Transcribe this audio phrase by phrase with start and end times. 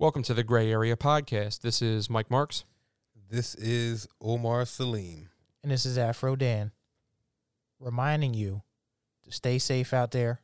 [0.00, 1.60] Welcome to the Gray Area Podcast.
[1.60, 2.64] This is Mike Marks.
[3.28, 5.26] This is Omar Saleem.
[5.62, 6.72] And this is Afro Dan
[7.78, 8.62] reminding you
[9.24, 10.40] to stay safe out there,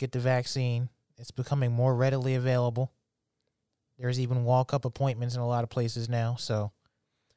[0.00, 0.88] get the vaccine.
[1.16, 2.90] It's becoming more readily available.
[3.96, 6.34] There's even walk up appointments in a lot of places now.
[6.34, 6.72] So,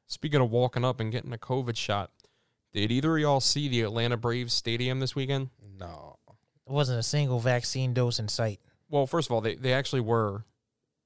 [0.08, 2.10] Speaking of walking up and getting a COVID shot,
[2.74, 5.52] did either of y'all see the Atlanta Braves stadium this weekend?
[5.78, 6.18] No.
[6.66, 8.60] there wasn't a single vaccine dose in sight.
[8.90, 10.46] Well, first of all, they, they actually were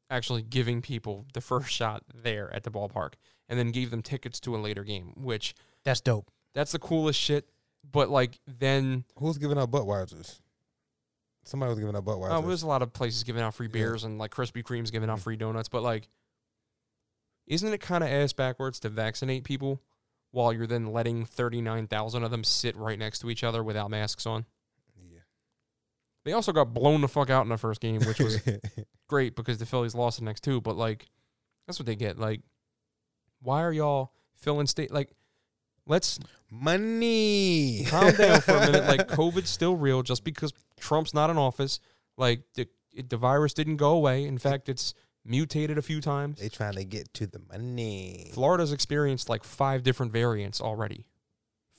[0.09, 3.13] actually giving people the first shot there at the ballpark
[3.49, 5.53] and then gave them tickets to a later game, which
[5.84, 6.31] That's dope.
[6.53, 7.49] that's the coolest shit.
[7.89, 10.39] But like then Who's giving out Budweisers?
[11.45, 12.31] Somebody was giving out Budweisers.
[12.31, 13.73] oh, there's a lot of places giving out free Yeah.
[13.73, 15.23] beers and like Krispy Kreme's giving out Mhm.
[15.23, 16.09] free donuts, but like
[17.45, 19.81] isn't it kind of ass backwards to vaccinate people
[20.31, 24.26] while you're then letting 39,000 of them sit right next to each other without masks
[24.26, 24.45] on?
[26.27, 28.41] They also got blown the fuck out in the first game, which was
[29.08, 30.59] great because the Phillies lost the next two.
[30.59, 31.08] But like,
[31.66, 32.20] that's what they get.
[32.20, 32.41] Like,
[33.41, 34.91] why are y'all filling state?
[34.91, 35.10] Like,
[35.85, 36.20] let's
[36.51, 37.85] money.
[37.88, 38.88] calm down for a minute.
[38.90, 40.04] Like, COVID's still real.
[40.04, 41.79] Just because Trump's not in office,
[42.18, 44.26] like the it, the virus didn't go away.
[44.26, 46.41] In fact, it's mutated a few times.
[46.41, 48.32] they trying to get to the money.
[48.34, 51.05] Florida's experienced like five different variants already.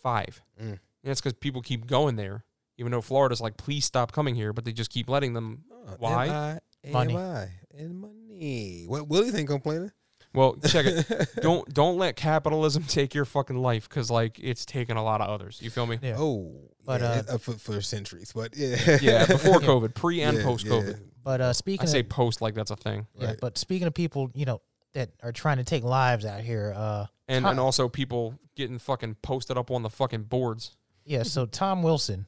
[0.02, 0.40] Five.
[0.58, 0.70] Mm.
[0.70, 2.46] And that's because people keep going there.
[2.78, 5.94] Even though Florida's like, please stop coming here, but they just keep letting them Oh,
[5.98, 6.26] Why?
[6.28, 7.14] M-I, Money.
[7.14, 7.48] M-I,
[7.78, 8.84] and money.
[8.86, 9.90] What Willie ain't complaining.
[10.34, 11.28] Well, check it.
[11.42, 15.28] don't don't let capitalism take your fucking life because like it's taken a lot of
[15.28, 15.58] others.
[15.62, 15.98] You feel me?
[16.02, 16.16] Yeah.
[16.18, 16.52] Oh,
[16.84, 20.36] But, yeah, uh, it- uh, for, for centuries, but yeah, Yeah, before COVID, pre and
[20.38, 20.86] Yeah, post COVID.
[20.88, 23.38] yeah, But uh, I speaking say of, post like that's a thing, yeah, right.
[23.40, 24.60] but speaking of people, you know,
[24.92, 27.52] that are trying to take lives out here, uh, and Huh.
[27.52, 30.76] and also people getting fucking posted up on the fucking boards.
[31.04, 32.26] yeah, so Tom Wilson,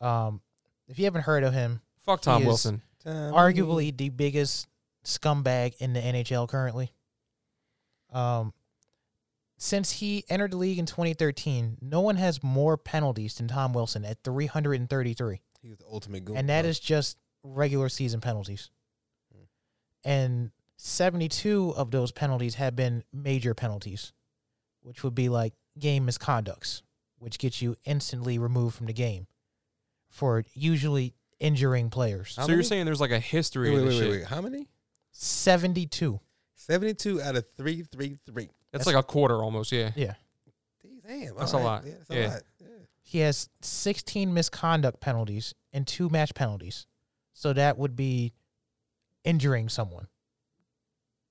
[0.00, 0.40] um,
[0.88, 2.82] if you haven't heard of him, Fuck Tom is- Wilson.
[3.02, 4.66] Time arguably the biggest
[5.04, 6.90] scumbag in the NHL currently.
[8.10, 8.54] Um,
[9.58, 14.04] since he entered the league in 2013, no one has more penalties than Tom Wilson
[14.04, 16.36] at 333, he was the ultimate goon.
[16.36, 18.70] and that is just regular season penalties.
[19.32, 19.44] Hmm.
[20.04, 24.12] And 72 of those penalties have been major penalties,
[24.80, 26.82] which would be like game misconducts,
[27.18, 29.26] which gets you instantly removed from the game
[30.14, 32.36] for usually injuring players.
[32.36, 34.20] How so you're saying there's like a history Wait, of wait, this wait, shit.
[34.20, 34.24] wait.
[34.28, 34.68] How many?
[35.10, 36.20] 72.
[36.54, 38.48] Seventy-two out of three, three, three.
[38.72, 39.72] That's like a quarter almost.
[39.72, 39.90] Yeah.
[39.96, 40.14] Yeah.
[41.06, 41.70] Damn, That's all a right.
[41.70, 41.84] lot.
[41.84, 42.26] Yeah, that's Yeah.
[42.26, 42.42] a lot.
[42.60, 42.66] Yeah.
[43.02, 46.86] He has 16 misconduct penalties and two match penalties.
[47.34, 48.32] So that would be
[49.24, 50.06] injuring someone,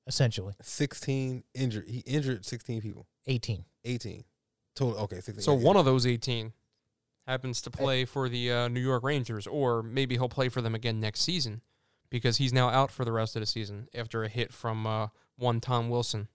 [0.06, 0.54] essentially.
[0.62, 1.88] Sixteen injured.
[1.88, 3.08] He injured sixteen people.
[3.28, 3.64] 18.
[3.86, 4.26] Eighteen
[4.76, 5.00] total.
[5.04, 5.42] Okay, sixteen.
[5.42, 6.52] So yeah, one of those 18
[7.28, 10.76] happens to play for the uh, New York Rangers, or maybe he'll play for them
[10.76, 11.62] again next season
[12.10, 15.08] because he's now out for the rest of the season after a hit from uh,
[15.38, 16.28] one Tom Wilson.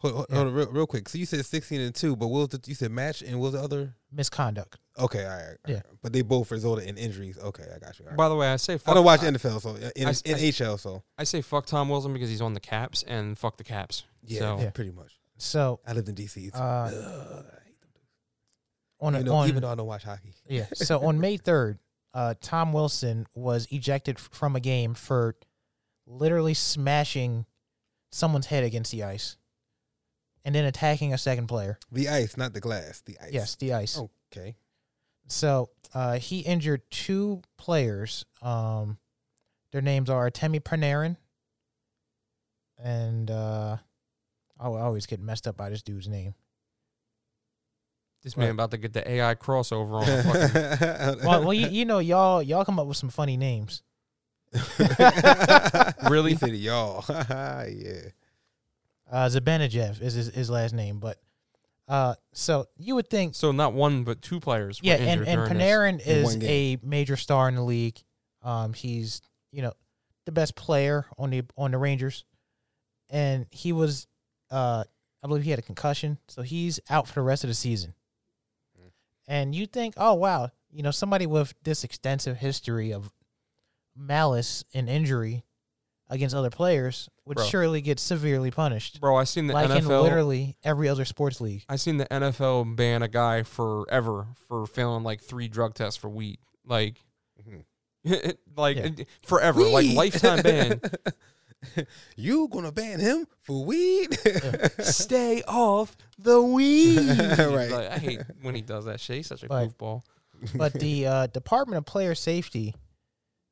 [0.00, 0.36] Hold, hold, Yeah.
[0.36, 1.08] hold on, real, real quick.
[1.10, 3.52] So you said sixteen and two, but what was the, you said match and what
[3.52, 3.94] was the other?
[4.10, 4.78] Misconduct.
[4.98, 5.56] Okay, all right.
[5.68, 5.82] all Yeah.
[6.02, 7.36] But they both resulted in injuries.
[7.38, 8.04] Okay, I got you.
[8.06, 8.16] all right.
[8.16, 10.14] By the way, I say fuck, I don't watch I, NFL, so uh, in, I-
[10.24, 13.36] in I- HL, so I say fuck Tom Wilson because he's on the Caps, and
[13.38, 14.04] fuck the Caps.
[14.24, 14.70] yeah, So- Yeah.
[14.70, 15.18] pretty much.
[15.36, 16.50] So I lived in DC.
[16.54, 18.08] so- Uh, Ugh, I hate them dudes.
[19.00, 20.34] On, even, a, though, on even though I don't watch hockey.
[20.48, 21.78] yeah, so on May 3rd,
[22.12, 25.36] uh, Tom Wilson was ejected from a game for
[26.06, 27.46] literally smashing
[28.10, 29.36] someone's head against the ice
[30.44, 31.78] and then attacking a second player.
[31.90, 33.00] The ice, not the glass.
[33.00, 33.32] The ice.
[33.32, 34.00] Yes, the ice.
[34.32, 34.56] Okay.
[35.26, 38.24] So uh, he injured two players.
[38.42, 38.98] Um,
[39.72, 41.16] their names are Temi Panarin
[42.78, 43.76] and uh,
[44.60, 46.34] oh, I always get messed up by this dude's name.
[48.24, 48.44] This Right.
[48.44, 50.06] man about to get the AI crossover on.
[51.12, 53.82] fucking, Well, well, you, you know, y'all y'all come up with some funny names.
[56.10, 56.32] Really?
[56.32, 57.04] He said y'all.
[57.08, 58.08] yeah.
[59.10, 61.18] Uh, Zibanejad is his, his last name, but
[61.88, 64.80] uh, so you would think, so not one but two players.
[64.80, 65.66] Were yeah, and injured and during this.
[65.66, 68.02] Panarin In is one a major star in the league.
[68.42, 69.20] Um, he's
[69.52, 69.72] you know
[70.24, 72.24] the best player on the on the Rangers,
[73.10, 74.06] and he was,
[74.50, 74.84] uh,
[75.22, 77.94] I believe he had a concussion, so he's out for the rest of the season.
[79.26, 83.10] And you think, oh wow, you know somebody with this extensive history of
[83.96, 85.44] malice and injury
[86.10, 87.46] against other players would Bro.
[87.46, 91.64] surely get severely punished, Bro, I seen the like in literally every other sports league.
[91.68, 96.10] I seen the NFL ban a guy forever for failing like three drug tests for
[96.10, 96.38] weed.
[96.66, 96.96] Like,
[97.42, 97.64] Mhm.
[98.56, 99.04] like Yeah.
[99.22, 100.80] forever, like lifetime ban.
[102.16, 104.16] you gonna ban him for weed?
[104.80, 106.98] Stay off the weed.
[107.18, 107.70] Right.
[107.70, 109.16] Like, I hate when he does that shit.
[109.18, 110.02] He's such a But- goofball.
[110.54, 112.74] but the uh, Department of Player Safety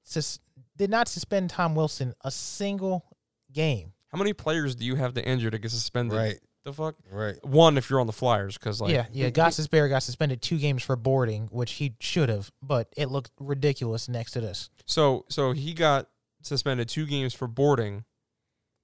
[0.02, 0.40] sus-
[0.76, 3.04] did not suspend Tom Wilson a single
[3.52, 3.92] game.
[4.10, 6.16] How many players do you have to injure to get suspended?
[6.18, 6.38] Right.
[6.64, 6.94] The fuck?
[7.10, 7.36] Right.
[7.44, 9.30] One if you're on the Flyers, because like yeah, yeah.
[9.30, 14.08] Gostisbehere got suspended two games for boarding, which he should have, but it looked ridiculous
[14.08, 14.70] next to this.
[14.86, 16.06] So so he got
[16.42, 18.04] suspended two games for boarding,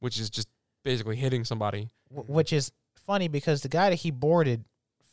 [0.00, 0.48] which is just
[0.84, 1.88] basically hitting somebody.
[2.10, 4.64] w- which is funny because the guy that he boarded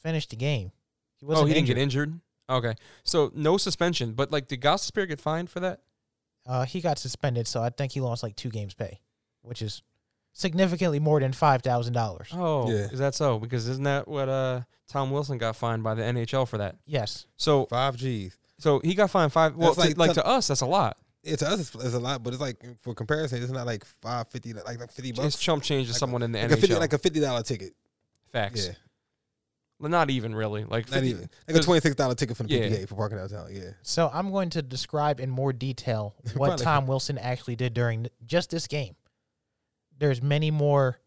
[0.03, 0.71] finished the game.
[1.18, 1.75] He Oh, wasn't Oh, he didn't injured.
[1.77, 2.21] get injured.
[2.47, 5.81] Okay, so no suspension, but like did Gostisbehere get fined for that?
[6.45, 9.00] Uh, he got suspended, so I think he lost like two games pay,
[9.41, 9.81] which is
[10.33, 12.30] significantly more than five thousand dollars.
[12.33, 12.86] Oh, Yeah.
[12.91, 13.39] is that so?
[13.39, 16.75] Because isn't that what uh Tom Wilson got fined by the NHL for that?
[16.86, 18.38] Yes, So Five G's.
[18.59, 19.56] so he got fined five.
[19.56, 20.98] Well, That's to, like like to us, that's a lot.
[21.25, 23.83] Yeah, to us it's, it's a lot, but it's like for comparison, it's not like
[24.01, 25.27] five fifty, like like fifty bucks.
[25.27, 26.54] It's chump change to Like a- someone in the like NHL.
[26.54, 27.74] a fifty, like a fifty dollar ticket.
[28.31, 28.68] Facts.
[28.68, 28.74] Yeah,
[29.80, 30.63] Well, Not even really.
[30.66, 32.86] Like not even like a twenty six dollar ticket from the Yeah.
[32.86, 33.48] For parking downtown.
[33.51, 36.63] Yeah, so I'm going to describe in more detail what Probably.
[36.63, 38.95] Tom Wilson actually did during th- just this game.
[39.98, 41.00] There's many more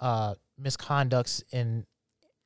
[0.00, 1.84] uh, misconducts and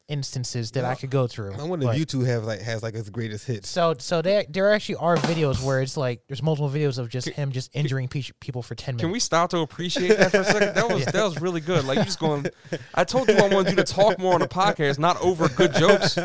[0.09, 1.55] instances that I could go through.
[1.55, 3.69] I wonder but- if YouTube have like has like his greatest hits.
[3.69, 7.29] So, so there, there actually are videos where it's like there's multiple videos of just
[7.29, 9.05] him just injuring pe- people for ten minutes.
[9.05, 10.75] Can we stop to appreciate that for a second?
[10.75, 11.85] That was that was really good.
[11.85, 12.47] Like you just going.
[12.95, 15.75] I told you I wanted you to talk more on the podcast, not over good
[15.75, 16.19] jokes.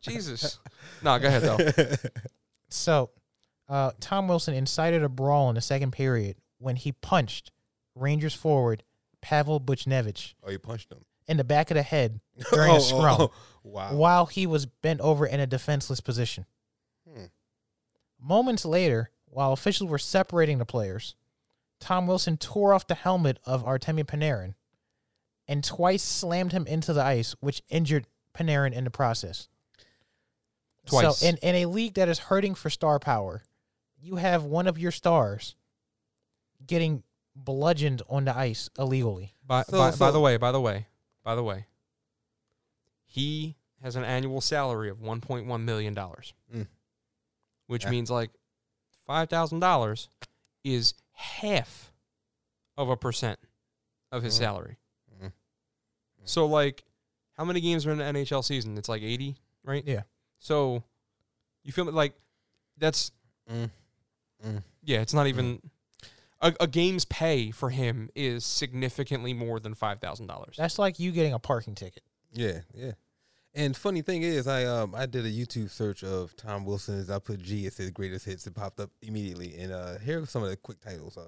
[0.00, 0.58] Jesus.
[1.02, 2.08] No, go ahead though.
[2.70, 3.10] So,
[3.68, 7.50] uh, Tom Wilson incited a brawl in the second period when he punched
[7.94, 8.82] Rangers forward
[9.20, 12.20] Pavel Buchnevich Oh, you punched him in the back of the head
[12.52, 13.32] during Oh, a oh, scrum oh.
[13.64, 13.94] Wow.
[13.94, 16.46] while he was bent over in a defenseless position.
[17.08, 17.26] Hmm.
[18.20, 21.14] Moments later, while officials were separating the players,
[21.80, 24.54] Tom Wilson tore off the helmet of Artemi Panarin
[25.48, 29.48] and twice slammed him into the ice, which injured Panarin in the process.
[30.86, 31.18] Twice.
[31.18, 33.42] So, in, in a league that is hurting for star power,
[34.00, 35.54] you have one of your stars
[36.66, 37.02] getting
[37.34, 39.32] bludgeoned on the ice illegally.
[39.46, 40.86] By, So- by, by the way, by the way,
[41.24, 41.66] by the way,
[43.06, 46.68] he has an annual salary of one point one million dollars, Mm.
[47.66, 47.90] which Yeah.
[47.90, 48.30] means like
[49.06, 50.08] five thousand dollars
[50.64, 51.92] is half
[52.76, 53.38] of a percent
[54.10, 54.38] of his Mm.
[54.38, 54.78] salary.
[55.14, 55.32] Mhm.
[56.24, 56.84] So like,
[57.36, 58.78] how many games are in the NHL season?
[58.78, 59.84] It's like eighty, right?
[59.86, 60.02] Yeah.
[60.38, 60.84] So
[61.62, 61.84] you feel?
[61.90, 62.14] Like
[62.76, 63.10] that's
[63.50, 63.70] Mm.
[64.44, 64.64] Mm.
[64.82, 65.00] yeah.
[65.00, 65.70] It's not even.
[66.42, 70.56] A, a game's pay for him is significantly more than five thousand dollars.
[70.58, 72.02] That's like you getting a parking ticket.
[72.32, 72.92] Yeah, yeah.
[73.54, 77.10] And funny thing is, I um I did a YouTube search of Tom Wilson's.
[77.10, 77.66] I put G.
[77.66, 78.46] It says greatest hits.
[78.46, 79.54] It popped up immediately.
[79.58, 81.16] And uh here are some of the quick titles.
[81.16, 81.26] Uh,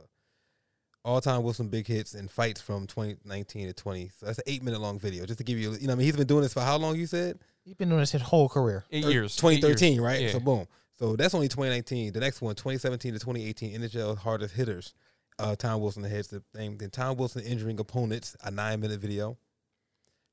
[1.05, 4.11] all time Wilson big hits and fights from 2019 to 20.
[4.19, 5.27] So that's an eight minute long video.
[5.27, 6.97] Just to give you, you know, I mean, he's been doing this for how long?
[6.97, 8.85] You said He's been doing this his whole career.
[8.91, 9.45] Eight Thir- years.
[9.45, 9.63] eight years.
[9.81, 10.21] 2013, right?
[10.23, 10.31] Yeah.
[10.33, 10.67] So boom.
[10.99, 12.13] So that's only 2019.
[12.13, 14.95] The next one, 2017 to 2018, NHL hardest hitters.
[15.39, 16.79] Uh, Tom Wilson hits the thing.
[16.79, 19.37] Then Tom Wilson injuring opponents, a nine minute video.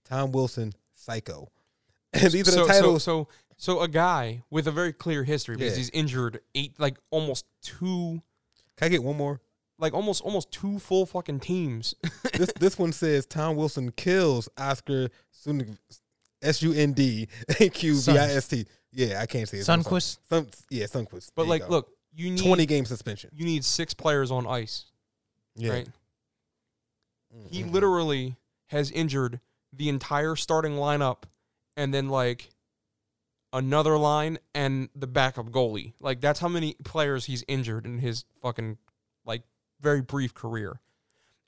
[0.05, 1.49] Tom Wilson psycho.
[2.13, 3.03] And these are the titles.
[3.03, 5.77] So, so, so a guy with a very clear history because Yeah.
[5.77, 8.21] he's injured eight, like almost two,
[8.75, 9.39] Can I get one more?
[9.79, 11.95] like almost almost two full fucking teams.
[12.33, 15.77] this this one says Tom Wilson kills Oscar Sund
[16.41, 17.27] S U N D
[17.73, 18.65] Q V I S T.
[18.91, 19.69] Yeah, I can't say it.
[19.69, 19.81] I'm.
[19.81, 20.17] Sunquist.
[20.29, 21.31] Sun, yeah, Sunquist.
[21.33, 21.69] But There like, go.
[21.69, 23.29] look, you need twenty game suspension.
[23.33, 24.85] You need six players on ice,
[25.55, 25.71] Yeah.
[25.71, 25.87] right?
[27.49, 27.71] He Mm-mm.
[27.71, 28.35] literally
[28.67, 29.39] has injured
[29.73, 31.23] the entire starting lineup,
[31.77, 32.49] and then like
[33.53, 35.93] another line and the backup goalie.
[35.99, 38.77] Like that's how many players he's injured in his fucking
[39.25, 39.43] like
[39.81, 40.79] very brief career.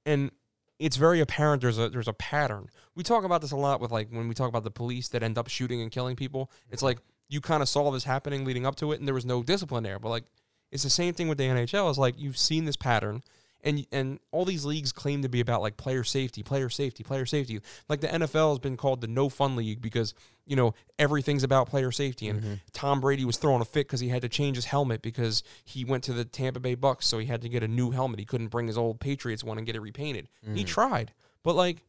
[0.05, 0.31] And
[0.79, 2.67] it's very apparent there's a there's a pattern.
[2.95, 5.23] We talk about this a lot with like when we talk about the police that
[5.23, 6.51] end up shooting and killing people.
[6.69, 6.87] It's mm-hmm.
[6.87, 6.99] like
[7.29, 9.83] you kind of saw this happening leading up to it and there was no discipline
[9.83, 9.99] there.
[9.99, 10.25] But like
[10.71, 11.89] it's the same thing with the NHL.
[11.89, 13.23] It's like you've seen this pattern
[13.63, 17.25] and and all these leagues claim to be about like player safety, player safety, player
[17.25, 17.59] safety.
[17.89, 20.13] Like the NFL has been called the no fun league because
[20.45, 22.27] you know everything's about player safety.
[22.27, 22.53] And Mm-hmm.
[22.73, 25.85] Tom Brady was throwing a fit because he had to change his helmet because he
[25.85, 28.19] went to the Tampa Bay Bucks, so he had to get a new helmet.
[28.19, 30.27] He couldn't bring his old Patriots one and get it repainted.
[30.53, 30.67] He Mhm.
[30.67, 31.83] tried, but like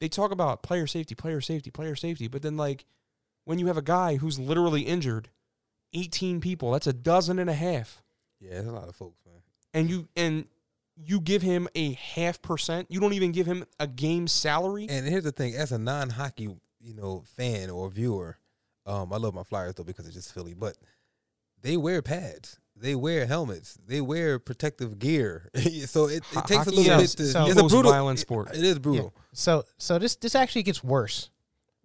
[0.00, 2.84] they talk about player safety, player safety, player safety, but then like
[3.44, 5.30] when you have a guy who's literally injured
[5.92, 8.02] 18 people, that's a dozen and a half
[8.40, 9.42] Yeah, there's a lot of folks, man.
[9.74, 10.46] and you and
[11.00, 12.88] you give him a half percent.
[12.90, 14.86] You don't even give him a game salary.
[14.90, 16.48] And here's the thing: as a non-hockey,
[16.80, 18.38] you know, fan or viewer,
[18.86, 20.76] um, I love my Flyers though because it's just Philly, but
[21.62, 25.48] they wear pads, they wear helmets, they wear protective gear.
[25.86, 27.26] so it, it takes a Hockey little bit is to.
[27.26, 28.50] so- it's a brutal, violent sport.
[28.54, 29.14] It is brutal.
[29.32, 31.30] So so this this actually gets worse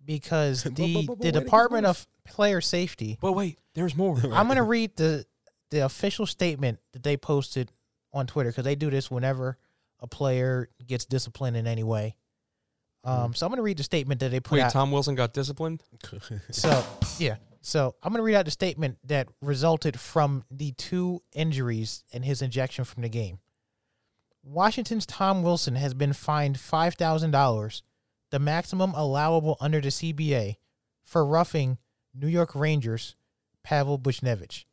[0.05, 3.17] because the but- but- but the wait, it gets Department of Player Safety.
[3.21, 4.17] But wait, there's more.
[4.31, 5.25] I'm gonna read the
[5.71, 7.71] the official statement that they posted
[8.13, 9.57] on Twitter because they do this whenever
[9.99, 12.15] a player gets disciplined in any way.
[13.05, 14.71] Um, so I'm going to read the statement that they put Wait, out.
[14.71, 15.83] Tom Wilson got disciplined?
[16.51, 16.85] So
[17.17, 22.03] yeah, so I'm going to read out the statement that resulted from the two injuries
[22.13, 23.39] and his injection from the game.
[24.43, 27.81] Washington's Tom Wilson has been fined five thousand dollars,
[28.31, 30.57] the maximum allowable under the CBA,
[31.03, 31.77] for roughing
[32.13, 33.15] New York Rangers
[33.63, 34.65] Pavel Buchnevich.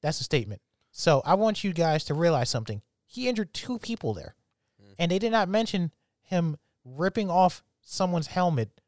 [0.00, 0.62] That's a statement.
[0.98, 2.82] So I want you guys to realize something.
[3.06, 4.34] He injured two people there,
[4.82, 4.94] mm.
[4.98, 8.80] and they did not mention him ripping off someone's helmet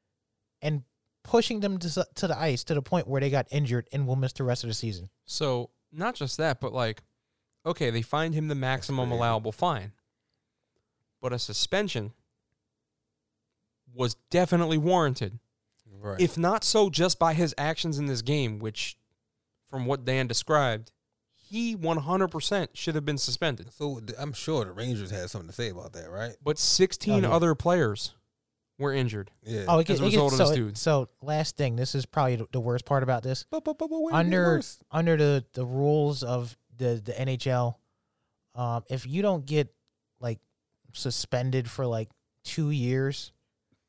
[0.61, 0.83] and
[1.23, 4.17] pushing them to, to the ice to the point where they got injured and will
[4.17, 5.09] miss the rest of the season.
[5.25, 7.05] So not just that, but like,
[7.65, 9.93] okay, they find him the maximum allowable fine,
[11.23, 12.13] but a suspension
[13.95, 15.39] was definitely warranted.
[16.03, 16.21] right.
[16.21, 18.97] If not so, just by his actions in this game, which,
[19.71, 20.91] from what Dan described,
[21.51, 23.73] he 100% should have been suspended.
[23.73, 26.37] so I'm sure the Rangers had something to say about that, right?
[26.43, 27.35] But 16 Oh, yeah.
[27.35, 28.15] other players
[28.79, 29.31] were injured.
[29.43, 29.65] Yeah.
[29.69, 30.79] Oh, it As gets, a it result gets of so, this dude.
[30.79, 33.45] so last thing, this is probably the- the worst part about this.
[33.51, 37.13] but, but, but, but when it get Under under the the rules of the the
[37.13, 37.75] NHL,
[38.55, 39.75] um, if you don't get
[40.21, 40.39] like
[40.95, 42.09] suspended for like
[42.45, 43.33] two years,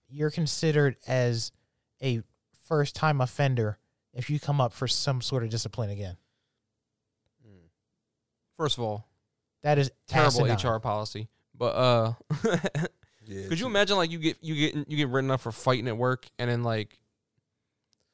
[0.09, 1.51] you're considered as
[2.03, 2.21] a
[2.67, 3.77] first time offender
[4.13, 6.17] if you come up for some sort of discipline again.
[8.61, 9.07] First of all,
[9.63, 10.75] That is terrible asinine.
[10.75, 11.27] HR policy.
[11.57, 12.13] But uh
[12.43, 13.65] Yeah, Could you too.
[13.67, 16.49] imagine like you get you get you get written up for fighting at work and
[16.49, 16.99] then like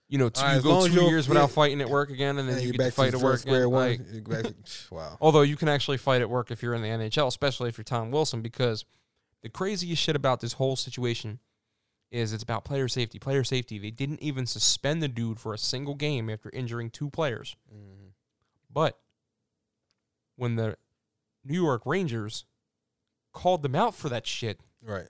[0.10, 2.38] you know two, All right, you go two you're- years without fighting at work again
[2.38, 3.72] and then And you you're get to fight to at work first square again.
[3.72, 3.90] one.
[4.14, 4.54] Like, back to-
[4.96, 5.18] wow.
[5.20, 7.84] although you can actually fight at work if you're in the NHL, especially if you're
[7.84, 8.86] Tom Wilson, because
[9.44, 11.40] the craziest shit about this whole situation
[12.10, 13.20] is it's about player safety.
[13.20, 13.78] Player safety.
[13.80, 17.58] They didn't even suspend the dude for a single game after injuring two players.
[17.70, 18.12] Mhm.
[18.72, 18.98] But
[20.38, 20.78] when the
[21.44, 22.46] New York Rangers
[23.34, 25.08] called them out for that shit, Right.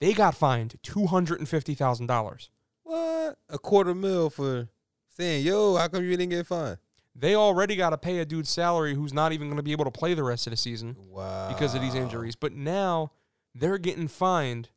[0.00, 2.50] they got fined two hundred and fifty thousand dollars.
[2.82, 3.38] What?
[3.48, 4.68] A quarter mil for
[5.16, 6.78] saying, yo, how come you didn't get fined?
[7.14, 9.84] They already got to pay a dude's salary who's not even going to be able
[9.84, 11.48] to play the rest of the season Wow.
[11.48, 12.36] because of these injuries.
[12.36, 13.12] But now
[13.54, 14.70] they're getting fined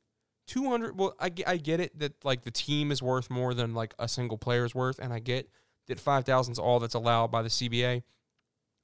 [0.47, 3.93] 200 well I, I get it that like the team is worth more than like
[3.97, 5.47] a single player's worth and I get
[5.87, 8.03] that 5000 is all that's allowed by the CBA.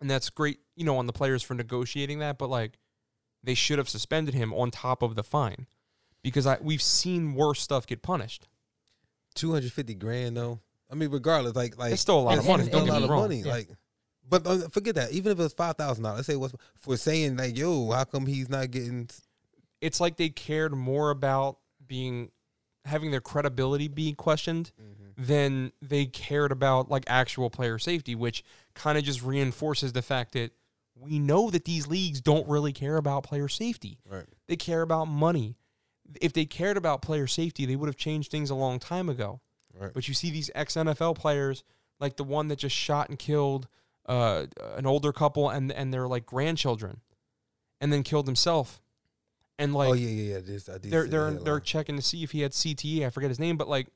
[0.02, 2.80] And that's great, you know, on the players for negotiating that, but like
[3.44, 5.68] they should have suspended him on top of the fine
[6.24, 8.48] because I we've seen worse stuff get punished.
[9.36, 10.60] 250 grand, though.
[10.92, 12.68] I mean, regardless, like, like It's still a lot of money.
[12.68, 13.22] Don't a lot of wrong.
[13.22, 13.42] money.
[13.42, 13.52] Yeah.
[13.52, 13.70] Like,
[14.28, 15.12] but uh, forget that.
[15.12, 18.04] Even if it was five thousand dollars, let's say what's for saying like, yo, how
[18.04, 19.10] come he's not getting?
[19.82, 22.32] It's like they cared more about being
[22.86, 24.72] having their credibility being questioned
[25.20, 28.42] than they cared about like actual player safety, which
[28.74, 30.54] kind of just reinforces the fact that
[30.96, 34.00] we know that these leagues don't really care about player safety.
[34.10, 34.26] Right.
[34.48, 35.58] They care about money.
[36.22, 39.42] If they cared about player safety, they would have changed things a long time ago.
[39.78, 39.92] Right.
[39.94, 41.66] But you see these ex NFL players,
[42.00, 43.68] like the one that just shot and killed
[44.08, 44.46] uh,
[44.78, 47.02] an older couple and and their like grandchildren,
[47.82, 48.82] and then killed himself.
[49.60, 50.40] And like oh yeah, yeah, yeah.
[50.40, 53.06] This, I did they're they're they're checking to see if he had CTE.
[53.06, 53.88] I forget his name, but like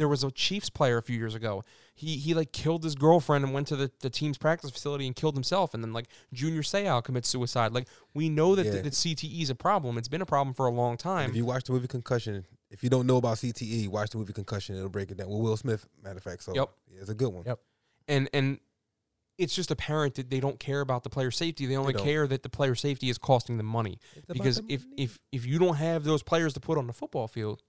[0.00, 1.62] there was a Chiefs player a few years ago.
[1.94, 5.14] He he like killed his girlfriend and went to the, the team's practice facility and
[5.14, 5.74] killed himself.
[5.74, 7.72] And then like Junior Seau commits suicide.
[7.72, 8.72] Like we know that, Yeah.
[8.72, 9.98] that, that CTE is a problem.
[9.98, 11.30] It's been a problem for a long time.
[11.30, 14.32] If you watch the movie Concussion, if you don't know about CTE, watch the movie
[14.32, 14.76] Concussion.
[14.76, 15.28] It'll break it down.
[15.28, 16.42] Well, Will Smith, matter of fact.
[16.42, 16.70] So Yep.
[16.92, 17.44] yeah, it's a good one.
[17.46, 17.60] Yep.
[18.08, 18.58] and and
[19.38, 21.64] it's just apparent that they don't care about the player safety.
[21.64, 22.04] They only don't.
[22.04, 23.98] care that the player safety is costing them money.
[24.14, 24.94] It's because the if money.
[25.02, 27.62] if if you don't have those players to put on the football field,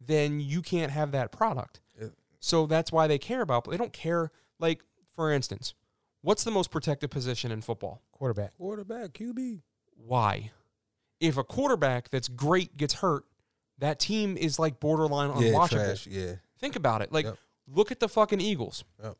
[0.00, 1.80] then you can't have that product.
[2.00, 2.08] Yeah.
[2.40, 3.64] So that's why they care about.
[3.64, 4.30] But they don't care.
[4.58, 4.82] Like
[5.14, 5.74] for instance,
[6.22, 8.02] what's the most protected position in football?
[8.12, 8.54] Quarterback.
[8.56, 9.60] quarterback QB,
[9.96, 10.50] Why?
[11.20, 13.24] If a quarterback that's great gets hurt,
[13.78, 15.68] that team is like borderline yeah, unwatchable.
[15.70, 17.12] trash, yeah, Think about it.
[17.12, 17.38] Like, Yep.
[17.68, 18.84] look at the fucking Eagles.
[19.02, 19.16] Yep.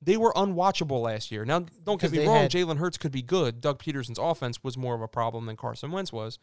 [0.00, 1.44] They were unwatchable last year.
[1.44, 2.36] Now, don't get me wrong.
[2.36, 3.60] had- Jalen Hurts could be good.
[3.60, 6.38] Doug Pederson's offense was more of a problem than Carson Wentz was.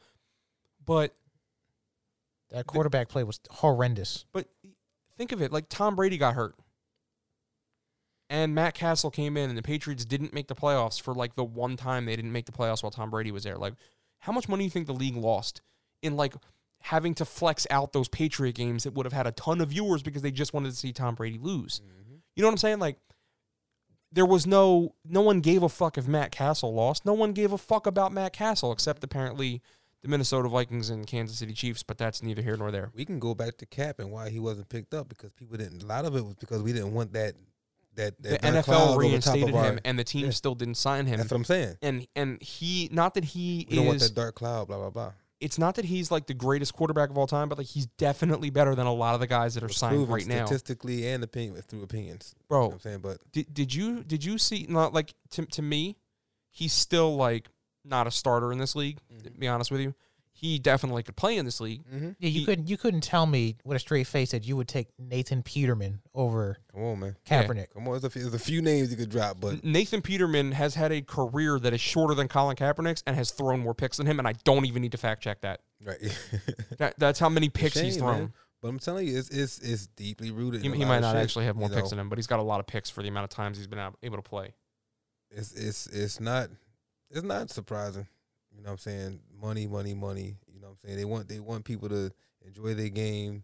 [0.83, 1.15] But
[2.51, 4.25] That quarterback play was horrendous.
[4.31, 4.47] but
[5.17, 6.55] think of it like Tom Brady got hurt.
[8.29, 11.43] And Matt Cassel came in and the Patriots didn't make the playoffs for like the
[11.43, 13.55] one time they didn't make the playoffs while Tom Brady was there.
[13.57, 13.75] Like
[14.19, 15.61] how much money do you think the league lost
[16.01, 16.33] in like
[16.81, 20.01] having to flex out those Patriot games that would have had a ton of viewers
[20.01, 21.81] because they just wanted to see Tom Brady lose?
[21.81, 22.15] Mm-hmm.
[22.35, 22.79] You know what I'm saying?
[22.79, 22.97] Like
[24.11, 27.05] there was no no one gave a fuck if Matt Cassel lost.
[27.05, 29.61] No one gave a fuck about Matt Cassel except apparently
[30.05, 32.91] the Minnesota Vikings and Kansas City Chiefs, but that's neither here nor there.
[32.93, 35.81] we can go back to Cap and why he wasn't picked up because people didn't.
[35.81, 37.33] A lot of it was because we didn't want that
[37.95, 40.25] that, the that dark NFL cloud over top reinstated of our- him, and the team
[40.25, 40.31] yeah.
[40.31, 41.17] still didn't sign him.
[41.17, 41.77] That's what I'm saying.
[41.81, 44.67] and and he, not that he We don't want is, that dark cloud.
[44.67, 45.11] Blah blah blah.
[45.39, 48.49] it's not that he's like the greatest quarterback of all time, but like he's definitely
[48.51, 51.59] better than a lot of the guys that are signed right now, statistically and opinion
[51.63, 52.35] through opinions.
[52.37, 52.71] You know bro.
[52.73, 55.97] I'm saying, but Did did you did you see not like to to me,
[56.51, 57.49] he's still like
[57.85, 58.99] not a starter in this league.
[59.23, 59.39] To Mhm.
[59.39, 59.93] be honest with you,
[60.37, 61.83] he definitely could play in this league.
[61.87, 62.09] mm-hmm.
[62.19, 64.67] Yeah, you He- couldn't you couldn't tell me with a straight face that you would
[64.67, 67.15] take Nathan Peterman over come on, man.
[67.29, 67.43] Yeah.
[67.45, 67.69] Kaepernick.
[67.73, 70.51] Come on, there's a, few, there's a few names you could drop, but Nathan Peterman
[70.51, 73.95] has had a career that is shorter than Colin Kaepernick's and has thrown more picks
[73.97, 75.61] than him, and I don't even need to fact check that.
[75.81, 75.99] right.
[76.79, 78.17] that that's how many picks he's thrown.
[78.19, 78.33] man.
[78.61, 80.61] but I'm telling you, it's it's it's deeply rooted.
[80.63, 81.89] He, in he might not shit, actually have more you picks know?
[81.91, 83.67] than him, but he's got a lot of picks for the amount of times he's
[83.67, 84.53] been able to play.
[85.31, 86.49] It's it's it's not
[87.15, 88.07] it's not surprising.
[88.55, 89.19] You know what I'm saying?
[89.41, 90.37] Money, money, money.
[90.53, 90.97] You know what I'm saying?
[90.97, 92.11] They want they want people to
[92.45, 93.43] enjoy their game.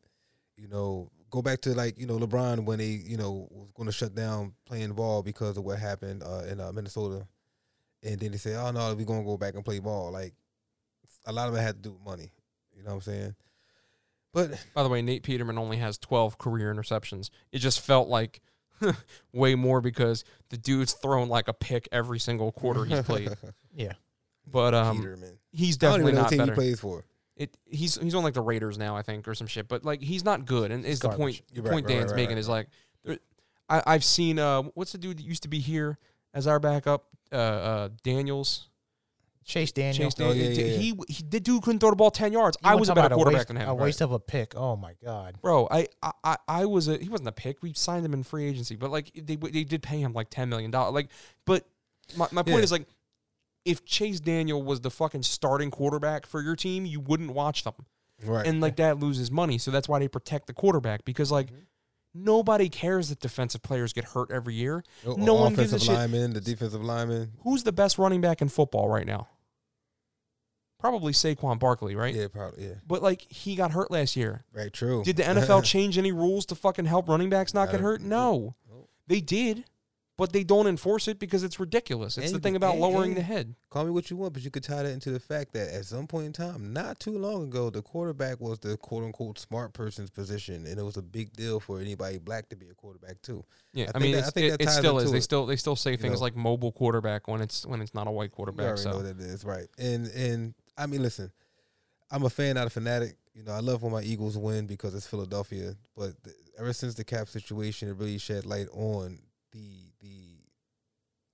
[0.57, 3.87] You know, go back to like you know LeBron when they you know was going
[3.87, 7.25] to shut down playing ball because of what happened uh, in uh, Minnesota,
[8.03, 10.11] and then they say, oh no, we're gonna go back and play ball.
[10.11, 10.33] Like
[11.25, 12.31] a lot of it had to do with money.
[12.75, 13.35] You know what I'm saying?
[14.33, 17.29] But By the way, Nate Peterman only has 12 career interceptions.
[17.51, 18.41] It just felt like
[19.33, 23.29] way more because the dude's thrown like a pick every single quarter he's played.
[23.73, 23.93] Yeah.
[24.51, 27.05] But um, Peterman, he's I don't definitely even know what not team he plays for.
[27.37, 29.69] It he's he's on like the Raiders now, I think, or some shit.
[29.69, 32.35] But like he's not good, and is the point You're point right, Dan's right, making
[32.35, 32.67] right, is like,
[33.05, 33.17] there,
[33.69, 35.97] I I've seen uh what's the dude that used to be here
[36.33, 38.67] as our backup uh uh Daniels
[39.51, 40.09] Chase Daniel.
[40.09, 40.57] Chase Oh, Daniels.
[40.57, 42.57] yeah, yeah, he, he the dude couldn't throw the ball ten yards.
[42.63, 44.11] You I wanna was a talk better about quarterback waste, than him, A waste of
[44.11, 44.53] a pick.
[44.55, 45.37] Oh my god.
[45.41, 45.67] bro.
[45.69, 47.61] I, I I I was a he wasn't a pick.
[47.61, 50.49] We signed him in free agency, but like they they did pay him like ten
[50.49, 50.93] million dollars.
[50.93, 51.09] Like,
[51.45, 51.65] but
[52.17, 52.63] my my point Yeah.
[52.63, 52.87] is like.
[53.63, 57.75] If Chase Daniel was the fucking starting quarterback for your team, you wouldn't watch them.
[58.25, 58.45] Right.
[58.47, 59.59] and like that loses money.
[59.59, 61.55] So that's why they protect the quarterback because like Mhm.
[62.15, 64.83] nobody cares that defensive players get hurt every year.
[65.05, 65.95] No, no one gives a offensive shit.
[65.95, 67.33] lineman, the defensive lineman.
[67.43, 69.27] Who's the best running back in football right now?
[70.81, 72.13] Probably Saquon Barkley, right?
[72.13, 72.65] Yeah, probably.
[72.65, 74.43] Yeah, But like he got hurt last year.
[74.53, 74.73] right.
[74.73, 75.03] True.
[75.03, 77.83] Did the NFL change any rules to fucking help running backs not get Not a-
[77.83, 78.01] hurt?
[78.01, 78.55] No.
[78.69, 78.89] Nope.
[79.07, 79.65] They did,
[80.17, 82.17] but they don't enforce it because it's ridiculous.
[82.17, 83.55] It's And the thing about and- lowering and- the head.
[83.69, 85.85] Call me what you want, but you could tie that into the fact that at
[85.85, 89.71] some point in time, not too long ago, the quarterback was the quote unquote smart
[89.73, 93.21] person's position, and it was a big deal for anybody black to be a quarterback
[93.21, 93.45] too.
[93.73, 95.11] Yeah, I I, think mean, that- I think it, that it still is.
[95.11, 95.21] They it.
[95.23, 96.19] still they still say You things know.
[96.25, 98.71] like mobile quarterback when it's when it's not a white quarterback.
[98.71, 99.67] know So what that is, right?
[99.77, 101.31] And and I mean, listen,
[102.09, 103.15] I'm a fan, not a fanatic.
[103.33, 105.75] You know, I love when my Eagles win because it's Philadelphia.
[105.95, 106.13] But
[106.59, 109.19] ever since the cap situation, it really shed light on
[109.51, 110.37] the the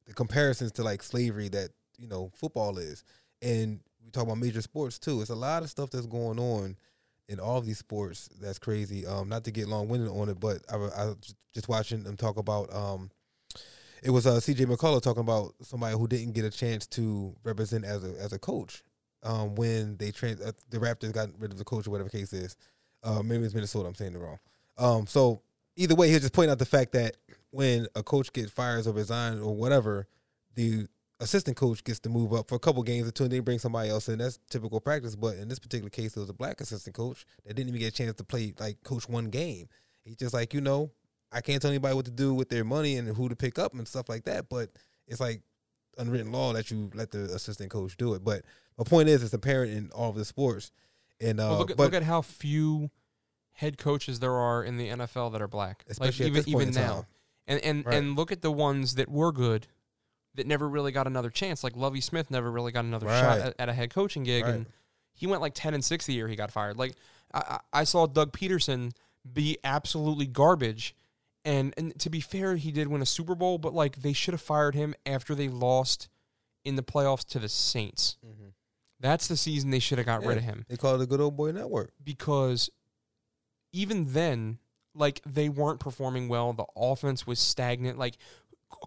[0.06, 3.04] the comparisons to like slavery that you know football is,
[3.42, 5.22] and we talk about major sports too.
[5.22, 6.78] It's a lot of stuff that's going on
[7.28, 9.06] in all of these sports that's crazy.
[9.06, 11.14] Um, not to get long winded on it, but I, I
[11.54, 13.10] just watching them talk about um
[14.04, 14.66] it was uh, C.J.
[14.66, 18.40] McCullough talking about somebody who didn't get a chance to represent as a as a
[18.40, 18.84] coach
[19.28, 22.32] um, when they trans uh, the Raptors got rid of the coach or whatever case
[22.32, 22.56] is.
[23.04, 23.88] Uh, maybe it's Minnesota.
[23.88, 24.40] I'm saying it wrong.
[24.78, 25.42] Um, so
[25.76, 27.18] either way, he'll just point out the fact that
[27.52, 30.08] when a coach gets fired or resigns or whatever,
[30.56, 30.88] the
[31.20, 33.60] assistant coach gets to move up for a couple games or two, and they bring
[33.60, 34.20] somebody else in.
[34.20, 35.16] That's typical practice.
[35.16, 37.94] But in this particular case, it was a black assistant coach that didn't even get
[37.94, 39.68] a chance to play like coach one game.
[40.04, 40.92] He's just like, you know,
[41.34, 43.74] I can't tell anybody what to do with their money and who to pick up
[43.74, 44.48] and stuff like that.
[44.48, 44.70] But
[45.06, 45.42] it's like
[45.98, 48.24] unwritten law that you let the assistant coach do it.
[48.24, 48.44] But
[48.78, 50.72] my point is, it's apparent in all of the sports.
[51.20, 52.92] And uh, Well, look, at, but look at how few
[53.54, 55.84] head coaches there are in the NFL that are black.
[55.90, 57.06] especially like even even now, time.
[57.48, 57.96] and and Right.
[57.98, 59.68] and look at the ones that were good,
[60.36, 61.64] that never really got another chance.
[61.64, 64.54] Like Lovie Smith never really got another shot at, at a head coaching gig, Right.
[64.54, 64.66] and
[65.16, 66.78] he went like ten and six the year he got fired.
[66.78, 66.94] Like
[67.34, 67.40] I,
[67.74, 68.92] I I saw Doug Pederson
[69.34, 70.96] be absolutely garbage.
[71.44, 74.34] And, and to be fair, he did win a Super Bowl, but like they should
[74.34, 76.10] have fired him after they lost
[76.66, 78.18] in the playoffs to the Saints.
[78.26, 78.52] Mhm.
[79.00, 81.22] That's the season they should have got rid of him They call it the good
[81.22, 81.92] old boy network.
[82.04, 82.70] because
[83.74, 84.60] even then,
[84.96, 86.54] like they weren't performing well.
[86.54, 87.98] The offense was stagnant.
[88.00, 88.18] Like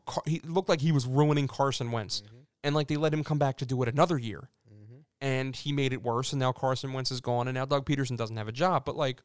[0.06, 2.22] Car- he looked like he was ruining Carson Wentz,
[2.62, 5.04] and like they let him come back to do it another year, Mhm.
[5.22, 6.32] and he made it worse.
[6.32, 8.84] And now Carson Wentz is gone, and now Doug Pederson doesn't have a job.
[8.84, 9.22] But like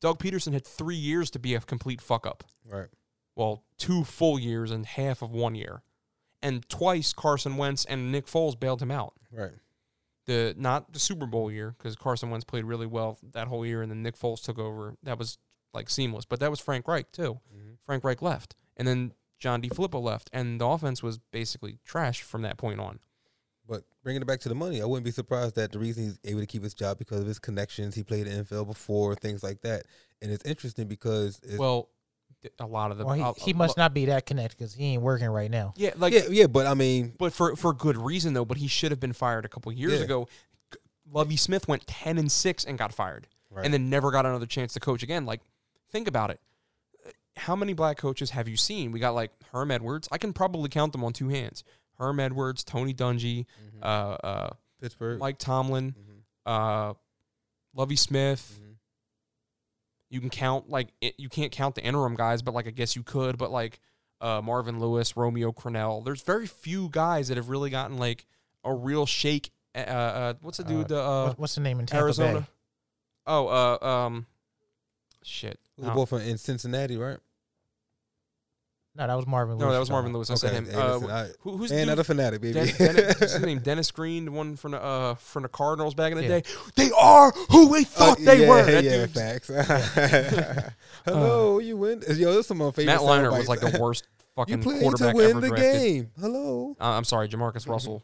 [0.00, 2.42] Doug Pederson had three years to be a complete fuck up.
[2.64, 2.88] Right.
[3.36, 5.82] Well, two full years and half of one year,
[6.42, 9.52] and twice Carson Wentz and Nick Foles bailed him out Right.
[10.30, 13.82] The not the Super Bowl year because Carson Wentz played really well that whole year,
[13.82, 14.94] and then Nick Foles took over.
[15.02, 15.38] That was
[15.74, 17.40] like seamless, but that was Frank Reich too.
[17.52, 17.78] Mhm.
[17.84, 22.42] Frank Reich left, and then John DeFilippo left, and the offense was basically trash from
[22.42, 23.00] that point on.
[23.66, 26.20] But bringing it back to the money, I wouldn't be surprised that the reason he's
[26.22, 27.96] able to keep his job because of his connections.
[27.96, 29.86] He played in NFL before, things like that.
[30.22, 31.88] And it's interesting because it's, Well,
[32.58, 33.04] a lot of the.
[33.04, 35.50] Well, he, uh, he uh, must not be that connected because he ain't working right
[35.50, 35.74] now.
[35.76, 38.44] Yeah, like yeah, yeah, but I mean, but for for good reason though.
[38.44, 40.04] But he should have been fired a couple years Yeah.
[40.04, 40.28] ago.
[41.12, 43.64] Lovie Smith went ten and six and got fired, right.
[43.64, 45.26] and then never got another chance to coach again.
[45.26, 45.40] Like,
[45.90, 46.40] think about it.
[47.36, 48.92] How many black coaches have you seen?
[48.92, 50.08] We got like Herm Edwards.
[50.12, 51.64] I can probably count them on two hands.
[51.98, 53.82] Herm Edwards, Tony Dungy, Mhm.
[53.82, 53.86] uh,
[54.26, 54.50] uh,
[54.80, 56.22] Pittsburgh, Mike Tomlin, Mhm.
[56.90, 56.94] uh,
[57.74, 58.58] Lovie Smith.
[58.62, 58.69] Mhm.
[60.10, 62.96] You can count like it, you can't count the interim guys, but like I guess
[62.96, 63.38] you could.
[63.38, 63.80] But like
[64.20, 66.04] uh, Marvin Lewis, Romeo Crennel.
[66.04, 68.26] There's very few guys that have really gotten like
[68.64, 69.50] a real shake.
[69.74, 70.88] Uh, uh, what's the dude?
[70.88, 72.40] the uh, What's the name in Tampa Arizona.
[72.40, 72.46] Bay?
[73.26, 74.26] Oh, uh, um,
[75.22, 75.58] shit.
[75.76, 75.90] Who's No.
[75.90, 77.18] the boy from in Cincinnati, right?
[78.96, 79.56] No, that was Marvin.
[79.56, 79.66] Lewis.
[79.66, 80.12] No, that was Marvin.
[80.12, 80.30] Lewis.
[80.30, 80.66] I said him.
[80.66, 82.06] hey, Uh, listen, I, who, who's man, the not a dude?
[82.06, 82.54] fanatic, baby.
[82.54, 83.58] Den- Dennis, what's his name?
[83.60, 86.40] Dennis Green, the one from the uh, from the Cardinals back in the Yeah.
[86.40, 86.42] day.
[86.74, 88.62] They are who we Oh, thought they yeah, were.
[88.64, 89.12] That yeah, dude's-
[89.48, 90.74] facts.
[91.04, 92.00] Hello, you win.
[92.08, 92.94] Yo, this is some of my favorite.
[92.94, 95.48] Matt Leinart sound was like the worst You fucking played quarterback to win ever the
[95.48, 95.72] drafted.
[95.72, 96.10] game.
[96.20, 98.02] Hello, Uh, I'm sorry, Jamarcus Russell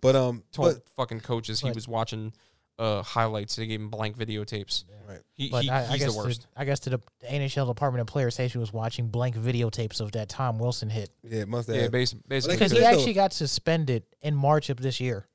[0.00, 2.32] but um, told but fucking coaches he but- was watching
[2.78, 3.56] uh, highlights.
[3.56, 4.84] They gave him blank videotapes.
[5.08, 5.20] right.
[5.34, 6.46] He, But he, I, I he's guess the worst.
[6.56, 10.12] I guess to the, the NHL Department of Player Safety was watching blank videotapes of
[10.12, 11.76] that Tom Wilson hit Yeah, it must have.
[11.76, 12.56] yeah, bas- basically.
[12.56, 15.26] because Because he actually got suspended in March of this year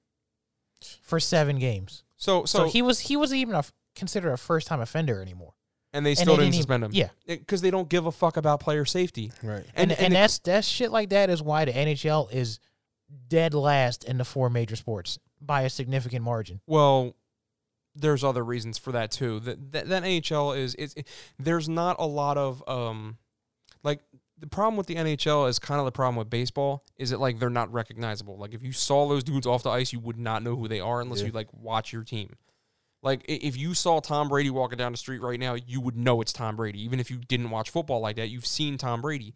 [1.02, 2.04] for seven games.
[2.18, 5.22] so, So, so, he was he wasn't even a, f- considered a first time offender
[5.22, 5.54] anymore.
[5.94, 6.92] and they and still they didn't didn't suspend him.
[6.94, 9.32] Yeah, because they don't give a fuck about player safety.
[9.44, 9.64] right.
[9.76, 12.60] and And and, and, it- that's that's shit like that is why the NHL is
[13.28, 16.62] dead last in the four major sports by a significant margin.
[16.68, 17.16] well,
[18.00, 19.40] there's other reasons for that too.
[19.42, 20.96] That that, that NHL is is
[21.38, 23.18] there's not a lot of um
[23.84, 24.00] like
[24.38, 27.40] the problem with the NHL is kind of the problem with baseball is that like
[27.40, 28.38] they're not recognizable.
[28.38, 30.80] Like if you saw those dudes off the ice, you would not know who they
[30.80, 31.28] are unless Yeah.
[31.28, 32.36] you like watch your team.
[33.02, 36.22] Like if you saw Tom Brady walking down the street right now, you would know
[36.22, 36.82] it's Tom Brady.
[36.84, 39.34] Even if you didn't watch football like that, you've seen Tom Brady.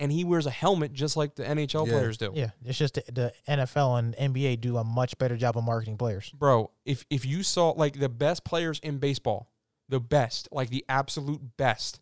[0.00, 1.92] And he wears a helmet just like the NHL Yeah.
[1.92, 2.30] players do.
[2.34, 5.96] Yeah, it's just the, the NFL and NBA do a much better job of marketing
[5.96, 6.30] players.
[6.30, 9.50] Bro, if if you saw like the best players in baseball,
[9.88, 12.00] the best, like the absolute best,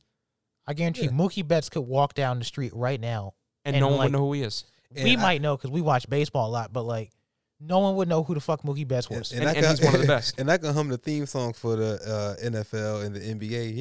[0.67, 1.11] I guarantee Yeah.
[1.11, 3.35] you, Mookie Betts could walk down the street right now.
[3.65, 4.65] and, And, no one like, would know who he is.
[4.95, 7.11] we And I- might know because we watch baseball a lot, but like
[7.59, 9.33] no one would know who the fuck Mookie Betts was.
[9.33, 10.35] And- I and he's one of the best.
[10.39, 11.95] And I can hum the theme song for the
[12.39, 13.75] uh, NFL and the NBA,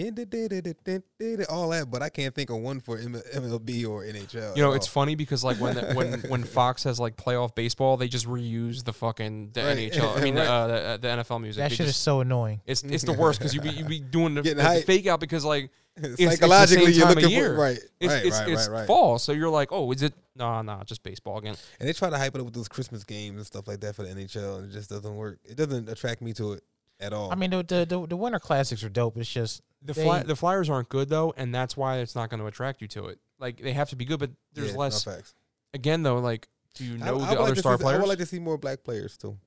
[1.49, 4.55] all that, but I can't think of one for MLB or NHL.
[4.55, 4.91] You know, it's all.
[4.91, 8.83] funny because like when the, when when Fox has like playoff baseball, they just reuse
[8.83, 9.91] the fucking the Right.
[9.91, 10.17] NHL.
[10.17, 10.45] I mean, Right.
[10.45, 11.61] the, uh, the, the NFL music.
[11.61, 12.61] that They shit is so annoying.
[12.65, 15.43] It's it's the worst because you be you be doing the, the fake out because
[15.43, 15.84] like it's the
[16.17, 17.55] psychologically same you're looking year.
[17.55, 18.87] for right, it's right, it's, right, it's right, right.
[18.87, 20.13] fall, so you're like, oh, is it?
[20.35, 21.55] No, no, just baseball again.
[21.79, 23.95] And they try to hype it up with those Christmas games and stuff like that
[23.95, 25.39] for the NHL, and it just doesn't work.
[25.45, 26.63] It doesn't attract me to it
[26.99, 27.31] at all.
[27.31, 29.17] I mean, the, the the the winter classics are dope.
[29.17, 32.29] It's just The They- fly, the Flyers aren't good though, and that's why it's not
[32.29, 33.19] going to attract you to it.
[33.39, 35.03] Like they have to be good, but there's Yeah, no less.
[35.03, 35.33] facts.
[35.73, 37.97] Again, though, like do you know I the would like other to star see, players?
[37.97, 39.37] I would like to see more black players too.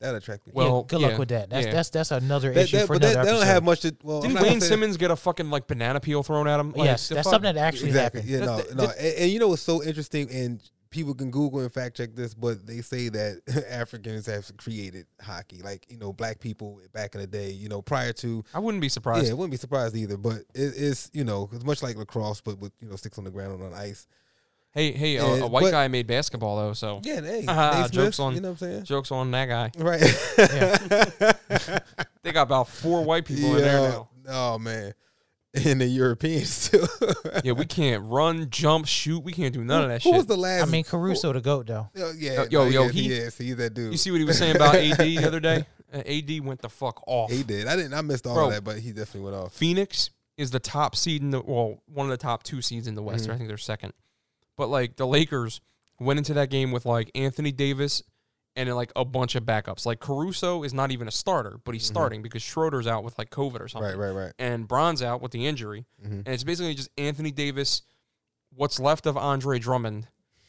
[0.00, 0.52] That attract me.
[0.54, 1.50] Well, yeah, good yeah, luck with that.
[1.50, 1.72] That's yeah.
[1.72, 3.96] that's that's another That- issue that- for but another that, they don't have much to.
[4.02, 6.72] Well, I'm Didn't Wayne Simmonds get a fucking like banana peel thrown at him?
[6.72, 8.20] Like, yes, that's fuck- something that actually exactly.
[8.22, 8.30] happened.
[8.40, 8.84] Yeah, no, That- no.
[8.84, 12.34] and, and you know what's so interesting, and people can Google and fact check this,
[12.34, 17.20] but they say that Africans have created hockey, like you know, black people back in
[17.20, 17.50] the day.
[17.50, 19.24] You know, prior to I wouldn't be surprised.
[19.26, 20.16] yeah, it wouldn't be surprised either.
[20.16, 23.24] But it, it's you know, it's much like lacrosse, but with you know sticks on
[23.24, 24.06] the ground and on ice.
[24.74, 28.18] Hey, hey, a, a white but- guy made basketball though, so Yeah, hey, Naismith, jokes
[28.18, 28.84] on- you know what I'm saying?
[28.84, 29.70] jokes on that guy.
[29.78, 30.02] Right.
[32.22, 34.08] They got about four white people in there now.
[34.26, 34.94] Oh man,
[35.52, 36.86] and the Europeans too.
[37.44, 39.22] Yeah, we can't run, jump, shoot.
[39.22, 40.10] We can't do none of that shit.
[40.10, 40.16] Who shit.
[40.20, 40.62] was the last?
[40.66, 41.90] I mean, Caruso the goat though.
[41.94, 43.92] Yo, yeah, Yo, no, yo, yo, yeah, he- yes, he's that dude.
[43.92, 45.66] you see what he was saying about AD the other day?
[45.92, 47.30] Uh, AD went the fuck off.
[47.30, 47.68] he did.
[47.68, 47.94] I didn't.
[47.94, 48.46] I missed all Bro.
[48.48, 49.52] of that, but he definitely went off.
[49.52, 52.96] Phoenix is the top seed in the well, one of the top two seeds in
[52.96, 53.28] the West.
[53.28, 53.32] Mhm.
[53.32, 53.92] I think they're second.
[54.56, 55.60] But like the Lakers
[56.00, 58.02] went into that game with like Anthony Davis
[58.56, 59.84] and then, like a bunch of backups.
[59.84, 61.90] Like Caruso is not even a starter, but he's Mhm.
[61.92, 63.98] starting because Schroeder's out with like COVID or something.
[63.98, 64.32] Right, right, right.
[64.38, 65.86] And Bron's out with the injury.
[66.00, 67.82] hmm And it's basically just Anthony Davis,
[68.54, 70.06] what's left of Andre Drummond,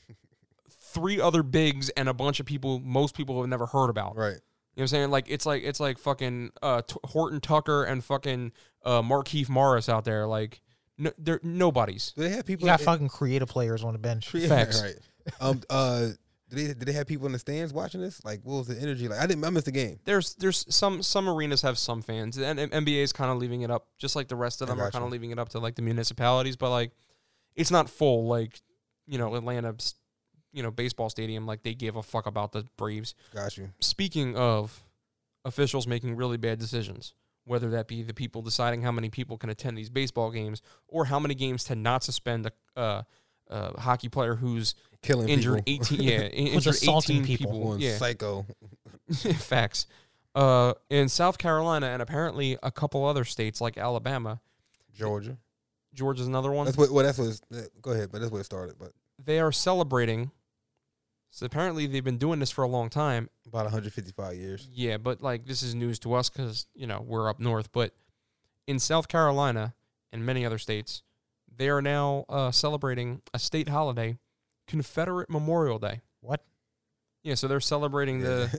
[0.69, 4.15] three other bigs, and a bunch of people most people have never heard about.
[4.15, 4.33] Right.
[4.75, 5.11] You know what I'm saying?
[5.11, 8.51] Like it's like it's like fucking uh, T- Horton Tucker and fucking
[8.83, 10.27] uh, Markieff Morris out there.
[10.27, 10.61] Like
[10.97, 12.13] no, they're nobodies.
[12.15, 12.67] Do they have people?
[12.67, 12.77] You people?
[12.77, 14.33] got in- fucking creative players on the bench.
[14.33, 14.81] Yeah, Facts.
[14.81, 14.95] Right.
[15.39, 15.61] Um.
[15.69, 16.07] Uh.
[16.49, 16.67] Did they?
[16.67, 18.23] Did they have people in the stands watching this?
[18.23, 19.19] Like, what was the energy like?
[19.19, 19.43] I didn't.
[19.43, 19.99] I missed the game.
[20.05, 23.63] There's there's some some arenas have some fans, and and NBA is kind of leaving
[23.63, 25.59] it up, just like the rest of them are kind of leaving it up to
[25.59, 26.55] like the municipalities.
[26.55, 26.91] But like,
[27.55, 28.27] it's not full.
[28.27, 28.61] Like,
[29.07, 29.95] you know, Atlanta's,
[30.53, 31.47] you know, baseball stadium.
[31.47, 33.15] Like they gave a fuck about the Braves.
[33.33, 33.69] Got you.
[33.79, 34.83] Speaking of
[35.45, 39.49] officials making really bad decisions, whether that be the people deciding how many people can
[39.49, 43.03] attend these baseball games or how many games to not suspend a uh,
[43.49, 45.95] uh, hockey player who's Killing injured people.
[45.97, 47.51] 18 yeah injured assaulting 18 people.
[47.51, 48.45] people, yeah psycho.
[49.37, 49.85] facts
[50.33, 54.41] uh in South Carolina and apparently a couple other states like Alabama
[54.95, 55.37] Georgia.
[55.93, 56.91] Georgia's another one That's what.
[56.91, 57.27] Well, that's what.
[57.29, 57.41] It's,
[57.81, 58.75] go ahead, but that's where it started.
[58.77, 58.91] But
[59.23, 60.31] they are celebrating
[61.35, 64.69] so apparently they've been doing this for a long time about 155 years.
[64.71, 67.73] Yeah, but like this is news to us because you know we're up north.
[67.73, 67.91] But
[68.67, 69.73] in South Carolina
[70.13, 71.03] and many other states,
[71.53, 74.17] they are now uh, celebrating a state holiday,
[74.65, 75.99] Confederate Memorial Day.
[76.21, 76.41] What?
[77.21, 78.49] Yeah, so they're celebrating the.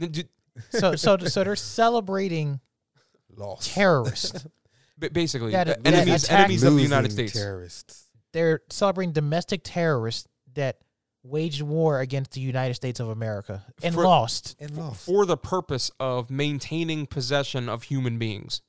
[0.10, 0.24] d-
[0.70, 2.60] So so so they're celebrating
[3.36, 4.46] lost terrorists.
[4.98, 8.06] b- basically, That- that enemies attack- enemies of the United States terrorists.
[8.32, 10.78] They're celebrating domestic terrorists that
[11.28, 14.56] waged war against the United States of America and For- lost.
[14.60, 15.04] and lost.
[15.04, 18.62] for the purpose of maintaining possession of human beings.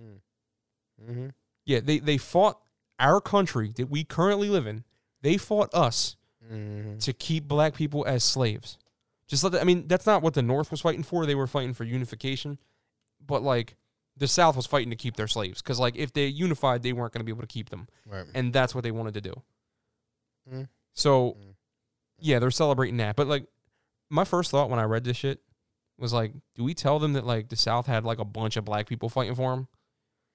[0.00, 1.28] Mm-hmm.
[1.64, 2.60] Yeah, they they fought
[2.98, 4.84] our country that we currently live in.
[5.22, 6.16] They fought us
[6.52, 6.98] Mm-hmm.
[6.98, 8.76] to keep black people as slaves.
[9.28, 11.24] Just let the, I mean, that's not what the North was fighting for.
[11.24, 12.58] They were fighting for unification.
[13.24, 13.76] But like
[14.16, 17.12] the South was fighting to keep their slaves cuz like if they unified, they weren't
[17.12, 17.86] going to be able to keep them.
[18.04, 18.24] Right.
[18.34, 19.42] And that's what they wanted to do.
[20.52, 20.68] Mm.
[21.00, 21.54] So Mm.
[22.18, 23.16] yeah, they're celebrating that.
[23.16, 23.46] But like
[24.10, 25.40] my first thought when I read this shit
[25.98, 28.64] was like, do we tell them that like the South had like a bunch of
[28.64, 29.68] black people fighting for them?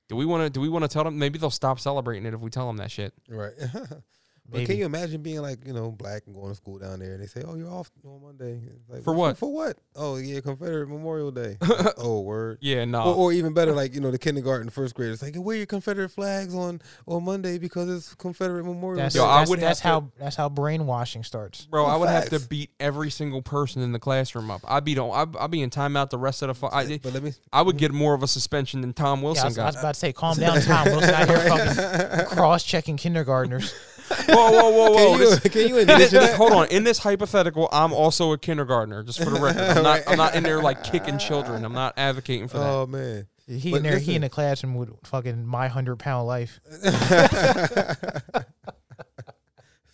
[0.09, 2.33] Do we want to do we want to tell them maybe they'll stop celebrating it
[2.33, 3.13] if we tell them that shit?
[3.29, 3.53] Right.
[4.49, 7.13] but can you imagine being like, you know, black and going to school down there
[7.13, 8.61] and they say, Oh, you're off on Monday.
[8.65, 9.37] It's Like, For what?
[9.37, 9.77] For, what?
[9.95, 11.57] Oh yeah, Confederate Memorial Day.
[11.97, 12.59] oh word.
[12.61, 13.03] Yeah, no.
[13.03, 16.09] Or, or even better, like, you know, the kindergarten, first graders like, wear your Confederate
[16.09, 19.21] flags on on Monday because it's Confederate Memorial That's, Day.
[19.21, 21.65] Yo, I that's, would that's have how that's how brainwashing starts.
[21.65, 24.61] Bro, Oh, I would have to beat every single person in the classroom up.
[24.67, 26.53] I'd be I'd, I'd be in timeout the rest of the.
[26.53, 29.23] Fu- I, but let me I would get more of a suspension than Tom Yeah,
[29.23, 29.63] I, Wilson got.
[29.63, 33.73] I was about to say, calm down, Tom Wilson out here fucking cross checking kindergartners.
[34.27, 34.95] Whoa, whoa, whoa, whoa!
[34.95, 36.35] Can you, This- can you in this- envision that?
[36.35, 36.67] hold on.
[36.69, 39.03] In this hypothetical, I'm also a kindergartner.
[39.03, 40.01] Just for the record, I'm not.
[40.07, 41.63] I'm not in there like kicking children.
[41.65, 42.69] I'm not advocating for that.
[42.69, 43.27] Oh man.
[43.47, 46.59] He But in there, he in the classroom with fucking my hundred pound life.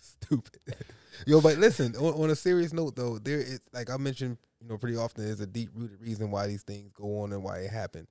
[0.00, 0.58] Stupid.
[1.26, 4.68] Yo, but listen, on, on a serious note though, there is like I mentioned, you
[4.68, 7.58] know, pretty often there's a deep rooted reason why these things go on and why
[7.58, 8.06] it happen.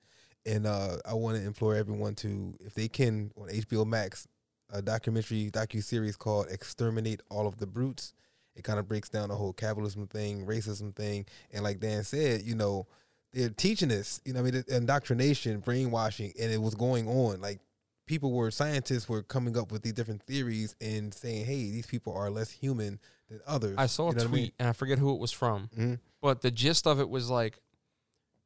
[0.45, 4.27] And uh I want to implore everyone to, if they can, on HBO Max,
[4.71, 8.13] a documentary docu series called "Exterminate All of the Brutes."
[8.55, 12.41] It kind of breaks down the whole capitalism thing, racism thing, and like Dan said,
[12.43, 12.85] you know,
[13.33, 17.39] they're teaching this, you know, I mean, indoctrination, brainwashing, and it was going on.
[17.39, 17.61] Like
[18.05, 22.13] people were scientists were coming up with these different theories and saying, "Hey, these people
[22.13, 24.51] are less human than others." I saw a You know tweet what I mean?
[24.59, 25.99] and I forget who it was from, Mhm.
[26.19, 27.59] but the gist of it was like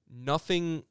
[0.10, 0.84] nothing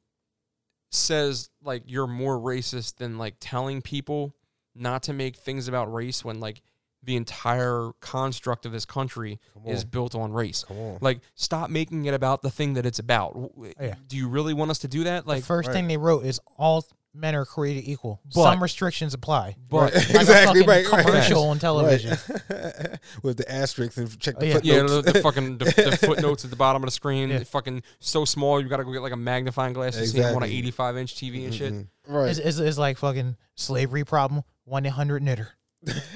[0.91, 4.33] says like you're more racist than like telling people
[4.75, 6.61] not to make things about race when like
[7.03, 10.63] the entire construct of this country is built on race.
[10.67, 10.97] Come on.
[11.01, 13.51] Like, stop making it about the thing that it's about.
[13.79, 13.93] Yeah.
[14.07, 15.27] Do you really want us to do that?
[15.27, 15.73] Like, the first right.
[15.75, 16.83] thing they wrote is all
[17.13, 18.21] men are created equal.
[18.33, 19.55] But- Some restrictions apply.
[19.69, 19.93] but Right.
[19.93, 21.05] Like exactly fucking right, right.
[21.05, 22.17] commercial on television.
[22.49, 22.97] Right.
[23.23, 24.53] With the asterisks and check the Oh, yeah.
[24.55, 24.91] footnotes.
[24.95, 27.43] yeah, the, the fucking the, the footnotes at the bottom of the screen, Yeah.
[27.43, 30.35] fucking so small you got to go get like a magnifying glass to see them
[30.35, 31.71] on an 85 inch TV and shit.
[31.73, 31.87] Mhm.
[32.07, 32.29] Right.
[32.29, 34.43] It's, it's, it's like fucking slavery problem.
[34.65, 35.49] One eight hundred knitter.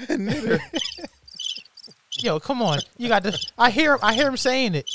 [0.08, 0.60] Knitter.
[2.22, 2.80] Yo, come on.
[2.98, 3.38] You got to.
[3.56, 3.94] I hear.
[3.94, 4.00] him.
[4.02, 4.90] I hear him saying it.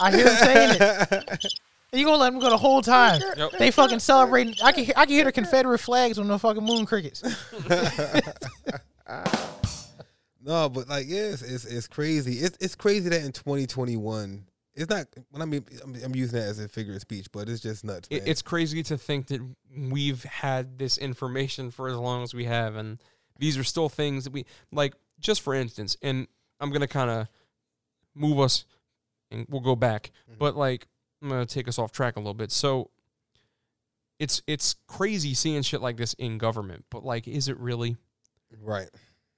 [0.00, 1.54] I hear him saying it.
[1.90, 3.22] You gonna let him go the whole time?
[3.36, 3.52] Yep.
[3.58, 4.54] They fucking celebrating.
[4.62, 4.84] I can.
[4.84, 7.22] Hear, I can hear the Confederate flags on the fucking moon crickets.
[10.44, 12.40] no, but like, yes, it's it's crazy.
[12.40, 14.44] It's it's crazy that in 2021,
[14.78, 15.06] it's not.
[15.30, 18.08] When I mean, I'm, using that as a figure of speech, but it's just nuts.
[18.10, 19.40] It, it's crazy to think that
[19.76, 23.02] we've had this information for as long as we have, and
[23.38, 24.94] these are still things that we like.
[25.18, 26.28] Just for instance, and
[26.60, 27.28] I'm gonna kind of
[28.14, 28.64] move us,
[29.32, 30.12] and we'll go back.
[30.30, 30.38] Mhm.
[30.38, 30.86] But like,
[31.20, 32.52] I'm gonna take us off track a little bit.
[32.52, 32.90] So,
[34.20, 37.96] it's it's crazy seeing shit like this in government, but like, is it really?
[38.62, 38.88] right.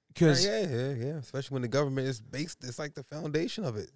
[0.07, 1.17] Because yeah, yeah, yeah.
[1.17, 3.89] Especially when the government is based, it's like the foundation of it.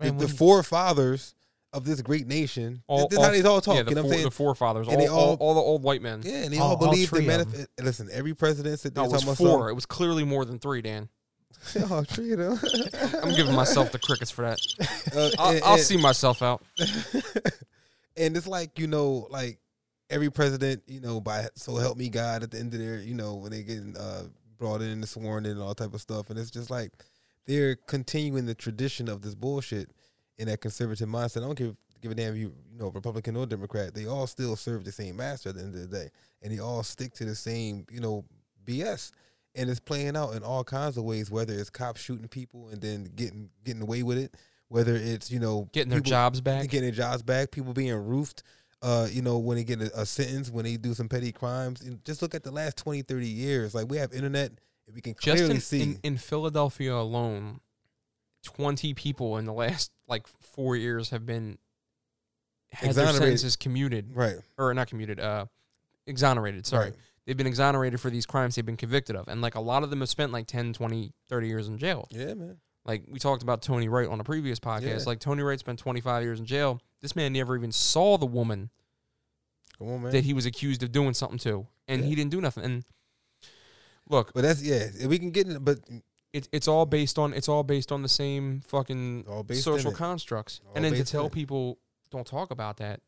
[0.00, 1.34] I The, the forefathers
[1.72, 2.82] of this great nation.
[2.88, 3.76] All- this is how all- they all talk.
[3.76, 4.24] yeah, the, you know what fore- I'm saying?
[4.24, 6.20] the forefathers, all, all, all- the old white men.
[6.24, 9.70] Yeah, and they All- believe the of Listen, every president said No, it was four.
[9.70, 11.08] It was clearly more than three, Dan.
[11.76, 12.02] oh,
[12.36, 12.58] them.
[13.22, 14.58] I'm giving myself the crickets for that.
[15.14, 16.62] Uh, I'll, and- I'll and- see myself out.
[18.16, 19.58] and it's like you know, like
[20.08, 23.14] every president, you know, by so help me God at the end of their, you
[23.14, 24.24] know, when they getting uh,
[24.58, 26.90] brought in and sworn in and all type of stuff, and it's just like
[27.46, 29.90] they're continuing the tradition of this bullshit
[30.38, 31.38] in that conservative mindset.
[31.38, 33.94] I don't if give a damn if you you know Republican or Democrat.
[33.94, 36.10] They all still serve the same master at the end of the day,
[36.42, 38.24] and they all stick to the same you know
[38.64, 39.10] BS.
[39.56, 41.30] And it's playing out in all kinds of ways.
[41.30, 44.36] Whether it's cops shooting people and then getting getting away with it,
[44.68, 46.62] whether it's you know Getting their people- jobs back.
[46.68, 48.44] getting their jobs back, people being roofed,
[48.80, 51.80] uh, you know, when they get a, a sentence, when they do some petty crimes.
[51.82, 53.74] And just look at the last 20, 30 years.
[53.74, 54.52] Like we have internet,
[54.94, 55.82] we can Just in, see.
[55.82, 57.60] in, in Philadelphia alone,
[58.44, 61.58] 20 people in the last like four years have been
[62.72, 63.18] had their Exonerated.
[63.22, 65.46] sentences commuted right, or not commuted, uh,
[66.06, 66.66] exonerated.
[66.66, 66.86] Sorry.
[66.86, 66.94] right.
[67.26, 69.28] They've been exonerated for these crimes they've been convicted of.
[69.28, 72.08] And like a lot of them have spent like 10, 20, 30 years in jail.
[72.10, 72.56] Yeah, man.
[72.84, 74.82] Like we talked about Tony Wright on a previous podcast.
[74.82, 74.98] Yeah.
[75.06, 76.80] Like Tony Wright spent 25 years in jail.
[77.02, 78.70] This man never even saw the woman
[79.78, 80.12] Come on, man.
[80.12, 82.08] that he was accused of doing something to, and Yeah.
[82.08, 82.64] he didn't do nothing.
[82.64, 82.84] And
[84.10, 84.88] look, but that's yeah.
[85.06, 85.78] We can get in, but
[86.32, 90.60] it's it's all based on it's all based on the same fucking social constructs.
[90.66, 91.78] All and then to tell people
[92.10, 93.00] don't talk about that,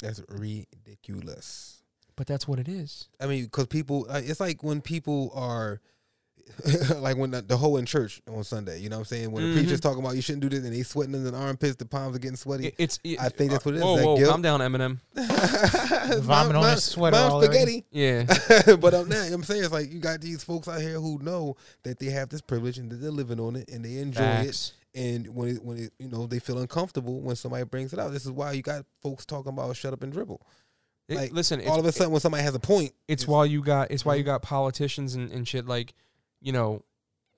[0.00, 1.82] that's ridiculous.
[2.16, 3.08] but that's what it is.
[3.20, 5.80] I mean, because people, it's like when people are.
[6.96, 9.30] like when the, the hoe in church on Sunday, you know what I'm saying?
[9.32, 9.54] When Mhm.
[9.54, 11.86] the preacher's talking about you shouldn't do this and they sweating in the armpits, the
[11.86, 12.68] palms are getting sweaty.
[12.68, 13.82] It- it's it, I think that's what it is.
[13.84, 14.30] Whoa, That whoa, guilt.
[14.30, 14.98] calm down, Eminem.
[16.22, 17.84] Vomit on his sweater Mom's spaghetti.
[17.90, 18.24] Yeah,
[18.80, 19.30] but I'm not.
[19.32, 22.28] I'm saying it's like you got these folks out here who know that they have
[22.28, 24.72] this privilege and that they're living on it and they enjoy facts.
[24.94, 25.00] it.
[25.02, 28.12] And when it, when it, you know they feel uncomfortable when somebody brings it out.
[28.12, 30.40] This is why you got folks talking about shut up and dribble.
[31.08, 33.44] It- Like, listen, it's, All of a sudden, when somebody has a point, it's why
[33.44, 34.18] you got it's why Mm-hmm.
[34.18, 35.94] you got politicians and, and shit like,
[36.40, 36.84] you know,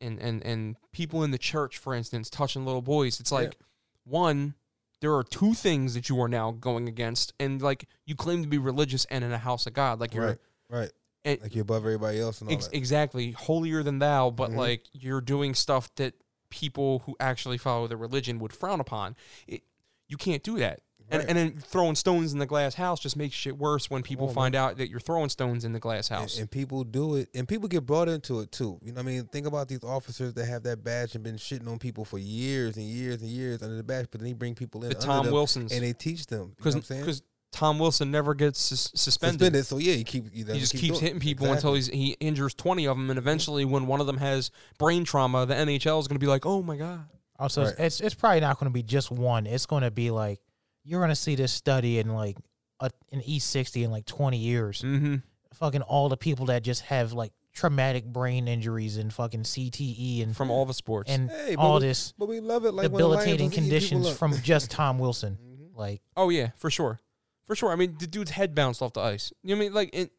[0.01, 3.21] and, and and people in the church, for instance, touching little boys.
[3.21, 3.57] It's like
[4.05, 4.55] one,
[5.01, 8.49] there are two things that you are now going against, and like you claim to
[8.49, 10.39] be religious and in a house of God, like you're right,
[10.69, 10.91] right,
[11.25, 12.77] and- like you're above everybody else and all ex- that.
[12.77, 14.57] exactly holier than thou, but Mhm.
[14.57, 16.15] like you're doing stuff that
[16.51, 19.17] people who actually follow the religion would frown upon.
[19.47, 19.63] It,
[20.09, 20.81] you can't do that.
[21.13, 21.29] And, Right.
[21.29, 24.35] and then throwing stones in the glass house just makes shit worse when people on,
[24.35, 26.35] find out that you're throwing stones in the glass house.
[26.35, 28.79] And, and people do it, and people get brought into it too.
[28.83, 31.37] You know, what I mean, think about these officers that have that badge and been
[31.37, 34.33] shitting on people for years and years and years under the badge, but then they
[34.33, 36.55] bring people in the under Tom them Wilson's and they teach them.
[36.57, 37.03] Because I'm saying?
[37.03, 37.23] because
[37.53, 39.41] Tom Wilson never gets sus- suspended.
[39.55, 39.67] suspended.
[39.67, 41.57] So yeah, he keep he, He just keep keeps doing- hitting people Exactly.
[41.59, 45.05] until he's he injures twenty of them, and eventually, when one of them has brain
[45.05, 47.05] trauma, the NHL is going to be like, "Oh my god!"
[47.39, 47.75] Also, Right.
[47.79, 49.47] it's it's probably not going to be just one.
[49.47, 50.41] It's going to be like
[50.85, 52.37] you're going to see this study in like
[52.81, 54.83] a, an E60 in like 20 years.
[54.83, 55.17] Mm-hmm.
[55.55, 60.37] Fucking all the people that just have like traumatic brain injuries and fucking CTE and
[60.37, 62.99] From all the sports, and Hey, all we- this But we love it like when
[63.01, 65.39] the Lions debilitating was eating people conditions from just Tom Wilson.
[65.43, 65.77] Mhm.
[65.77, 67.01] Like Oh yeah, for sure,
[67.45, 67.71] for sure.
[67.71, 69.33] I mean, the dude's head bounced off the ice.
[69.43, 69.75] You know what I mean?
[69.75, 70.13] Like, it,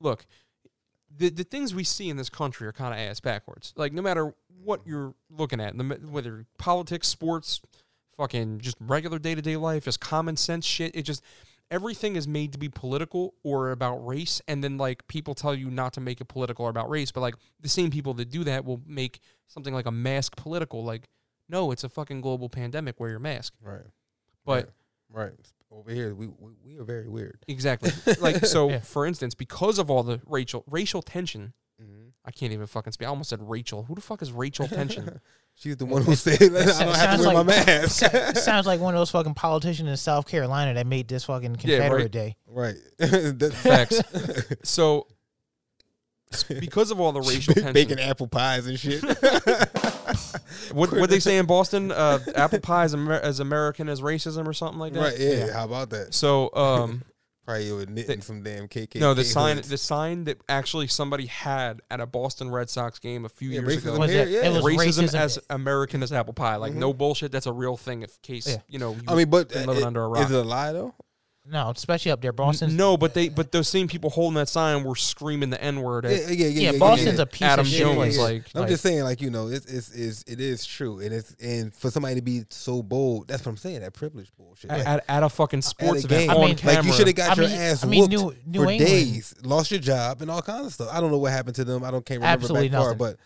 [0.00, 0.26] look,
[1.16, 3.72] the the things we see in this country are kind of ass backwards.
[3.76, 7.60] Like, no matter what you're looking at, whether politics, sports,
[8.16, 10.94] fucking just regular day to day life, just common sense shit.
[10.94, 11.22] It just
[11.70, 15.70] everything is made to be political or about race, and then like people tell you
[15.70, 18.44] not to make it political or about race, but like the same people that do
[18.44, 20.84] that will make something like a mask political.
[20.84, 21.08] Like,
[21.48, 22.98] no, it's a fucking global pandemic.
[23.00, 23.54] Wear your mask.
[23.62, 23.82] Right.
[24.44, 24.70] But
[25.12, 25.24] right.
[25.24, 25.52] right.
[25.70, 27.38] Over here, we, we we are very weird.
[27.48, 27.90] Exactly.
[28.20, 28.78] like so Yeah.
[28.80, 31.52] for instance, because of all the racial racial tension,
[31.82, 32.08] Mm-hmm.
[32.24, 33.06] I can't even fucking speak.
[33.06, 33.82] I almost said Rachel.
[33.82, 35.20] Who the fuck is Rachel Tension?
[35.58, 38.36] She's the one who said, "I don't have sounds to wear my like- mask." it
[38.36, 41.78] sounds like one of those fucking politicians in South Carolina that made this fucking Yeah,
[41.78, 42.10] Confederate right.
[42.10, 42.36] Day.
[42.46, 42.74] right.
[42.98, 44.02] That's Facts.
[44.64, 45.06] so
[46.60, 49.02] because of all the racial tension, baking apple pies and shit.
[50.72, 54.46] what what they say in Boston, uh, apple pie is Amer- as American as racism
[54.46, 55.00] or something like that.
[55.00, 55.18] right.
[55.18, 55.52] Yeah, Yeah.
[55.52, 56.12] How about that?
[56.14, 57.02] So um,
[57.46, 58.96] Probably you were knitting some damn KK.
[58.96, 63.24] no, the sign the sign that actually somebody had at a Boston Red Sox game
[63.24, 63.98] a few Yeah, years racism ago.
[64.00, 64.28] Was it?
[64.28, 64.46] yeah.
[64.46, 65.14] It was racism, racism.
[65.14, 66.56] as American as apple pie.
[66.56, 67.30] Like no bullshit.
[67.30, 68.02] That's a real thing.
[68.02, 68.56] If case Yeah.
[68.68, 70.24] you know, you I mean, but uh, living it- under a rock.
[70.24, 70.94] is it a lie though?
[71.48, 72.74] No, especially up there, Boston's.
[72.74, 76.04] No, but they but those same people holding that sign were screaming the N word
[76.04, 76.46] Yeah, at yeah, yeah.
[76.46, 77.22] yeah, yeah, Boston's yeah.
[77.22, 77.78] a piece Adam of shit.
[77.80, 77.96] Jones.
[77.96, 78.18] place.
[78.18, 81.12] Like, I'm like- just saying, like you know, it's it's, it's it is true, and
[81.12, 83.80] it's and for somebody to be so bold, that's what I'm saying.
[83.80, 84.70] That privilege bullshit.
[84.70, 86.30] Like, at, at a fucking sports at a event game.
[86.30, 86.76] I on mean, camera.
[86.76, 88.70] like you should have got I your mean- ass I mean, whooped New- New for
[88.70, 90.88] England- days, lost your job, and all kinds of stuff.
[90.90, 91.84] I don't know what happened to them.
[91.84, 93.16] I don't can't remember Absolutely back far, nothing.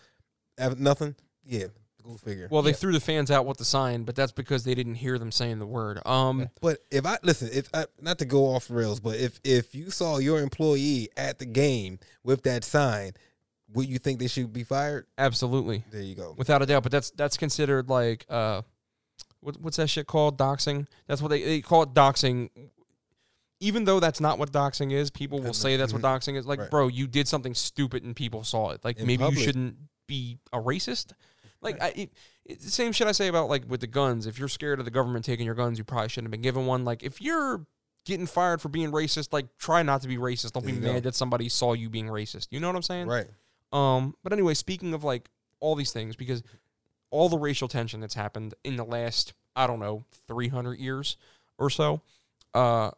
[0.57, 1.15] but av- nothing.
[1.45, 1.65] Yeah,
[2.03, 2.47] go figure.
[2.51, 2.75] well, they Yeah.
[2.77, 5.59] threw the fans out with the sign, but that's because they didn't hear them saying
[5.59, 5.99] the word.
[6.05, 9.73] Um, But if I listen, if I, not to go off rails, but if if
[9.75, 13.13] you saw your employee at the game with that sign,
[13.73, 15.05] would you think they should be fired?
[15.17, 16.35] absolutely, There you go.
[16.37, 16.83] without a doubt.
[16.83, 18.63] But that's that's considered like uh,
[19.39, 20.37] what, what's that shit called?
[20.37, 20.87] Doxing.
[21.07, 21.93] That's what they they call it.
[21.93, 22.49] Doxing.
[23.63, 26.05] Even though that's not what doxing is, people will say that's what mhm.
[26.17, 26.47] doxing is.
[26.47, 26.71] Like, Right.
[26.71, 28.83] bro, you did something stupid and people saw it.
[28.83, 29.37] Like, In maybe public.
[29.39, 29.75] you shouldn't
[30.07, 31.11] be a racist.
[31.61, 32.09] Like I,
[32.45, 34.25] it, the same shit I say about like with the guns.
[34.25, 36.65] If you're scared of the government taking your guns, you probably shouldn't have been given
[36.65, 36.83] one.
[36.85, 37.65] Like if you're
[38.05, 40.53] getting fired for being racist, like try not to be racist.
[40.53, 40.93] Don't There be you go.
[40.93, 42.47] mad that somebody saw you being racist.
[42.51, 43.07] You know what I'm saying?
[43.07, 43.27] Right.
[43.71, 46.41] Um, but anyway, speaking of like all these things, because
[47.11, 51.15] all the racial tension that's happened in the last, I don't know, 300 years
[51.57, 52.01] or so,
[52.53, 52.91] uh,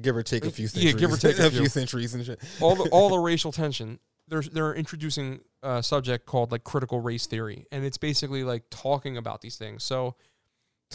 [0.00, 0.94] Give or take a few Yeah, centuries.
[0.94, 1.60] give or take a a few.
[1.60, 2.40] few centuries and shit.
[2.60, 3.98] all the all the racial tension,
[4.28, 9.16] they're they're introducing a subject called like critical race theory, and it's basically like talking
[9.16, 9.82] about these things.
[9.82, 10.14] So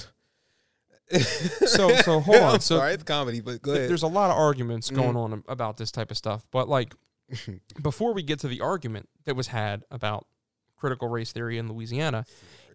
[1.66, 2.60] So- so hold on.
[2.60, 3.90] So sorry, it's comedy, but go th- ahead.
[3.90, 6.48] there's a lot of arguments going on about this type of stuff.
[6.52, 6.94] But like
[7.82, 10.28] before we get to the argument that was had about
[10.76, 12.26] critical race theory in Louisiana,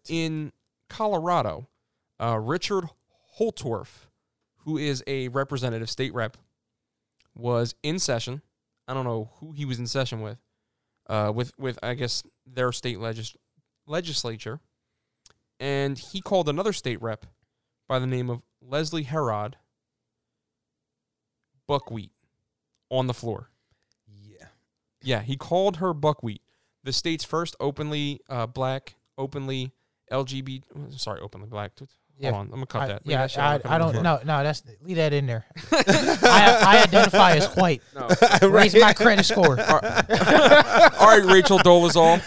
[0.08, 0.52] in
[0.88, 1.68] Colorado,
[2.20, 2.84] uh, Richard
[3.38, 4.06] Holtorf,
[4.64, 6.36] who is a representative state rep,
[7.36, 8.42] was in session.
[8.88, 10.38] I don't know who he was in session with,
[11.08, 13.36] uh, with with I guess their state legis-
[13.86, 14.60] legislature,
[15.60, 17.26] and he called another state rep
[17.88, 19.56] by the name of Leslie Herod
[21.66, 22.12] buckwheat
[22.90, 23.50] on the floor.
[24.06, 24.46] yeah.
[25.02, 26.40] Yeah, he called her buckwheat,
[26.82, 29.72] the state's first openly uh, black, openly
[30.10, 30.98] LGBT.
[30.98, 31.72] Sorry, openly black.
[32.18, 32.30] Yeah.
[32.30, 33.06] Hold on, I'm gonna cut I, that.
[33.06, 33.60] Leave yeah, that shit I.
[33.64, 34.20] I don't know.
[34.24, 35.44] No, that's leave that in there.
[35.72, 37.82] I, I identify as white.
[37.94, 38.08] No.
[38.48, 39.60] Raise my credit score.
[39.60, 42.20] All right, Rachel Dolezal.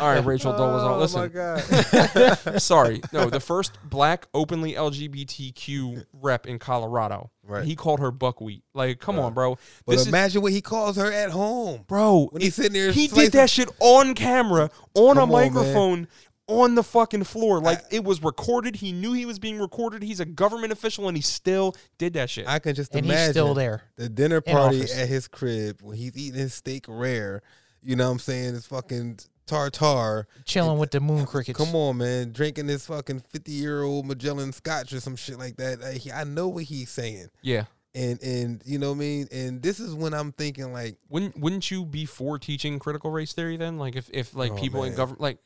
[0.00, 0.90] All right, Rachel Dolezal.
[0.90, 2.60] Oh, Listen, Oh my god.
[2.62, 3.02] sorry.
[3.12, 7.30] No, the first black openly LGBTQ rep in Colorado.
[7.48, 7.64] Right.
[7.64, 8.64] He called her buckwheat.
[8.74, 9.24] Like, come Right.
[9.26, 9.56] on, bro.
[9.86, 11.84] But This is, imagine what he calls her at home.
[11.86, 12.28] bro.
[12.32, 16.08] When he's sitting there, he did that shit on camera, on a Come on, man.
[16.48, 17.60] Microphone, on the fucking floor.
[17.60, 18.76] Like it was recorded.
[18.76, 20.02] He knew he was being recorded.
[20.02, 22.46] He's a government official, and he still did that shit.
[22.48, 23.82] I can just And imagine he's still there.
[23.96, 27.42] the dinner party at his crib when he's eating his steak rare.
[27.82, 28.54] You know what I'm saying?
[28.54, 30.26] His fucking tartar.
[30.44, 31.56] Chilling with the moon crickets.
[31.58, 32.32] Come on, man.
[32.32, 35.80] Drinking this fucking 50 year old Macallan Scotch or some shit like that.
[35.80, 37.28] Like, he- I know what he's saying.
[37.42, 37.64] yeah.
[37.94, 39.28] And and you know what I mean?
[39.32, 43.32] And this is when I'm thinking like, Wouldn't wouldn't you be for teaching critical race
[43.32, 43.78] theory then?
[43.78, 45.38] Like if if like Oh, people in government like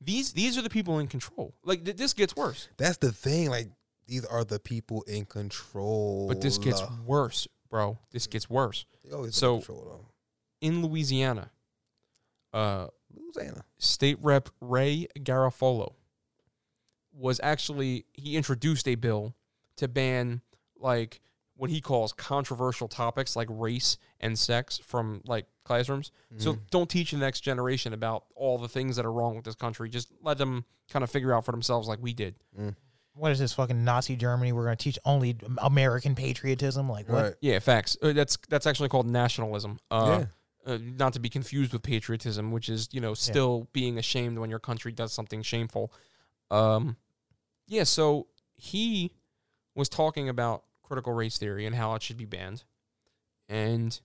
[0.00, 1.54] these these are the people in control.
[1.64, 2.68] Like th- this gets worse.
[2.76, 3.50] that's the thing.
[3.50, 3.68] Like,
[4.06, 6.28] these are the people in control.
[6.28, 7.98] But this gets worse, bro.
[8.12, 8.84] This gets worse.
[9.04, 10.10] They always been so- in control,
[10.60, 11.50] In Louisiana,
[12.52, 12.88] uh.
[13.14, 13.64] Louisiana.
[13.78, 15.94] State Rep Ray Garofalo
[17.12, 19.34] was actually he introduced a bill
[19.76, 20.42] to ban
[20.78, 21.20] like
[21.56, 26.12] what he calls controversial topics like race and sex from like classrooms.
[26.36, 26.60] So Mhm.
[26.70, 29.88] don't teach the next generation about all the things that are wrong with this country.
[29.88, 32.34] Just let them kind of figure out for themselves like we did.
[33.14, 34.52] What is this fucking Nazi Germany?
[34.52, 36.90] We're gonna teach only American patriotism.
[36.90, 37.22] Like what?
[37.22, 37.34] right.
[37.40, 37.96] Yeah, facts.
[38.02, 39.78] Uh, that's that's actually called nationalism.
[39.90, 40.24] Uh,
[40.66, 40.72] yeah.
[40.74, 44.50] uh, not to be confused with patriotism, which is you know still being ashamed when
[44.50, 45.90] your country does something shameful.
[46.50, 46.98] Um,
[47.66, 47.84] yeah.
[47.84, 48.26] So
[48.56, 49.12] he
[49.74, 52.64] was talking about critical race theory and how it should be banned,
[53.48, 54.00] and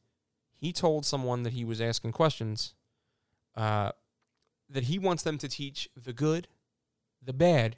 [0.53, 2.73] he told someone that he was asking questions,
[3.55, 3.91] uh,
[4.69, 6.47] that he wants them to teach the good,
[7.23, 7.75] the bad,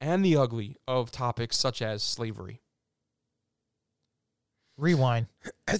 [0.00, 2.60] and the ugly of topics such as slavery.
[4.76, 5.26] Rewind.
[5.68, 5.76] I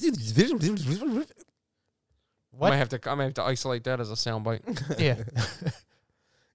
[2.50, 2.70] What?
[2.70, 4.98] might have to I might have to isolate that as a soundbite.
[4.98, 5.16] Yeah.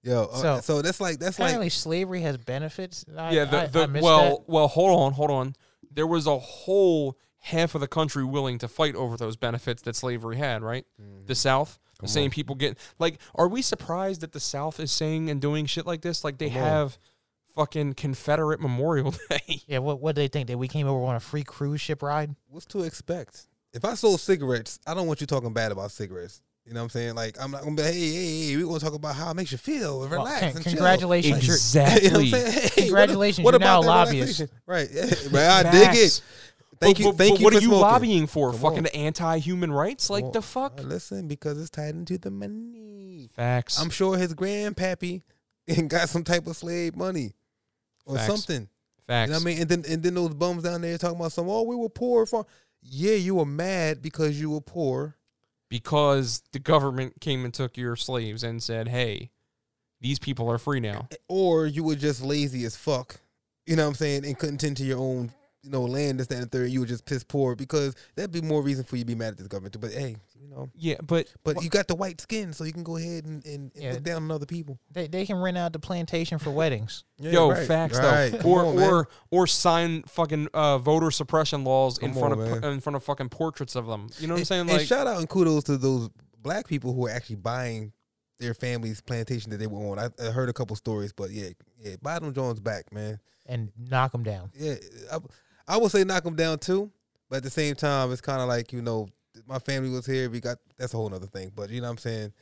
[0.02, 3.04] Yo, uh, So- so, that's like that's Apparently, like slavery has benefits.
[3.16, 4.48] I, yeah, the, the I missed well, that.
[4.48, 5.56] well, hold on, hold on.
[5.96, 9.96] There was a whole half of the country willing to fight over those benefits that
[9.96, 10.86] slavery had, right?
[10.98, 11.32] The mm-hmm.
[11.32, 12.30] South, the same on.
[12.30, 13.18] people get like.
[13.34, 16.22] Are we surprised that the South is saying and doing shit like this?
[16.22, 16.68] Like they Come on.
[16.68, 16.98] have
[17.54, 19.62] fucking Confederate Memorial Day.
[19.66, 19.78] Yeah.
[19.78, 20.00] What?
[20.00, 22.36] What do they think that we came over on a free cruise ship ride?
[22.48, 23.48] what's to expect?
[23.72, 26.40] If I sold cigarettes, I don't want you talking bad about cigarettes.
[26.66, 27.14] You know what I'm saying?
[27.14, 29.52] Like I'm not gonna be hey, hey, hey, we're gonna talk about how it makes
[29.52, 32.02] you feel and Well, relax con- and congratulations, you're- chill.
[32.02, 32.30] You know what I'm exactly.
[32.30, 32.70] saying?
[32.74, 34.42] Hey, Congratulations, what you're now a about that lobbyist.
[34.66, 34.88] Right.
[34.92, 35.66] Yeah, right.
[35.66, 36.20] I dig it.
[36.80, 37.04] Thank But- you.
[37.06, 37.44] but- thank but you.
[37.44, 37.80] What for are you smoking.
[37.82, 38.50] lobbying for?
[38.50, 38.86] Come fucking on.
[38.94, 40.10] anti-human rights?
[40.10, 40.80] Like the fuck?
[40.82, 43.30] listen, because it's tied into the money.
[43.34, 43.78] Facts.
[43.80, 45.22] I'm sure his grandpappy
[45.88, 47.32] got some type of slave money
[48.04, 48.26] or Facts.
[48.26, 48.68] something.
[49.06, 49.28] Facts.
[49.28, 49.60] You know what I mean?
[49.60, 52.26] And then and then those bums down there talking about some, oh, we were poor.
[52.26, 52.44] For
[52.82, 55.15] yeah, you were mad because you were poor.
[55.68, 59.30] Because the government came and took your slaves and said, "Hey,
[60.00, 63.20] these people are free now." or you were just lazy as fuck.
[63.66, 64.24] You know what I'm saying?
[64.24, 65.32] And couldn't tend to your own,
[65.66, 66.70] you know, land, this, that, and the third.
[66.70, 69.32] You were just piss poor because that'd be more reason for you to be mad
[69.32, 69.72] at this government.
[69.74, 69.80] too.
[69.80, 72.84] But hey, you know, Yeah, but but you got the white skin, so you can
[72.84, 73.92] go ahead and, and, and Yeah.
[73.94, 74.78] look down on other people.
[74.92, 77.02] They they can rent out the plantation for weddings.
[77.18, 78.30] Yeah, yo, right, facts right.
[78.30, 78.90] though, Come or on, man.
[78.92, 82.72] or or sign fucking uh, voter suppression laws in Come front on, of man.
[82.74, 84.08] in front of fucking portraits of them.
[84.18, 84.60] You know what I'm and, saying?
[84.60, 86.10] and Like, shout out and kudos to those
[86.42, 87.92] black people who are actually buying
[88.38, 89.98] their family's plantation that they were on.
[89.98, 91.48] I, I heard a couple stories, but yeah,
[91.80, 93.18] yeah, buy them Jones back, man.
[93.46, 94.50] and knock them down.
[94.54, 94.74] Yeah,
[95.10, 95.18] I,
[95.68, 96.90] I would say knock them down too,
[97.28, 99.08] but at the same time, it's kind of like you know,
[99.46, 100.30] my family was here.
[100.30, 101.52] We got that's a whole other thing.
[101.54, 102.32] But you know what I'm saying.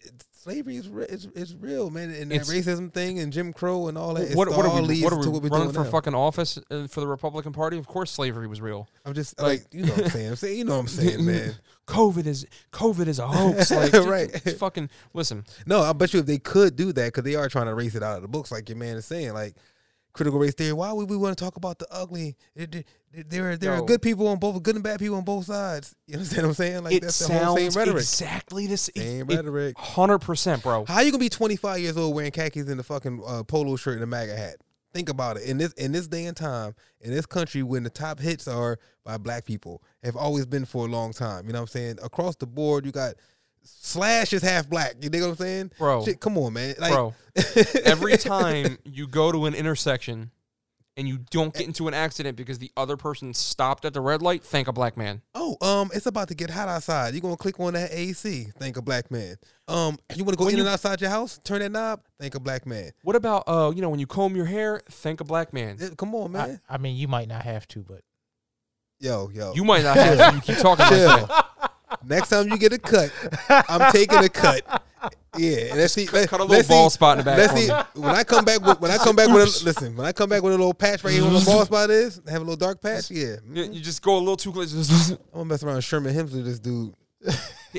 [0.00, 3.88] It, slavery is, re- is is real, man, and that racism thing and Jim Crow
[3.88, 4.34] and all that.
[4.36, 5.02] what, what all are we?
[5.02, 5.90] What are we what we're running for now.
[5.90, 7.78] fucking office uh, for the Republican Party?
[7.78, 8.88] Of course, slavery was real.
[9.06, 10.28] I'm just like- like, you know what I'm saying.
[10.28, 11.54] I'm saying you know what I'm saying, man.
[11.86, 13.70] COVID is COVID is a hoax.
[13.70, 14.30] Like, just- Right.
[14.44, 15.44] just fucking listen.
[15.64, 17.94] No, I bet you if they could do that, because they are trying to erase
[17.94, 19.56] it out of the books, like your man is saying, like
[20.16, 20.72] critical race theory.
[20.72, 22.36] Why would we want to talk about the ugly?
[22.54, 25.94] There, are there are good people on both, good and bad people on both sides.
[26.06, 26.84] You understand what I'm saying?
[26.84, 27.96] Like it that's the whole same rhetoric.
[27.98, 28.94] exactly the same.
[28.96, 29.78] Same rhetoric.
[29.78, 30.84] Hundred percent, bro.
[30.84, 33.94] How you gonna be 25 years old wearing khakis and a fucking uh, polo shirt
[33.94, 34.56] and a MAGA hat?
[34.92, 35.44] Think about it.
[35.44, 38.78] In this in this day and time, in this country, when the top hits are
[39.04, 41.46] by black people, have always been for a long time.
[41.46, 41.98] You know what I'm saying?
[42.02, 43.14] Across the board, you got
[43.66, 44.94] Slash is half black.
[45.00, 45.72] You dig what I'm saying?
[45.78, 46.04] Bro.
[46.04, 46.74] Shit, come on, man.
[46.78, 47.14] Like, bro.
[47.84, 50.30] Every time you go to an intersection
[50.98, 54.22] and you don't get into an accident because the other person stopped at the red
[54.22, 55.20] light, thank a black man.
[55.34, 57.12] Oh, um, it's about to get hot outside.
[57.12, 58.48] You're gonna click on that AC.
[58.58, 59.36] Thank a black man.
[59.68, 61.38] Um, you want to go When in you- and outside your house?
[61.44, 62.00] Turn that knob.
[62.18, 62.92] Thank a black man.
[63.02, 65.76] What about uh, you know, when you comb your hair, thank a black man.
[65.98, 66.60] Come on, man.
[66.68, 68.00] I, I mean, you might not have to, but
[68.98, 69.52] yo, yo.
[69.54, 70.34] You might not have to.
[70.36, 71.08] You keep talking like Chill.
[71.26, 71.65] that.
[72.04, 73.12] Next time you get a cut,
[73.68, 74.82] I'm taking a cut.
[75.38, 76.06] Yeah, and let's see.
[76.08, 77.38] let- Cut a let's little ball see- spot in the back.
[77.38, 78.60] Let's see when I come back.
[78.60, 80.74] With, when I come back with a, listen, when I come back with a little
[80.74, 83.10] patch right here where the ball spot is, have a little dark patch.
[83.10, 84.72] Yeah, You, you just go a little too close.
[85.10, 86.42] I'm gonna mess around with Sherman Hemsley.
[86.44, 86.94] This dude.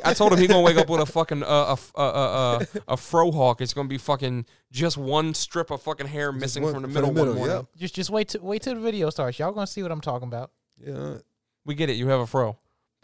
[0.06, 2.58] I told him he gonna wake up with a fucking uh, a f- uh, uh,
[2.60, 3.62] uh, a fro hawk.
[3.62, 6.94] It's gonna be fucking just one strip of fucking hair missing one- from the from
[6.94, 7.34] the middle.
[7.34, 7.66] one middle, yep.
[7.78, 9.40] just just wait to wait till the video starts.
[9.40, 10.52] Y'all gonna see what I'm talking about.
[10.86, 11.16] Yeah,
[11.66, 11.94] We get it.
[11.94, 12.58] You have a fro,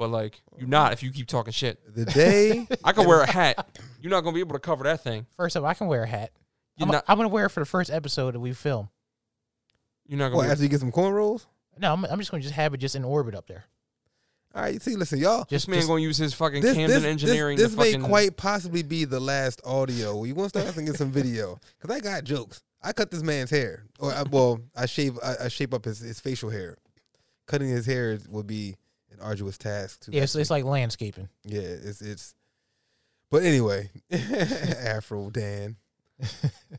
[0.04, 1.80] but like you're not if you keep talking shit.
[1.96, 2.68] the day.
[2.84, 3.80] I can wear a hat.
[4.02, 5.26] You're not gonna be able to cover that thing.
[5.38, 6.32] First up, I can wear a hat.
[6.76, 7.06] You're I'm, not.
[7.08, 8.90] I'm gonna wear it for the first episode that we film.
[10.06, 10.52] You're not What gonna.
[10.52, 11.46] after you get some cornrows?
[11.80, 13.64] No, I'm, I'm just gonna just have it just in orbit up there.
[14.54, 15.46] All right, see, listen, y'all.
[15.46, 17.58] this Just man just, gonna use his fucking This, Camden this, engineering.
[17.58, 20.26] this, to may fucking, quite possibly be the last audio.
[20.26, 21.60] You want to start get some video?
[21.80, 22.62] Because I got jokes.
[22.84, 26.00] I cut this man's hair, or I, well, I shave, I, I shape up his,
[26.00, 26.78] his facial hair.
[27.48, 28.76] Cutting his hair is- would be
[29.14, 30.02] an arduous task.
[30.06, 31.30] To yeah, it's, it's like landscaping.
[31.46, 32.36] yeah, it's it's.
[33.32, 35.78] But anyway, Afro Dan.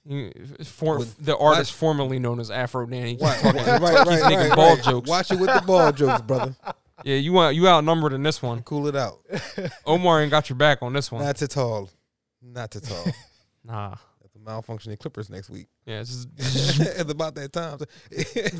[0.04, 0.32] You-
[0.64, 3.16] For, With- the artist formerly known as Afro Danny.
[3.16, 4.84] Keeps Right, talking- right, right, keeps making right, ball right.
[4.84, 5.08] jokes.
[5.10, 6.54] Watch it with the ball jokes, brother.
[7.02, 8.62] Yeah, you want you outnumbered in this one.
[8.62, 9.18] Cool it out.
[9.84, 11.24] Omar ain't got your back on this one.
[11.24, 11.90] Not too tall.
[12.40, 13.04] Not too tall.
[13.64, 13.96] Nah.
[14.44, 15.66] That's the malfunctioning Clippers next week.
[15.86, 17.78] Yeah, it's just, it's about that time.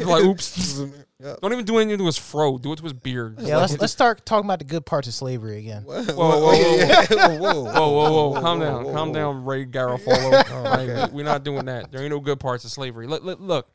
[0.06, 0.80] like, oops.
[1.20, 1.40] Yep.
[1.40, 2.58] Don't even do anything to his fro.
[2.58, 3.40] Do it to his beard.
[3.40, 5.84] Yeah, let's let's start talking about the good parts of slavery again.
[5.84, 8.40] Whoa, whoa, whoa, yeah, whoa, whoa, Whoa, whoa, whoa!
[8.42, 9.64] Calm down, whoa, calm down, Ray
[10.04, 10.44] Garofalo.
[10.50, 11.90] Oh, like, we- we're not doing that.
[11.92, 13.06] There ain't no good parts of slavery.
[13.06, 13.68] Look, look, look,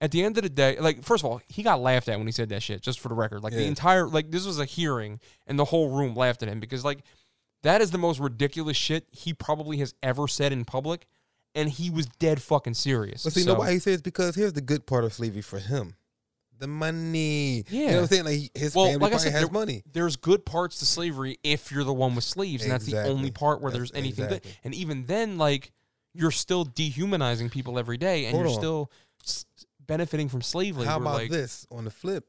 [0.00, 2.26] at the end of the day, like first of all, he got laughed at when
[2.26, 2.82] he said that shit.
[2.82, 5.90] Just for the record, like the entire like this was a hearing, and the whole
[5.90, 7.04] room laughed at him because like
[7.62, 11.06] that is the most ridiculous shit he probably has ever said in public,
[11.56, 13.24] and he was dead fucking serious.
[13.24, 15.58] But see, So- know why he says because here's the good part of slavery for
[15.58, 15.96] him.
[16.58, 17.64] The money.
[17.68, 17.94] You know Yeah.
[17.96, 18.24] what I'm saying?
[18.24, 19.82] Like his Well, family like I said, has there- money.
[19.92, 23.30] there's good parts to slavery if you're the one with slaves, and that's the only
[23.30, 24.50] part where That's- there's anything exactly.
[24.52, 24.58] good.
[24.64, 25.72] And even then, like
[26.14, 28.58] you're still dehumanizing people every day, and Hold you're on.
[28.60, 28.90] still
[29.26, 29.44] s-
[29.84, 30.88] benefiting from slave labor.
[30.90, 32.26] How about like, this on the flip?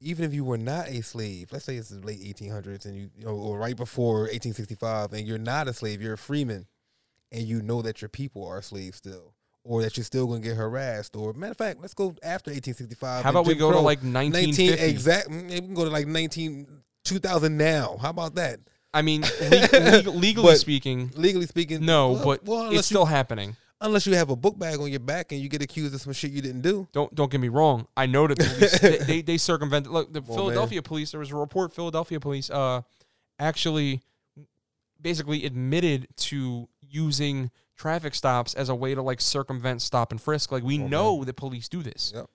[0.00, 3.10] Even if you were not a slave, let's say it's the late 1800s and you,
[3.14, 6.66] you know, or right before 1865, and you're not a slave, you're a freeman,
[7.32, 10.48] and you know that your people are slaves still, or that you're still going to
[10.48, 13.24] get harassed, or matter of fact, let's go after 1865.
[13.24, 14.84] How about we go to like 19 1950?
[14.84, 15.28] exact?
[15.28, 16.66] mm, We can go to like 19
[17.04, 17.96] 2000 now.
[18.00, 18.60] How about that?
[18.92, 22.82] I mean, le- legal, legally But- speaking, Legally speaking, no, well, but well, it's you,
[22.82, 23.56] still happening.
[23.80, 26.12] unless you have a book bag on your back and you get accused of some
[26.12, 26.88] shit you didn't do.
[26.92, 27.86] Don't don't get me wrong.
[27.96, 29.92] I know that police, they, they they circumvented.
[29.92, 31.12] Look, the Well, Philadelphia police.
[31.12, 31.72] There was a report.
[31.72, 32.82] Philadelphia police uh
[33.38, 34.02] actually
[35.00, 40.52] basically admitted to using traffic stops as a way to like circumvent stop and frisk.
[40.52, 40.90] Like we oh, Okay.
[40.90, 42.12] know that police do this.
[42.14, 42.26] Yep.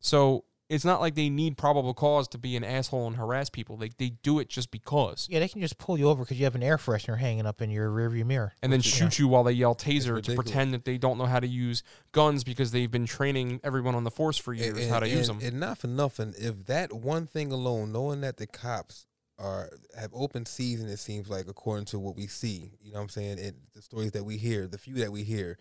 [0.00, 3.78] So it's not like they need probable cause to be an asshole and harass people.
[3.78, 6.44] Like they do it just because, Yeah, they can just pull you over because you
[6.44, 8.52] have an air freshener hanging up in your rearview mirror.
[8.62, 11.16] and then Which is- shoot you while they yell taser to pretend that they don't
[11.16, 11.82] know how to use
[12.12, 15.38] guns because they've been training everyone on the force for years how to use them.
[15.42, 19.06] And not for nothing, if that one thing alone, knowing that the cops
[19.38, 23.04] are have open season, it seems like according to what we see, you know what
[23.04, 25.58] I'm saying, and the stories that we hear, the few that we hear,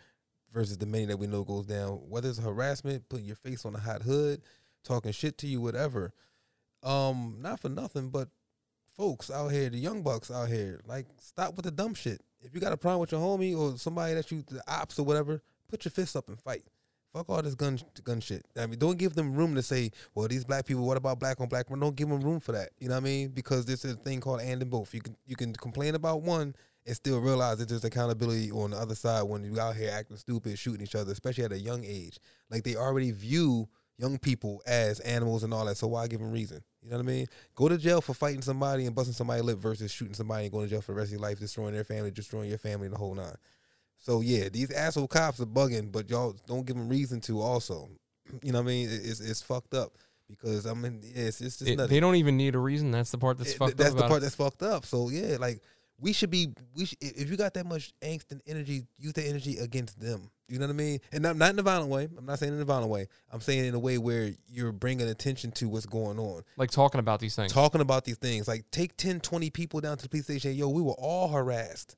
[0.51, 3.75] versus the many that we know goes down, whether it's harassment, putting your face on
[3.75, 4.41] a hot hood,
[4.83, 6.13] talking shit to you, whatever.
[6.83, 8.29] Um, not for nothing, but
[8.95, 10.81] folks out here, the young bucks out here.
[10.85, 12.21] Like, stop with the dumb shit.
[12.41, 15.03] If you got a problem with your homie or somebody that you the ops or
[15.03, 16.63] whatever, put your fists up and fight.
[17.17, 18.45] Fuck all this gun gun shit.
[18.55, 20.85] I mean, don't give them room to say, "Well, these black people.
[20.85, 22.69] What about black on black?" Don't give them room for that.
[22.77, 23.29] You know what I mean?
[23.29, 24.93] Because this is a thing called and in both.
[24.93, 26.53] You can you can complain about one
[26.85, 30.17] and still realize that there's accountability on the other side when you out here acting
[30.17, 32.19] stupid, shooting each other, especially at a young age.
[32.51, 35.77] Like they already view young people as animals and all that.
[35.77, 36.63] So why give them reason?
[36.83, 37.27] You know what I mean?
[37.55, 40.67] Go to jail for fighting somebody and busting somebody lip versus shooting somebody and going
[40.67, 42.97] to jail for the rest of your life, destroying their family, destroying your family, the
[42.97, 43.35] whole nine.
[43.99, 47.41] So yeah, these asshole cops are bugging, but y'all don't give them reason to.
[47.41, 47.89] Also,
[48.43, 48.89] you know what I mean?
[48.91, 49.93] It's it's fucked up
[50.29, 51.89] because I mean it's it's just It- nothing.
[51.93, 52.91] they don't even need a reason.
[52.91, 54.23] That's the part that's It- fucked that's up the about part it.
[54.23, 54.85] that's fucked up.
[54.85, 55.61] So yeah, like
[55.99, 59.25] we should be we should, if you got that much angst and energy, use that
[59.27, 60.29] energy against them.
[60.47, 60.99] You know what I mean?
[61.11, 62.07] And not not in a violent way.
[62.17, 63.07] I'm not saying in a violent way.
[63.31, 66.43] I'm saying in a way where you're bringing attention to what's going on.
[66.55, 67.51] Like talking about these things.
[67.51, 68.47] Talking about these things.
[68.47, 70.53] Like take 10, 20 people down to the police station.
[70.53, 71.95] Yo, we were all harassed.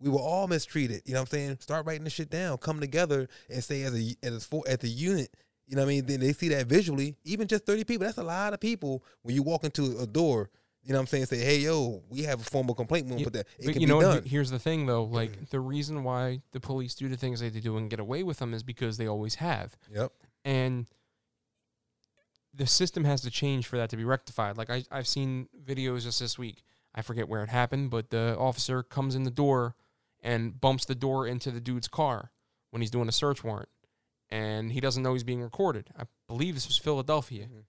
[0.00, 1.02] We were all mistreated.
[1.06, 1.58] You know what I'm saying?
[1.60, 2.58] Start writing the shit down.
[2.58, 5.34] Come together and say as a as a for at the unit.
[5.66, 6.06] You know what I mean?
[6.06, 7.16] Then they see that visually.
[7.24, 10.50] Even just 30 people, that's a lot of people when you walk into a door.
[10.84, 11.26] You know what I'm saying?
[11.26, 13.08] Say, hey, yo, we have a formal complaint.
[13.08, 13.46] We'll put that.
[13.58, 14.22] It But can you be know, done.
[14.24, 15.02] Here's the thing though.
[15.04, 18.38] Like the reason why the police do the things they do and get away with
[18.38, 19.76] them is because they always have.
[19.92, 20.12] Yep.
[20.44, 20.86] and
[22.54, 24.56] the system has to change for that to be rectified.
[24.56, 26.62] Like I, I've seen videos just this week.
[26.94, 29.74] I forget where it happened, but the officer comes in the door
[30.26, 32.32] and bumps the door into the dude's car
[32.70, 33.68] when he's doing a search warrant,
[34.28, 35.88] and he doesn't know he's being recorded.
[35.96, 37.64] I believe this was Philadelphia, Mhm.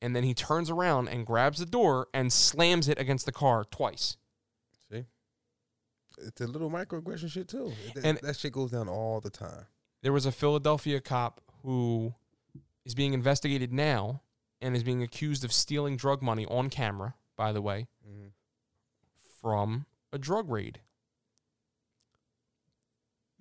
[0.00, 3.64] and then he turns around and grabs the door and slams it against the car
[3.64, 4.16] twice.
[4.88, 5.04] See?
[6.18, 7.74] It's a little microaggression shit, too.
[7.94, 9.66] That, And- that shit goes down all the time.
[10.02, 12.14] There was a Philadelphia cop who
[12.86, 14.22] is being investigated now
[14.62, 18.28] and is being accused of stealing drug money on camera, by the way, Mm-hmm.
[19.40, 20.80] from a drug raid.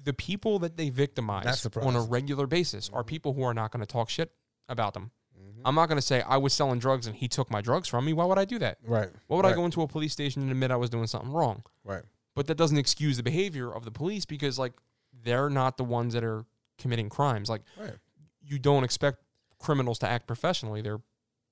[0.01, 3.07] The people that they victimize on a regular basis are Mhm.
[3.07, 4.31] people who are not going to talk shit
[4.69, 5.11] about them.
[5.37, 5.61] Mm-hmm.
[5.65, 8.05] I'm not going to say I was selling drugs and he took my drugs from
[8.05, 8.13] me.
[8.13, 8.77] Why would I do that?
[8.83, 9.09] Right.
[9.27, 11.63] Why would I go into a police station and admit I was doing something wrong?
[11.83, 12.03] Right.
[12.35, 14.73] But that doesn't excuse the behavior of the police because like
[15.11, 16.45] they're not the ones that are
[16.77, 17.49] committing crimes.
[17.49, 17.97] Like Right.
[18.41, 19.17] you don't expect
[19.57, 20.81] criminals to act professionally.
[20.81, 21.01] They're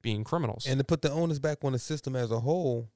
[0.02, 0.66] being criminals.
[0.68, 2.90] And to put the onus back on the system as a whole,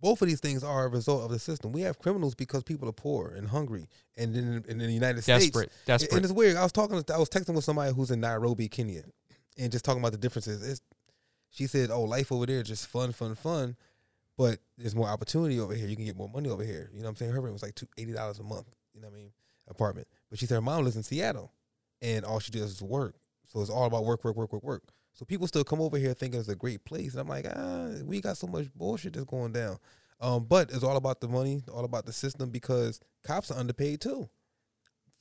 [0.00, 1.72] both of these things are a result of the system.
[1.72, 5.44] We have criminals because people are poor and hungry, and in, in the United States,
[5.46, 6.16] desperate, And- desperate.
[6.16, 6.56] And it's weird.
[6.56, 7.02] I was talking.
[7.12, 9.04] I was texting with somebody who's in Nairobi, Kenya,
[9.58, 10.62] and just talking about the differences.
[10.66, 10.80] It's,
[11.50, 13.76] she said, "Oh, life over there is just fun, fun, fun,
[14.36, 15.86] but there's more opportunity over here.
[15.88, 16.90] You can get more money over here.
[16.92, 17.32] You know what I'm saying?
[17.32, 18.66] Her rent was like two eighty dollars a month.
[18.94, 19.30] You know what I mean?
[19.68, 20.08] Apartment.
[20.30, 21.52] But she said her mom lives in Seattle,
[22.02, 23.14] and all she does is work.
[23.46, 24.82] So it's all about work, work, work, work, work.
[25.14, 27.88] So people still come over here thinking it's a great place, and I'm like, ah,
[28.04, 29.78] we got so much bullshit that's going down.
[30.20, 34.00] Um, but it's all about the money, all about the system because cops are underpaid
[34.00, 34.28] too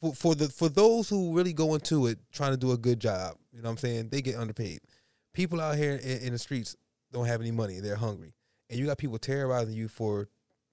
[0.04, 3.00] for for the for those who really go into it trying to do a good
[3.00, 4.10] job, you know what I'm saying?
[4.10, 4.82] They get underpaid.
[5.34, 6.76] People out here in, in the streets
[7.12, 7.80] don't have any money.
[7.80, 8.34] They're hungry.
[8.70, 10.30] And you got people terrorizing you for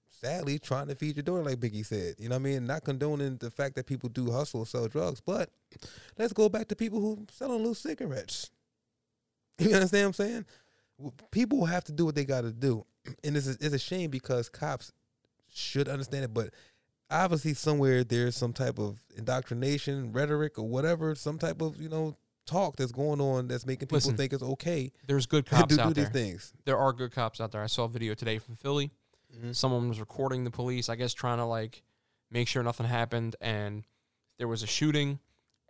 [0.09, 2.15] sadly trying to feed your daughter like Biggie said.
[2.17, 2.67] You know what I mean?
[2.67, 5.49] Not condoning the fact that people do hustle, or sell drugs, but
[6.17, 8.51] let's go back to people who selling loose cigarettes.
[9.61, 10.45] You understand what I'm saying?
[11.31, 12.85] People have to do what they got to do.
[13.23, 14.91] And it's a, it's a shame because cops
[15.49, 16.51] should understand it, but
[17.09, 22.15] obviously somewhere there's some type of indoctrination, rhetoric, or whatever, some type of you know
[22.45, 25.75] talk that's going on that's making people Listen, think it's okay There's good cops do,
[25.75, 26.13] do out these there.
[26.13, 26.53] things.
[26.65, 27.61] There are good cops out there.
[27.61, 28.91] I saw a video today from Philly.
[29.35, 29.51] Mm-hmm.
[29.51, 31.83] Someone was recording the police, I guess, trying to like
[32.29, 33.83] make sure nothing happened, and
[34.37, 35.19] there was a shooting,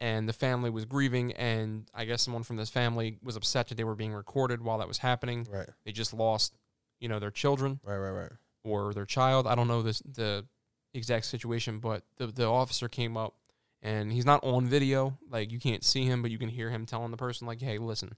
[0.01, 3.75] and the family was grieving, and I guess someone from this family was upset that
[3.75, 5.47] they were being recorded while that was happening.
[5.49, 6.57] Right, They just lost,
[6.99, 7.79] you know, their children.
[7.85, 8.31] right, right, right.
[8.63, 9.45] or their child.
[9.47, 10.45] I don't know this the
[10.93, 13.35] exact situation, but the the officer came up
[13.81, 15.17] and he's not on video.
[15.29, 17.77] Like you can't see him, but you can hear him telling the person like, "Hey,
[17.77, 18.15] listen,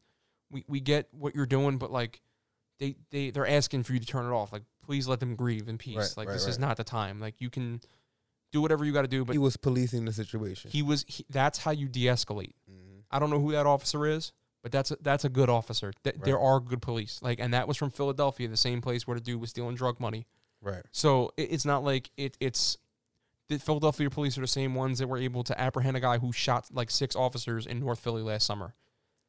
[0.49, 2.21] we we get what you're doing, but like
[2.79, 4.51] they they they're asking for you to turn it off.
[4.53, 5.97] Like please let them grieve in peace.
[5.97, 7.19] Right, like right, this is not the time.
[7.19, 7.81] Like you can
[8.53, 10.71] do whatever you got to do, but he was policing the situation.
[10.71, 12.53] he was he, that's how you de-escalate.
[12.71, 13.01] Mhm.
[13.11, 14.31] I don't know who that officer is,
[14.61, 15.91] but that's a, that's a good officer.
[16.05, 17.19] Th- There are good police.
[17.21, 19.99] Like and that was from Philadelphia, the same place where the dude was stealing drug
[19.99, 20.25] money.
[20.61, 22.77] Right, So it, it's not like it, it's
[23.49, 26.31] the Philadelphia police are the same ones that were able to apprehend a guy who
[26.31, 28.73] shot like six officers in North Philly last summer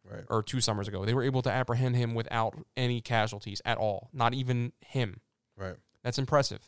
[0.08, 1.04] right, or two summers ago.
[1.04, 5.20] They were able to apprehend him without any casualties at all, not even him.
[5.56, 5.74] right.
[6.04, 6.60] That's impressive.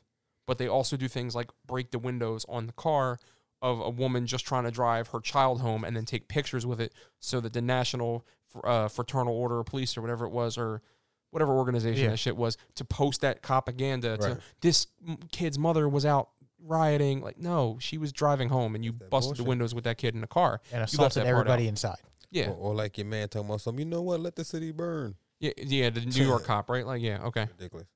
[0.47, 3.19] But they also do things like break the windows on the car
[3.63, 6.81] of a woman just trying to drive her child home and then take pictures with
[6.81, 8.25] it so that the National
[8.65, 10.83] uh, Fraternal Order of Police or whatever it was, or
[11.31, 12.11] whatever organization Yeah.
[12.11, 14.87] that shit was to post that propaganda to this
[15.33, 16.31] kid's mother was out
[16.63, 17.21] rioting.
[17.23, 20.15] Like, no, she was driving home and you That busted the windows with that kid
[20.15, 20.61] in the car.
[20.71, 21.69] and left assaulted everybody out.
[21.71, 21.97] inside.
[22.31, 23.85] Yeah, Or, or like your man talking about something.
[23.85, 24.21] You know what?
[24.21, 25.15] Let the city burn.
[25.41, 25.91] yeah, yeah.
[25.91, 26.85] The New York cop, right?
[26.87, 27.47] Like, yeah, okay.
[27.59, 27.87] Ridiculous.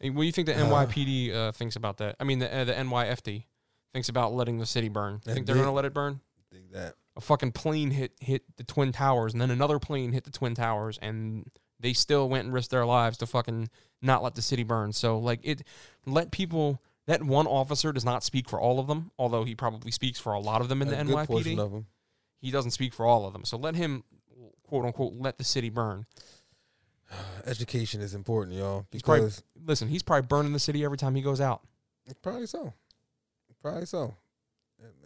[0.00, 0.66] What do you think the Uh.
[0.68, 2.16] NYPD uh, thinks about that?
[2.20, 3.44] I mean, the uh, the NYFD
[3.92, 5.20] thinks about letting the city burn.
[5.24, 6.20] That Think they're gonna let it burn?
[6.52, 6.94] Think that.
[7.16, 10.54] A fucking plane hit hit the twin towers, and then another plane hit the twin
[10.54, 13.70] towers, and they still went and risked their lives to fucking
[14.00, 14.92] not let the city burn.
[14.92, 15.62] So like it,
[16.06, 16.80] let people.
[17.06, 20.34] That one officer does not speak for all of them, although he probably speaks for
[20.34, 21.84] a lot of them in A the NYPD.
[22.38, 23.46] He doesn't speak for all of them.
[23.46, 24.04] So let him,
[24.62, 26.04] quote unquote, let the city burn.
[27.46, 31.14] Education is important, y'all, He's probably- because Listen, he's probably burning the city every time
[31.14, 31.62] he goes out.
[32.22, 32.72] probably so.
[33.62, 34.14] Probably so.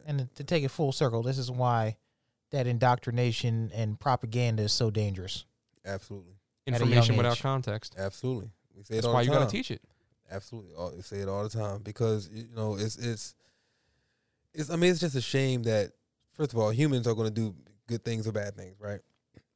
[0.06, 1.96] And to take it full circle, this is why
[2.50, 5.44] that indoctrination and propaganda is so dangerous.
[5.86, 6.32] Absolutely.
[6.66, 7.42] At a young Information without age.
[7.42, 7.94] context.
[7.96, 8.50] Absolutely.
[8.76, 9.80] We say That's it all why the you got to teach it.
[10.30, 13.34] Absolutely, all, we say it all the time because you know it's it's
[14.54, 14.70] it's.
[14.70, 15.92] I mean, it's just a shame that
[16.32, 17.54] first of all, humans are going to do
[17.86, 19.00] good things or bad things, right?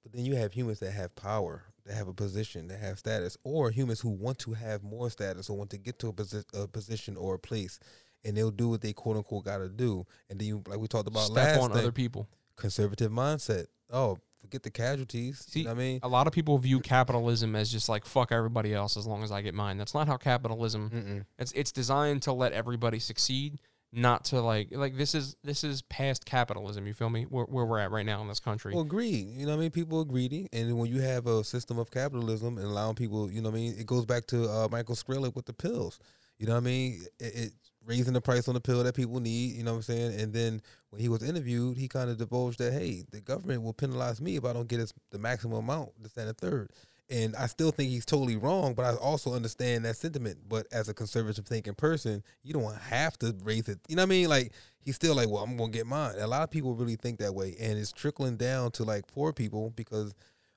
[0.02, 3.36] But then you have humans that have power, that have a position, that have status,
[3.44, 6.44] or humans who want to have more status or want to get to a, posi-
[6.62, 7.78] a position or a place,
[8.24, 10.04] and they'll do what they quote unquote got to do.
[10.28, 12.28] And then you, like we talked about Step last on thing, other people.
[12.56, 13.66] conservative mindset.
[13.90, 15.44] Oh, forget the casualties.
[15.48, 18.32] See, you know I mean, A lot of people view capitalism as just like fuck
[18.32, 19.78] everybody else as long as I get mine.
[19.78, 20.90] That's not how capitalism.
[20.90, 21.24] Mm-mm.
[21.38, 23.60] It's it's designed to let everybody succeed,
[23.96, 26.86] not to like like this is this is past capitalism.
[26.86, 27.24] You feel me?
[27.24, 28.74] Where, where we're at right now in this country.
[28.74, 29.28] Well, greed.
[29.30, 29.70] You know what I mean?
[29.70, 30.48] People are greedy.
[30.52, 33.60] And when you have a system of capitalism and allowing people, you know what I
[33.60, 33.74] mean?
[33.78, 35.98] It goes back to uh, Michael Shkreli with the pills.
[36.38, 37.00] You know what I mean?
[37.18, 37.52] It, it
[37.86, 40.20] raising the price on the pill that people need, you know what I'm saying?
[40.20, 43.72] And then when he was interviewed, he kind of divulged that, hey, the government will
[43.72, 46.70] penalize me if I don't get the maximum amount, this, and the third.
[47.08, 50.38] And I still think he's totally wrong, but I also understand that sentiment.
[50.48, 53.78] But as a conservative thinking person, you don't have to raise it.
[53.86, 54.28] You know what I mean?
[54.28, 56.14] Like he's still like, well, I'm gonna get mine.
[56.18, 59.32] A lot of people really think that way, and it's trickling down to like poor
[59.32, 60.14] people because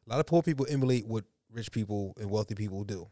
[0.08, 3.08] a lot of poor people emulate what rich people and wealthy people do.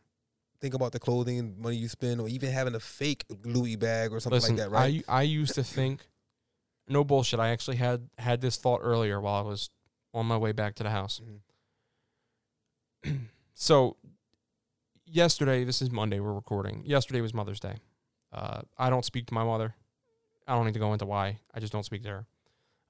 [0.59, 4.11] Think about the clothing and money you spend, or even having a fake Louis bag
[4.11, 5.05] or something Listen, like that, right?
[5.07, 6.07] I I used to think,
[6.87, 7.39] no bullshit.
[7.39, 9.69] I actually had had this thought earlier while I was
[10.13, 11.21] on my way back to the house.
[11.23, 11.41] Mhm.
[13.53, 13.97] so
[15.05, 16.19] yesterday, this is Monday.
[16.19, 16.83] We're recording.
[16.85, 17.75] Yesterday was Mother's Day.
[18.31, 19.75] Uh, I don't speak to my mother.
[20.47, 21.39] I don't need to go into why.
[21.53, 22.25] I just don't speak to her.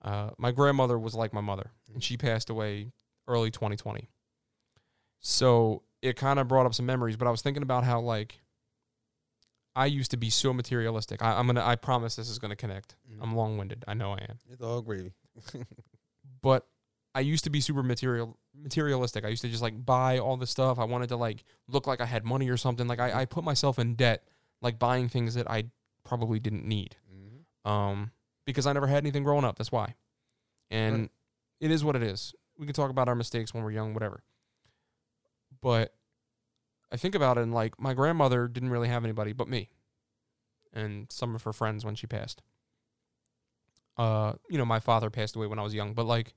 [0.02, 2.92] Uh, my grandmother was like my mother, and she passed away
[3.28, 4.10] early 2020.
[5.20, 7.18] So it kind of brought up some memories.
[7.18, 8.40] But I was thinking about how like
[9.76, 11.24] I used to be so materialistic.
[11.24, 11.66] I, I'm gonna.
[11.66, 12.96] I promise this is gonna connect.
[13.12, 13.18] Mhm.
[13.22, 13.84] I'm long winded.
[13.88, 14.38] I know I am.
[14.50, 15.14] it's all gravy.
[16.44, 16.68] But
[17.16, 19.24] I used to be super material materialistic.
[19.26, 20.80] I used to just like buy all the stuff.
[20.80, 22.88] I wanted to like look like I had money or something.
[22.88, 24.28] Like I, I put myself in debt,
[24.62, 25.66] like buying things that I
[26.04, 26.96] probably didn't need.
[27.14, 27.70] Mhm.
[27.70, 28.12] Um,
[28.46, 29.58] because I never had anything growing up.
[29.58, 29.96] That's why.
[30.70, 31.12] And Right.
[31.60, 32.34] it is what it is.
[32.58, 34.24] We can talk about our mistakes when we're young, whatever.
[35.62, 35.94] But
[36.92, 39.70] I think about it and like my grandmother didn't really have anybody but me
[40.74, 42.42] and some of her friends when she passed.
[43.98, 46.34] Uh, you know, my father passed away when I was young, but like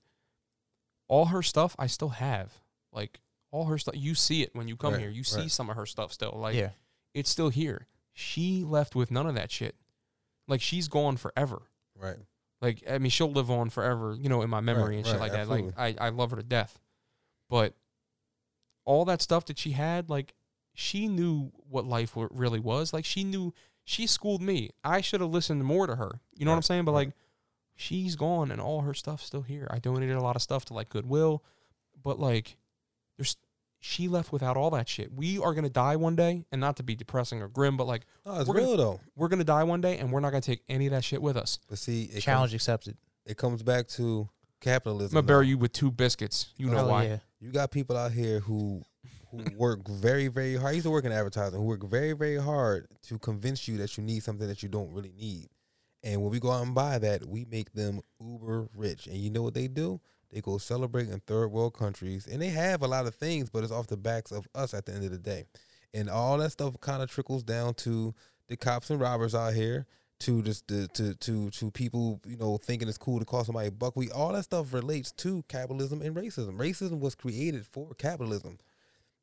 [1.11, 2.55] all her stuff I still have.
[2.93, 5.11] Like all her stuff you see it when you come Right, here.
[5.11, 5.51] You see right.
[5.51, 6.39] some of her stuff still.
[6.41, 6.71] Like yeah.
[7.13, 7.89] it's still here.
[8.13, 9.75] She left with none of that shit.
[10.49, 11.63] Like she's gone forever.
[12.01, 12.17] Right.
[12.63, 15.21] Like I mean, she'll live on forever, you know, in my memory Right, and shit
[15.21, 15.49] like that.
[15.49, 15.67] Like.
[15.77, 16.79] I, I love her to death,
[17.49, 17.75] but
[18.85, 20.35] all that stuff that she had, like
[20.75, 22.93] she knew what life really was.
[22.93, 23.53] Like she knew
[23.85, 24.71] she schooled me.
[24.85, 26.21] I should have listened more to her.
[26.37, 26.85] You know what I'm saying?
[26.85, 27.11] But like
[27.81, 29.66] she's gone and all her stuff's still here.
[29.70, 31.43] I donated a lot of stuff to like Goodwill,
[32.03, 32.57] but like
[33.16, 33.37] there's
[33.83, 35.11] she left without all that shit.
[35.12, 38.05] We are gonna die one day, and not to be depressing or grim, but like
[38.26, 39.01] No, it's We're gonna- real though.
[39.16, 41.37] we're gonna die one day, and we're not gonna take any of that shit with
[41.37, 41.59] us.
[41.68, 42.97] But see, it Challenge Comes, accepted.
[43.24, 44.28] it comes back to
[44.61, 45.16] capitalism.
[45.16, 46.53] I'm gonna bury you with two biscuits.
[46.59, 47.05] You know Hell why?
[47.05, 47.18] Yeah.
[47.41, 48.83] you got people out here who
[49.31, 50.72] who work very very hard.
[50.72, 51.59] I used to work in advertising.
[51.59, 54.93] Who work very very hard to convince you that you need something that you don't
[54.93, 55.49] really need.
[56.03, 59.07] And when we go out and buy that, we make them uber rich.
[59.07, 60.01] And you know what they do?
[60.33, 63.65] They go celebrate in third world countries, and they have a lot of things, but
[63.65, 65.45] it's off the backs of us at the end of the day.
[65.93, 68.15] And all that stuff kind of trickles down to
[68.47, 69.87] the cops and robbers out here,
[70.21, 73.69] to just the to to to people you know thinking it's cool to call somebody
[73.69, 73.97] a buck.
[73.97, 76.59] We all that stuff relates to capitalism and racism.
[76.59, 78.59] Racism was created for capitalism.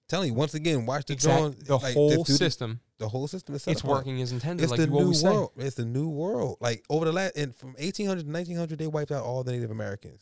[0.08, 1.56] Telling you once again, watch the drawing.
[1.66, 4.64] The like, whole dude- system, the whole system is it's working as intended.
[4.64, 5.30] It's like the new always say.
[5.30, 5.52] world.
[5.58, 6.58] It's the new world.
[6.60, 9.72] Like over the last and from 1800 to 1900, they wiped out all the Native
[9.72, 10.22] Americans.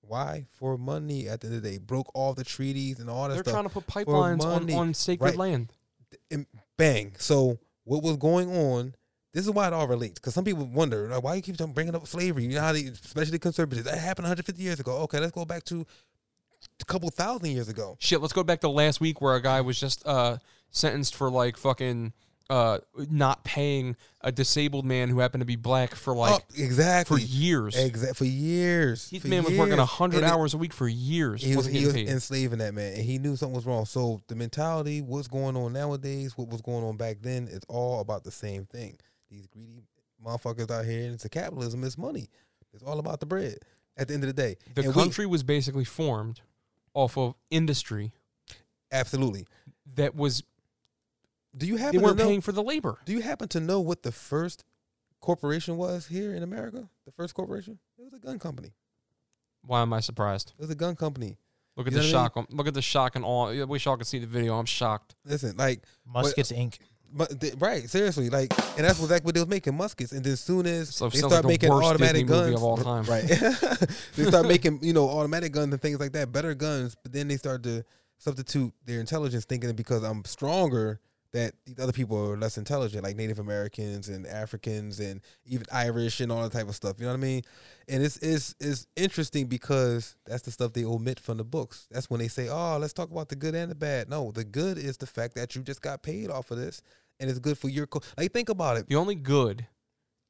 [0.00, 0.46] Why?
[0.52, 1.28] For money.
[1.28, 3.52] At the end of the day, broke all the treaties and all that They're stuff.
[3.54, 5.36] trying to put pipelines on, on sacred Right.
[5.36, 5.72] land.
[6.30, 6.46] and
[6.78, 7.14] bang.
[7.18, 8.94] So what was going on?
[9.34, 10.14] This is why it all relates.
[10.18, 12.44] Because some people wonder like, why you keep bringing up slavery.
[12.44, 14.92] You know how they, especially conservatives, that happened 150 years ago.
[15.02, 15.84] Okay, let's go back to
[16.80, 17.96] a couple thousand years ago.
[17.98, 20.38] Shit, let's go back to last week where a guy was just uh,
[20.70, 22.12] sentenced for like fucking
[22.50, 22.78] uh,
[23.10, 27.26] not paying a disabled man who happened to be black for like oh, exactly for
[27.26, 27.76] years.
[27.76, 29.10] Exact for years.
[29.10, 29.88] This for man was working years.
[29.88, 31.42] hundred hours a week for years.
[31.42, 33.84] He was, he was enslaving that man, and he knew something was wrong.
[33.84, 38.00] So the mentality, what's going on nowadays, what was going on back then, it's all
[38.00, 38.96] about the same thing.
[39.30, 39.82] These greedy
[40.24, 42.28] motherfuckers out here, and it's a capitalism, it's money.
[42.72, 43.58] It's all about the bread.
[43.96, 46.40] At the end of the day, the And we- country was basically formed
[46.98, 48.12] off of industry
[48.90, 49.46] absolutely.
[49.94, 50.42] that was
[51.56, 52.24] Do you happen to weren't know?
[52.26, 52.98] paying for the labor.
[53.04, 54.64] Do you happen to know what the first
[55.20, 56.88] corporation was here in America?
[57.06, 57.78] The first corporation?
[57.98, 58.72] It was a gun company.
[59.62, 60.54] Why am I surprised?
[60.58, 61.36] It was a gun company.
[61.76, 62.46] Look at You the know what I shock.
[62.50, 63.46] Look at the shock and all.
[63.48, 64.58] I wish y'all could see the video.
[64.58, 65.14] I'm shocked.
[65.24, 66.78] Listen, like Muskets Inc.
[67.58, 70.12] Right, seriously, like, and that's exactly what they was making muskets.
[70.12, 72.62] And then as soon as So- they start like the making automatic Disney guns, of
[72.62, 73.04] all time.
[73.04, 73.26] right?
[74.16, 76.94] they start making you know automatic guns and things like that, better guns.
[77.02, 77.84] But then they start to
[78.18, 81.00] substitute their intelligence, thinking that because I'm stronger,
[81.32, 86.20] that these other people are less intelligent, like Native Americans and Africans and even Irish
[86.20, 86.96] and all that type of stuff.
[86.98, 87.42] You know what I mean?
[87.86, 91.86] And it's it's it's interesting because that's the stuff they omit from the books.
[91.90, 94.44] That's when they say, "Oh, let's talk about the good and the bad." No, the
[94.44, 96.80] good is the fact that you just got paid off of this,
[97.20, 98.32] and it's good for your co- like.
[98.32, 98.88] Think about it.
[98.88, 99.66] The only good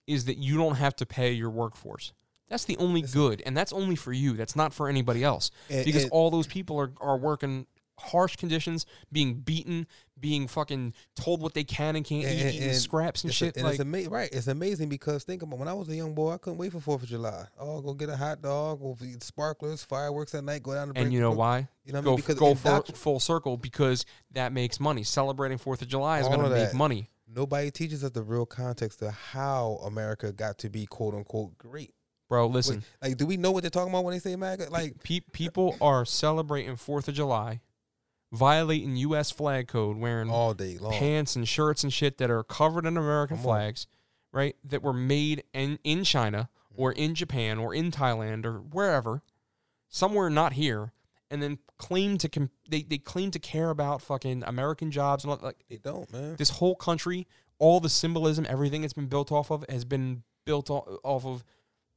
[0.07, 2.13] is that you don't have to pay your workforce.
[2.49, 4.33] That's the only good, and that's only for you.
[4.33, 5.51] That's not for anybody else.
[5.69, 7.67] And- because and- all those people are, are working
[7.99, 9.87] harsh conditions, being beaten,
[10.19, 13.57] being fucking told what they can and can't eat, And- eating and scraps and shit.
[13.57, 14.29] and like it's right.
[14.33, 16.81] It's amazing because think about when I was a young boy, I couldn't wait for
[16.81, 17.47] Fourth of July.
[17.59, 20.99] Oh, go get a hot dog, go eat sparklers, fireworks at night, go down the
[20.99, 21.69] and you know why?
[21.85, 22.17] You know what I go mean?
[22.17, 25.03] Because go full, full circle because that makes money.
[25.03, 27.11] Celebrating Fourth of July is going to make money.
[27.31, 31.93] Nobody teaches us the real context of how America got to be quote unquote great.
[32.29, 32.85] Bro, listen.
[33.03, 34.69] like, do we know what they're talking about when they say MAGA?
[34.71, 37.61] Like, Pe- people are celebrating Fourth of July,
[38.33, 39.31] violating U.S.
[39.31, 40.93] flag code, wearing all day long.
[40.93, 43.51] pants and shirts and shit that are covered in American Come on.
[43.53, 43.87] flags,
[44.33, 44.57] right?
[44.65, 46.75] That were made in in China mm.
[46.79, 49.23] or in Japan or in Thailand or wherever,
[49.89, 50.93] somewhere not here,
[51.31, 55.31] and then claim to com- they they claim to care about fucking American jobs and
[55.31, 56.37] all, like They don't, man.
[56.37, 57.27] this whole country,
[57.59, 61.45] all the symbolism, everything it's been built off of has been built off of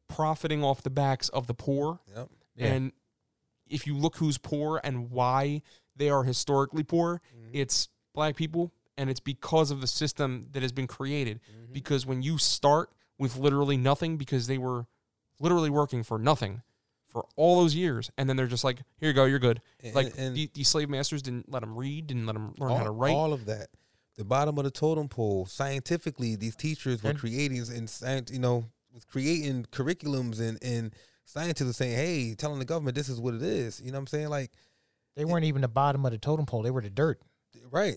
[0.07, 1.99] profiting off the backs of the poor.
[2.15, 2.29] Yep.
[2.55, 2.67] Yeah.
[2.67, 2.91] And
[3.69, 5.61] if you look who's poor and why
[6.01, 7.49] they are historically poor, Mhm.
[7.53, 11.39] it's black people and it's because of the system that has been created.
[11.39, 11.71] Mhm.
[11.73, 14.87] Because when you start with literally nothing, because they were
[15.39, 16.61] literally working for nothing
[17.07, 19.93] for all those years, and then they're just like, "Here you go, you're good." And-
[19.95, 22.77] Like and- the, these slave masters didn't let them read, didn't let them learn all,
[22.77, 23.13] how to write.
[23.13, 23.69] all of that.
[24.15, 25.45] The bottom of the totem pole.
[25.45, 27.59] Scientifically, these teachers were And- creating
[28.03, 30.93] and you know, was creating curriculums and and
[31.25, 34.01] scientists were saying, "Hey, telling the government this is what it is." You know what
[34.01, 34.29] I'm saying?
[34.29, 34.51] Like,
[35.15, 36.61] They weren't even the bottom of the totem pole.
[36.61, 37.19] They were the dirt.
[37.69, 37.95] right?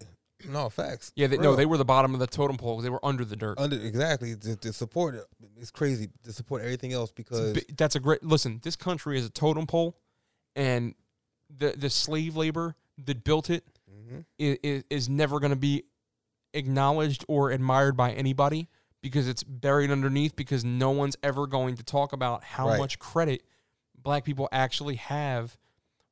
[0.49, 1.13] No facts.
[1.17, 2.81] yeah, they, no, they were the bottom of the totem pole.
[2.83, 3.59] They were under the dirt.
[3.59, 5.25] under exactly to, to support it.
[5.59, 8.61] It's crazy to support everything else because Bi- That's a great listen.
[8.63, 9.97] This country is a totem pole,
[10.57, 10.95] and
[11.57, 12.75] the the slave labor
[13.07, 14.25] that built it Mhm.
[14.39, 15.85] is, is never going to be
[16.53, 18.69] acknowledged or admired by anybody
[19.03, 22.79] because it's buried underneath because no one's ever going to talk about how Right.
[22.79, 23.43] much credit
[23.97, 25.57] black people actually have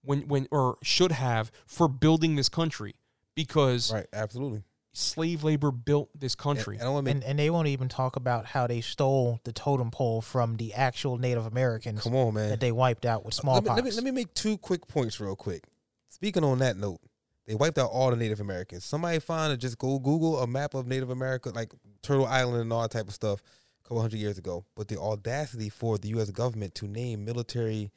[0.02, 2.94] when when or should have for building this country
[3.34, 4.62] because right, absolutely.
[4.92, 6.76] slave labor built this country.
[6.76, 9.40] And I want to make And and they won't even talk about how they stole
[9.44, 12.50] the totem pole from the actual Native Americans come on, man.
[12.50, 13.76] that they wiped out with Let me, smallpox.
[13.76, 15.64] let me let me make two quick points real quick.
[16.08, 17.00] Speaking on that note,
[17.46, 18.84] they wiped out all the Native Americans.
[18.84, 21.72] Somebody find or just go Google a map of Native America, like
[22.02, 24.64] Turtle Island and all that type of stuff, a couple hundred years ago.
[24.76, 26.30] But the audacity for the U.S.
[26.30, 27.90] government to name military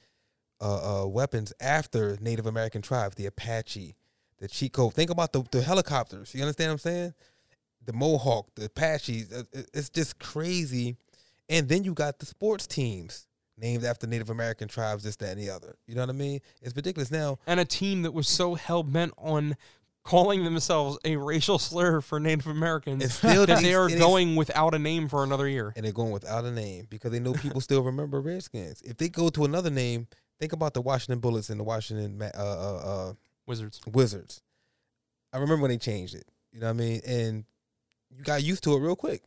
[0.62, 3.96] uh, uh, weapons after Native American tribes, the Apache,
[4.40, 4.90] the Chico.
[4.90, 6.34] Think about the, the helicopters.
[6.34, 7.14] You understand what I'm saying?
[7.86, 9.32] The Mohawk, the Apaches.
[9.74, 10.98] It's just crazy.
[11.50, 13.28] And then you got the sports teams
[13.58, 15.76] named after Native American tribes, this, that, and the other.
[15.88, 16.40] You know what I mean?
[16.62, 17.12] It's ridiculous.
[17.12, 19.56] Now, and a team that was so hell bent on
[20.04, 24.80] calling themselves a racial slur for Native Americans that they are is- going without a
[24.80, 25.74] name for another year.
[25.76, 28.82] and they're going without a name because they know people still remember Redskins.
[28.82, 30.08] If they go to another name,
[30.40, 33.14] think about the Washington Bullets and the Washington uh, uh, uh,
[33.46, 33.82] Wizards.
[33.92, 34.42] Wizards.
[35.34, 36.26] I remember when they changed it.
[36.52, 37.02] You know what I mean?
[37.06, 37.46] And
[38.10, 39.24] you got used to it real quick.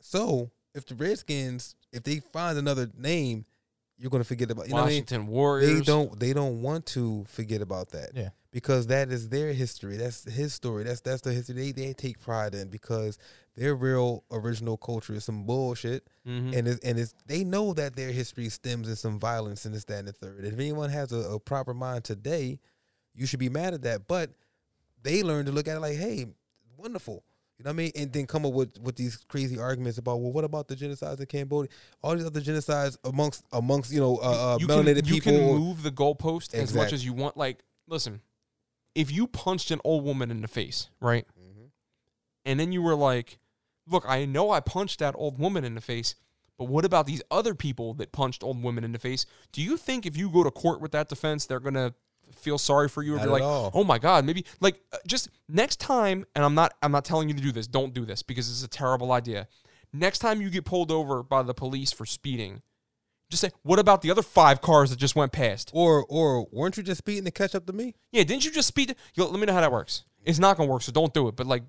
[0.00, 3.44] So if the Redskins, if they find another name,
[3.98, 4.68] you're gonna forget about.
[4.68, 4.94] You know what I mean?
[4.96, 5.78] Washington Warriors.
[5.78, 6.18] They don't.
[6.20, 8.10] They don't want to forget about that.
[8.14, 8.30] Yeah.
[8.52, 9.96] Because that is their history.
[9.96, 10.84] That's his story.
[10.84, 13.18] That's that's the history they, they take pride in because
[13.54, 16.06] their real original culture is some bullshit.
[16.26, 16.56] Mhm.
[16.56, 19.84] And it's, and it's they know that their history stems in some violence and this,
[19.84, 20.44] that, and the third.
[20.44, 22.58] If anyone has a, a proper mind today,
[23.14, 24.06] you should be mad at that.
[24.08, 24.30] But
[25.02, 26.26] they learn to look at it like, hey,
[26.76, 27.24] wonderful.
[27.58, 27.92] You know what I mean?
[27.96, 31.20] And then come up with, with these crazy arguments about, well, what about the genocides
[31.20, 31.70] in Cambodia?
[32.02, 35.32] All these other genocides amongst amongst you know uh, uh, you melanated can, you people.
[35.32, 37.36] can move the goalpost as much as you want.
[37.36, 38.20] Like, listen,
[38.94, 41.70] if you punched an old woman in the face, right, Mhm.
[42.44, 43.38] and then you were like,
[43.86, 46.14] "Look, I know I punched that old woman in the face,
[46.58, 49.24] but what about these other people that punched old women in the face?
[49.52, 51.94] Do you think if you go to court with that defense, they're gonna
[52.32, 53.70] feel sorry for you or Not be like, all.
[53.74, 57.28] oh my god, maybe like uh, just next time?" And I'm not, I'm not telling
[57.28, 57.66] you to do this.
[57.66, 59.48] Don't do this because it's a terrible idea.
[59.92, 62.62] Next time you get pulled over by the police for speeding,
[63.30, 66.76] just say, "What about the other five cars that just went past?" Or or weren't
[66.76, 67.94] you just speeding to catch up to me?
[68.12, 68.94] Yeah, didn't you just speed?
[69.14, 70.04] Yo, let me know how that works.
[70.24, 71.36] It's not gonna work, so don't do it.
[71.36, 71.62] But like,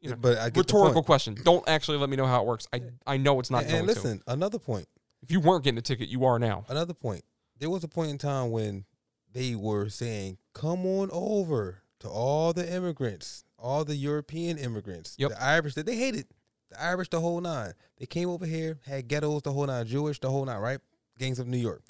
[0.00, 1.36] you know, but I get rhetorical question.
[1.44, 2.66] Don't actually let me know how it works.
[2.72, 4.32] I I know it's not And, and listen, to.
[4.32, 4.86] another point.
[5.22, 6.64] If you weren't getting a ticket, you are now.
[6.68, 7.22] Another point.
[7.58, 8.84] There was a point in time when
[9.32, 15.30] they were saying, "Come on over to all the immigrants, all the European immigrants, Yep.
[15.30, 16.26] the Irish that they hated,
[16.70, 17.74] the Irish the whole nine.
[17.98, 20.80] They came over here, had ghettos the whole nine, Jewish the whole nine, right?
[21.18, 21.82] Gangs of New York.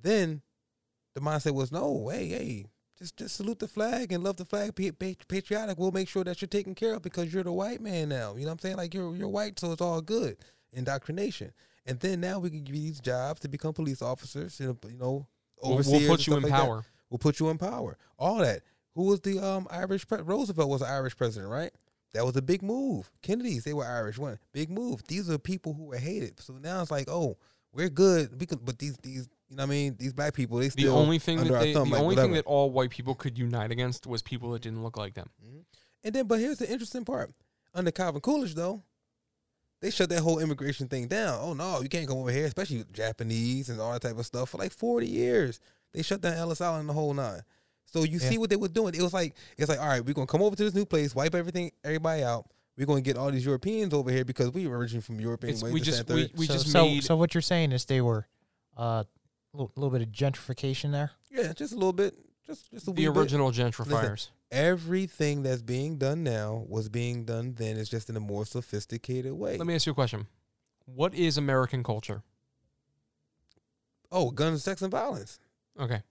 [0.00, 0.42] Then
[1.14, 2.66] the mindset was, no, hey, hey,
[2.98, 5.78] just just salute the flag and love the flag, be pa- patriotic.
[5.78, 8.34] We'll make sure that you're taken care of because you're the white man now.
[8.34, 8.76] You know what I'm saying?
[8.76, 10.36] Like you're you're white, so it's all good.
[10.72, 11.52] Indoctrination.
[11.84, 14.78] And then now we can give you these jobs to become police officers, you know,
[14.88, 15.26] you know
[15.62, 16.60] We'll, we'll put you in like that.
[16.60, 16.84] power.
[17.10, 17.96] We'll put you in power.
[18.18, 18.62] All that.
[18.94, 21.70] Who was the um Irish pre- Roosevelt was an Irish president, right?
[22.14, 23.10] That was a big move.
[23.22, 24.18] Kennedy's they were Irish.
[24.18, 25.02] One big move.
[25.08, 26.40] These are people who were hated.
[26.40, 27.38] So now it's like, oh,
[27.72, 28.38] we're good.
[28.38, 30.94] We could, but these these you know what I mean these black people they still
[30.94, 33.38] The only thing that they, thumb, the like, only thing that all white people could
[33.38, 35.30] unite against was people that didn't look like them.
[36.04, 37.30] And then, but here's the interesting part.
[37.74, 38.82] Under Calvin Coolidge, though,
[39.82, 41.38] they shut that whole immigration thing down.
[41.42, 44.48] Oh no, you can't come over here, especially Japanese and all that type of stuff
[44.50, 45.60] for like 40 years.
[45.92, 47.42] They shut down Ellis Island the whole nine.
[47.84, 48.30] So you Yeah.
[48.30, 48.94] see what they were doing.
[48.94, 51.14] It was like it's like, all right, we're gonna come over to this new place,
[51.14, 52.46] wipe everything, everybody out.
[52.78, 55.60] We're gonna get all these Europeans over here because we were originally from Europe It's,
[55.62, 55.74] anyway.
[55.74, 57.84] we just that, and we, we so, just so, made so what you're saying is
[57.84, 58.26] they were
[58.78, 59.06] uh, a
[59.52, 61.10] little, little bit of gentrification there.
[61.30, 62.14] yeah, just a little bit,
[62.46, 63.16] just just a the wee bit.
[63.16, 64.30] original gentrifiers.
[64.50, 67.76] Everything that's being done now was being done then.
[67.78, 69.56] It's just in a more sophisticated way.
[69.56, 70.26] Let me ask you a question.
[70.84, 72.22] What is American culture?
[74.10, 75.38] oh, guns, sex, and violence.
[75.80, 76.02] Okay.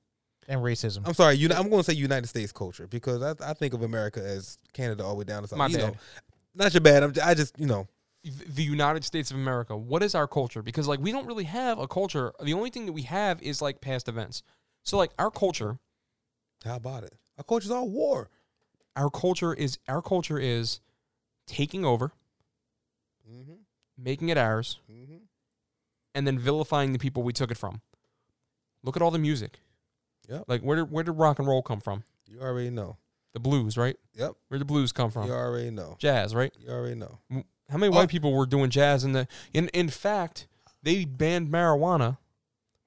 [0.48, 1.04] And racism.
[1.06, 1.36] I'm sorry.
[1.36, 4.58] Uni- I'm going to say United States culture because I, I think of America as
[4.74, 5.60] Canada all the way down to South.
[5.60, 5.94] My you bad.
[5.94, 5.98] know,
[6.56, 7.04] not your bad.
[7.04, 7.88] I'm, j- I just you know.
[8.24, 10.64] the United States of America, what is our culture?
[10.64, 12.34] Because like we don't really have a culture.
[12.42, 14.42] The only thing that we have is like past events.
[14.84, 15.78] So like our culture,
[16.66, 17.14] How about it?
[17.38, 18.30] Our culture's all war.
[18.96, 20.80] our culture is our culture is
[21.48, 22.12] taking over,
[23.30, 23.54] Mm-hmm.
[23.98, 25.18] making it ours, Mm-hmm.
[26.16, 27.82] and then vilifying the people we took it from.
[28.84, 29.60] Look at all the music.
[30.28, 30.46] Yep.
[30.48, 32.04] Like where did where did rock and roll come from?
[32.28, 32.98] You already know.
[33.34, 33.96] The blues, right?
[34.16, 34.34] Yep.
[34.50, 35.28] Where did the blues come from?
[35.28, 35.96] You already know.
[36.00, 36.52] Jazz, right?
[36.60, 37.20] You already know.
[37.70, 37.98] How many Oh.
[37.98, 40.48] white people were doing jazz in the in in fact,
[40.84, 42.18] they banned marijuana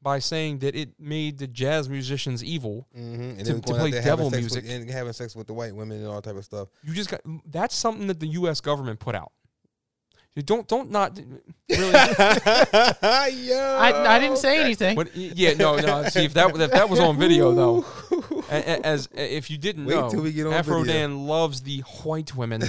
[0.04, 2.86] by saying that it made the jazz musicians evil.
[2.96, 3.22] Mm-hmm.
[3.38, 4.62] And To- to play devil having sex music.
[4.64, 6.68] with, and having sex with the white women and all type of stuff.
[6.84, 9.32] You just got that's something that the US government put out.
[10.36, 11.16] You don't don't not
[11.70, 13.58] really Yo.
[13.80, 14.96] I, I didn't say anything.
[14.96, 16.02] What, yeah, no, no.
[16.08, 17.84] See, if that if that was on video though,
[18.50, 20.92] a- a- as if you didn't Wait know, till we get on Afro video.
[20.94, 22.62] Dan loves the white women.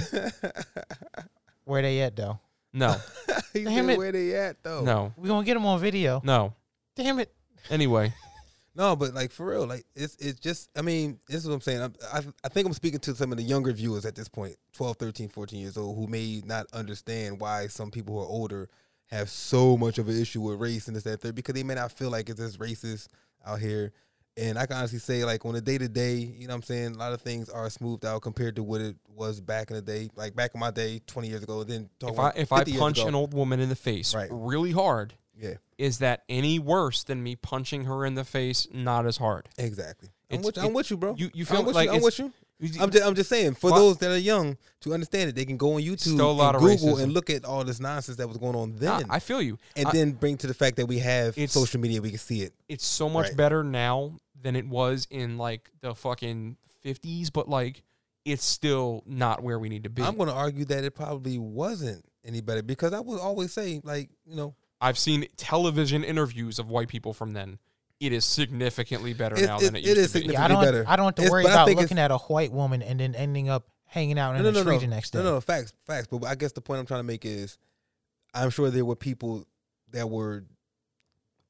[1.64, 2.38] Where they at though?
[2.72, 2.96] No,
[3.52, 3.98] He Damn it.
[3.98, 4.82] Where they at though?
[4.82, 6.20] no, We gonna get them on video.
[6.24, 6.54] no.
[6.96, 7.32] Damn it.
[7.70, 8.12] Anyway,
[8.76, 11.60] No, but like for real, like it's it's just I mean, this is what I'm
[11.62, 11.80] saying.
[11.82, 14.56] I'm, I I think I'm speaking to some of the younger viewers at this point,
[14.74, 18.68] 12, 13, 14 years old who may not understand why some people who are older
[19.06, 21.62] have so much of an issue with race and this that and third because they
[21.62, 23.08] may not feel like it's as racist
[23.46, 23.92] out here.
[24.36, 26.62] And I can honestly say like on a day to day, you know what I'm
[26.64, 29.76] saying, a lot of things are smoothed out compared to what it was back in
[29.76, 30.10] the day.
[30.14, 33.08] Like back in my day, 20 years ago, then if I if I punch ago.
[33.08, 34.28] an old woman in the face Right.
[34.30, 38.66] really hard, Yeah, is that any worse than me punching her in the face?
[38.72, 39.48] Not as hard.
[39.58, 40.08] exactly.
[40.30, 41.14] I'm with, I'm with you, bro.
[41.16, 41.94] You you feel I'm like you.
[41.94, 42.32] I'm with you.
[42.80, 45.44] I'm just, I'm just saying for Why- those that are young to understand it, they
[45.44, 48.56] can go on YouTube and Google and look at all this nonsense that was going
[48.56, 49.58] on Nah, then, I feel you.
[49.76, 52.40] and I- then bring to the fact that we have social media, we can see
[52.42, 52.54] it.
[52.68, 53.36] it's so much Right.
[53.36, 57.82] better now than it was in like the fucking fifties, but like
[58.24, 60.02] it's still not where we need to be.
[60.02, 63.80] I'm going to argue that it probably wasn't any better because I would always say,
[63.84, 67.58] like, you know, I've seen television interviews of white people from then.
[67.98, 70.32] It is significantly better It- now it- than it, it used is to be.
[70.34, 70.62] Yeah, I don't.
[70.62, 70.84] better.
[70.86, 73.48] I don't have to It's- worry about looking at a white woman and then ending
[73.48, 75.18] up hanging out in no, a no, tree no, the next day.
[75.20, 76.08] no, no, facts, facts.
[76.10, 77.56] But I guess the point I'm trying to make is,
[78.34, 79.46] I'm sure there were people
[79.92, 80.44] that were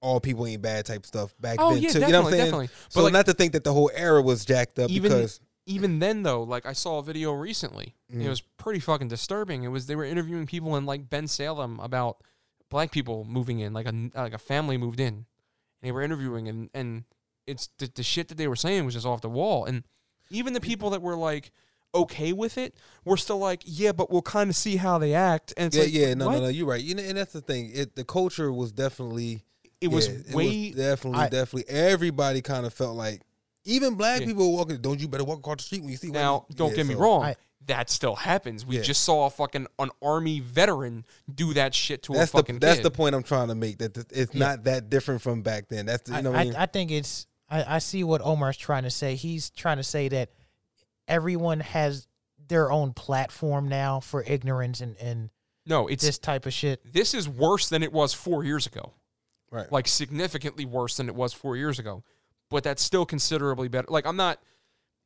[0.01, 2.01] all people ain't bad type stuff back Oh then yeah, too.
[2.01, 2.45] definitely, you know what I'm saying?
[2.45, 2.66] definitely.
[2.91, 5.41] So But like, not to think that the whole era was jacked up Even- because
[5.64, 7.97] even then though, like I saw a video recently.
[8.14, 8.22] Mhm.
[8.22, 9.64] It was pretty fucking disturbing.
[9.64, 12.18] It was they were interviewing people in like Bensalem about
[12.70, 15.14] black people moving in, like a like a family moved in.
[15.14, 15.24] And
[15.82, 17.04] they were interviewing and and
[17.46, 19.64] it's the, the shit that they were saying was just off the wall.
[19.64, 19.84] And
[20.30, 21.52] even the people that were like
[21.94, 25.54] okay with it were still like, yeah, but we'll kind of see how they act.
[25.56, 26.32] And it's yeah, like, yeah, no, what?
[26.34, 26.82] no, no, you're right.
[26.82, 27.70] You know, and that's the thing.
[27.72, 29.42] It the culture was definitely
[29.80, 31.72] It was yeah, it way definitely, I- definitely.
[31.74, 33.22] Everybody kind of felt like
[33.64, 34.26] even black Yeah.
[34.26, 34.78] people walking.
[34.78, 36.08] Don't you better walk across the street when you see.
[36.08, 37.22] white Now, people." don't Yeah, get me wrong.
[37.24, 37.36] I-
[37.66, 38.64] that still happens.
[38.64, 38.82] We Yeah.
[38.82, 42.66] just saw a fucking an army veteran do that shit to That's a fucking the
[42.66, 42.84] that's kid.
[42.84, 43.78] the point I'm trying to make.
[43.78, 44.46] That th- it's Yeah.
[44.46, 45.86] not that different from back then.
[45.86, 46.56] That's the, you I, know what I, I, mean.
[46.56, 47.26] I think it's.
[47.48, 49.14] I, I see what Omar's trying to say.
[49.14, 50.30] He's trying to say that
[51.08, 52.06] everyone has
[52.48, 55.30] their own platform now for ignorance and and
[55.68, 56.80] no, it's this type of shit.
[56.92, 58.92] this is worse than it was four years ago.
[59.50, 59.70] right.
[59.72, 62.04] Like significantly worse than it was four years ago.
[62.50, 63.88] But that's still considerably better.
[63.90, 64.40] Like I'm not.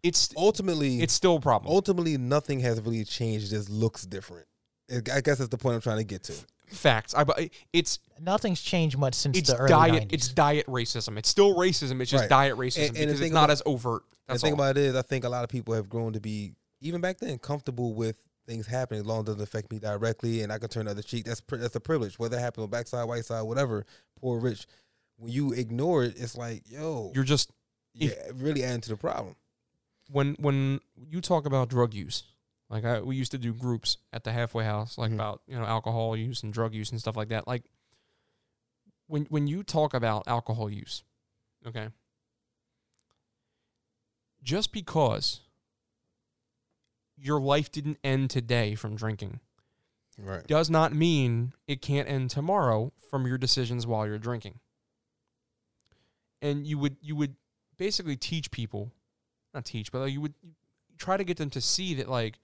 [0.02, 1.72] It's ultimately, it's still a problem.
[1.72, 3.46] ultimately nothing has really changed.
[3.46, 4.46] It just looks different.
[4.90, 6.34] I I guess that's the point I'm trying to get to.
[6.68, 7.14] Facts.
[7.14, 7.24] I.
[7.24, 7.40] but
[7.72, 10.08] It's Nothing's changed much since it's the early diet.
[10.08, 10.12] 90s.
[10.12, 11.16] It's diet racism.
[11.18, 12.00] It's still racism.
[12.00, 12.28] It's just Right.
[12.30, 14.02] diet racism And- and because it's not about- as overt.
[14.28, 14.60] That's the thing all.
[14.60, 17.18] about it is, I think a lot of people have grown to be even back
[17.18, 20.58] then comfortable with things happening as long as it doesn't affect me directly, and I
[20.58, 21.24] can turn the other cheek.
[21.24, 23.84] That's that's a privilege, whether it happens on backside, white side, whatever,
[24.20, 24.66] poor, rich.
[25.16, 27.50] When you ignore it, it's like, yo, You're just
[27.94, 29.34] yeah, really adding to the problem.
[30.10, 32.24] When when you talk about drug use,
[32.68, 35.14] like I, we used to do groups at the halfway house, like Mhm.
[35.14, 37.46] about you know alcohol use and drug use and stuff like that.
[37.46, 37.64] Like
[39.06, 41.02] when when you talk about alcohol use,
[41.66, 41.88] okay,
[44.42, 45.40] just because
[47.16, 49.40] your life didn't end today from drinking
[50.18, 50.46] Right.
[50.46, 54.60] does not mean it can't end tomorrow from your decisions while you're drinking.
[56.42, 57.36] And you would you would
[57.76, 58.92] basically teach people,
[59.54, 60.34] not teach, but like you would
[60.98, 62.38] try to get them to see that like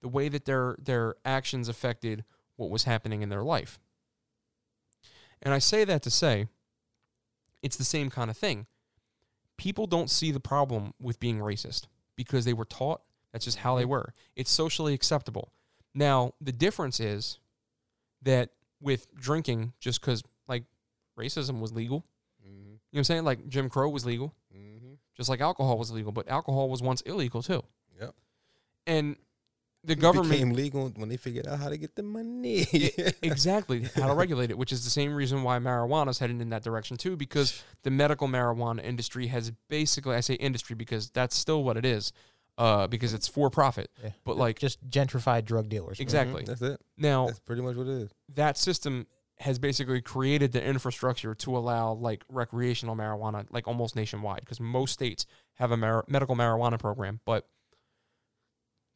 [0.00, 2.24] the way that their their actions affected
[2.56, 3.78] what was happening in their life.
[5.42, 6.48] And I say that to say
[7.62, 8.66] it's the same kind of thing.
[9.56, 11.86] People don't see the problem with being racist
[12.16, 13.02] because they were taught
[13.32, 14.14] that's just how they were.
[14.36, 15.52] It's socially acceptable.
[15.94, 17.38] Now, the difference is
[18.22, 18.50] that
[18.80, 20.64] with drinking, just because like
[21.18, 22.04] racism was legal,
[22.40, 22.54] Mm-hmm.
[22.54, 23.24] you know what I'm saying?
[23.24, 24.47] Like Jim Crow was legal, Mm-hmm.
[25.18, 27.62] Just like alcohol was legal, but alcohol was once illegal too.
[28.00, 28.14] Yep.
[28.86, 29.16] And
[29.84, 32.66] the It government became legal when they figured out how to get the money.
[32.72, 36.50] I- exactly how to regulate it, which is the same reason why marijuana's heading in
[36.50, 41.36] that direction too, because the medical marijuana industry has basically I say industry because that's
[41.36, 42.12] still what it is,
[42.58, 43.90] uh, because it's for profit.
[44.02, 44.10] Yeah.
[44.24, 46.00] But like just gentrified drug dealers.
[46.00, 46.46] exactly Mhm.
[46.46, 46.80] That's it.
[46.96, 48.10] now, That's pretty much what it is.
[48.34, 49.06] that system
[49.40, 54.92] has basically created the infrastructure to allow like recreational marijuana like almost nationwide because most
[54.92, 57.46] states have a mar- medical marijuana program but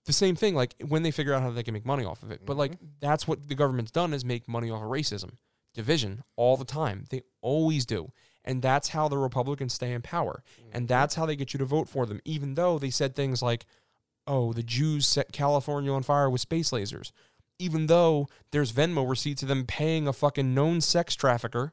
[0.05, 2.31] the same thing like when they figure out how they can make money off of
[2.31, 2.45] it.
[2.45, 2.87] But like mm-hmm.
[3.01, 5.37] that's what the government's done is make money off of racism
[5.75, 7.05] division all the time.
[7.11, 8.13] They always do.
[8.45, 10.43] And that's how the republicans stay in power.
[10.61, 10.71] Mm-hmm.
[10.73, 13.43] And that's how they get you to vote for them even though they said things
[13.43, 13.65] like
[14.25, 17.11] oh the jews set california on fire with space lasers
[17.63, 21.73] even though there's Venmo receipts of them paying a fucking known sex trafficker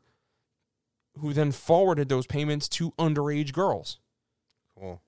[1.18, 3.98] who then forwarded those payments to underage girls.
[4.78, 5.02] Cool.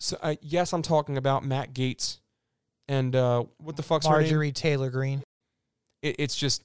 [0.00, 2.18] So, uh, yes, I'm talking about Matt Gaetz
[2.88, 4.22] and uh, what the fuck's her name?
[4.22, 5.22] Marjorie Taylor Greene.
[6.02, 6.64] It, it's just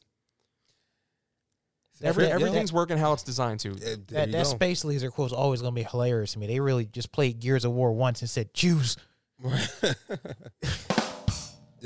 [2.02, 3.70] every, that- everything's working how it's designed to.
[3.70, 3.78] Yeah,
[4.08, 6.48] there That, that space laser quote is always going to be hilarious to me.
[6.48, 8.98] They really just played Gears of War once and said Jews.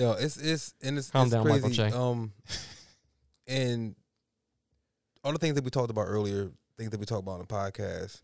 [0.02, 1.62] Yo, it's it's and it's, Calm it's down, crazy.
[1.62, 1.92] Michael J.
[1.92, 2.34] Um,
[3.48, 3.96] and
[5.24, 7.46] all the things that we talked about earlier, things that we talked about on the
[7.46, 8.24] podcast.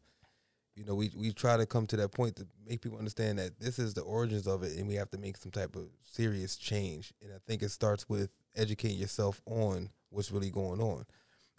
[0.75, 3.59] You know, we we try to come to that point to make people understand that
[3.59, 6.57] this is the origins of it, and we have to make some type of serious
[6.57, 7.13] change.
[7.21, 11.05] And I think it starts with educating yourself on what's really going on.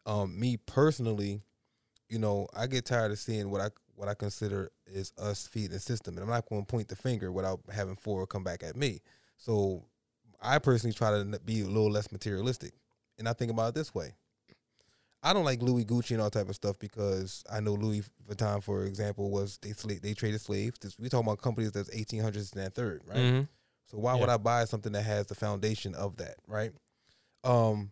[0.04, 1.42] Um, me personally,
[2.08, 5.70] you know, I get tired of seeing what I what I consider is us feeding
[5.70, 8.64] the system, and I'm not going to point the finger without having four come back
[8.64, 9.00] at me.
[9.36, 9.84] So
[10.40, 12.72] I personally try to be a little less materialistic,
[13.18, 14.12] and I think about it this way.
[15.20, 18.62] I don't like Louis Gucci and all type of stuff because I know Louis Vuitton,
[18.62, 20.78] for example, was they sla- they traded slaves.
[20.80, 23.16] This, we talking about companies that's 1800s and that third, right?
[23.18, 23.48] Mhm.
[23.86, 26.70] So why would I buy something that has the foundation of that, right?
[27.42, 27.90] Um,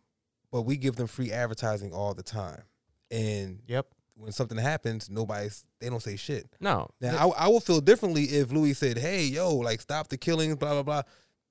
[0.53, 2.63] but we give them free advertising all the time.
[3.11, 3.87] And Yep.
[4.15, 6.47] when something happens, nobody's they don't say shit.
[6.61, 10.17] No, Now I, I will feel differently if Louis said, "Hey, yo, like stop the
[10.17, 11.03] killings, blah blah blah,"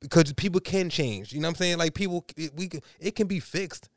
[0.10, 1.34] because people can change.
[1.34, 1.78] You know what I'm saying?
[1.78, 3.90] Like people, it, we can- it can be fixed,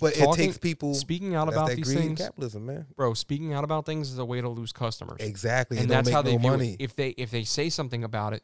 [0.00, 0.94] but it takes people.
[0.94, 2.86] speaking out about these things, capitalism, man.
[2.96, 3.14] bro.
[3.14, 5.16] Speaking out about things is a way to lose customers.
[5.20, 6.72] Exactly, and don't that's how they no view money.
[6.74, 6.80] it.
[6.84, 8.42] If they if they say something about it,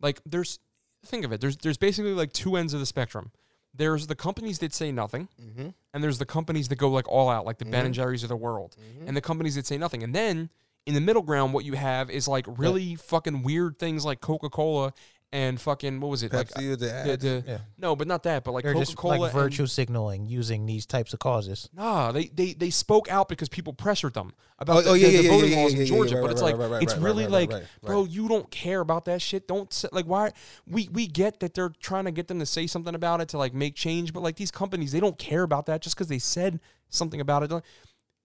[0.00, 0.58] like there's
[1.04, 1.40] think of it.
[1.40, 3.32] There's there's basically like two ends of the spectrum.
[3.72, 5.68] There's the companies that say nothing, mm-hmm.
[5.94, 7.86] and there's the companies that go like all out, like the Ben Mhm.
[7.86, 9.06] and Jerry's of the world, Mm-hmm.
[9.08, 10.02] and the companies that say nothing.
[10.02, 10.50] And then
[10.86, 14.50] in the middle ground, what you have is like really fucking weird things like Coca
[14.50, 14.92] Cola
[15.32, 17.22] and fucking what was it like Pepsi or the the, ads.
[17.22, 17.58] the Yeah.
[17.78, 20.86] no, but not that, but like They're Coca just Cola like virtue signaling using these
[20.86, 21.68] types of causes.
[21.72, 25.06] Nah, they, they they spoke out because people pressured them about Oh, the, oh, yeah,
[25.08, 26.14] the- the yeah, yeah, voting yeah, laws yeah, in yeah, Georgia.
[26.16, 27.68] right, but it's right, like right, right, it's right, really right, like, right, right.
[27.82, 29.46] bro, you don't care about that shit.
[29.46, 30.32] Don't say, like why
[30.66, 33.38] we we get that they're trying to get them to say something about it to
[33.38, 36.18] like make change, but like these companies, they don't care about that just because they
[36.18, 36.58] said
[36.88, 37.50] something about it.
[37.50, 37.64] Like,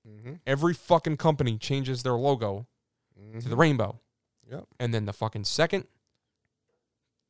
[0.07, 0.33] Mm-hmm.
[0.45, 2.67] Every fucking company changes their logo
[3.39, 3.99] to the rainbow,
[4.51, 4.65] Yep.
[4.79, 5.85] and then the fucking second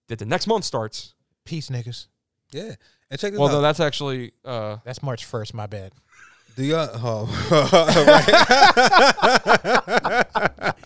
[0.07, 1.13] that the next month starts.
[1.45, 2.07] Peace, niggas.
[2.51, 2.75] Yeah,
[3.09, 3.61] and check this Although out.
[3.61, 5.53] that's actually uh, That's March first.
[5.53, 5.91] My bad.
[6.55, 6.89] Do y'all?
[6.93, 7.27] Oh,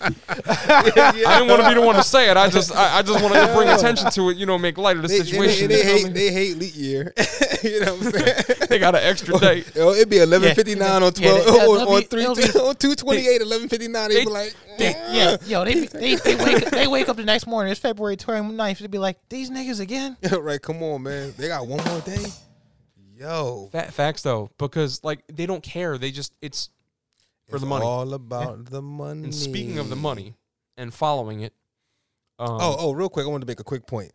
[0.09, 2.37] I didn't want to be the one to say it.
[2.37, 4.37] I just I, I just wanted to bring attention to it.
[4.37, 5.67] You know, make light of the they, they, situation.
[5.67, 7.13] they you feel hate they hate leap year.
[7.63, 8.57] you know what I'm saying?
[8.69, 9.63] they got an extra day.
[9.77, 12.21] Oh, it'd be eleven fifty nine on Yeah, twelve that- on, that'll on be- three
[12.23, 14.09] it'll be- on two twenty eight eleven fifty nine.
[14.09, 17.23] They'd they- be like, They, yeah, yo, they, they they wake they wake up the
[17.23, 17.71] next morning.
[17.71, 18.79] It's February 29th.
[18.79, 20.15] They'd be like, these niggas again.
[20.31, 21.33] right, come on, man.
[21.37, 22.25] They got one more day.
[23.17, 25.97] Yo, Fa- facts though, because like they don't care.
[25.97, 26.69] They just it's
[27.49, 27.83] for It's the money.
[27.85, 29.25] All about the money.
[29.25, 30.35] And speaking of the money
[30.77, 31.53] and following it,
[32.37, 34.13] um, Oh, oh, real quick, I wanted to make a quick point.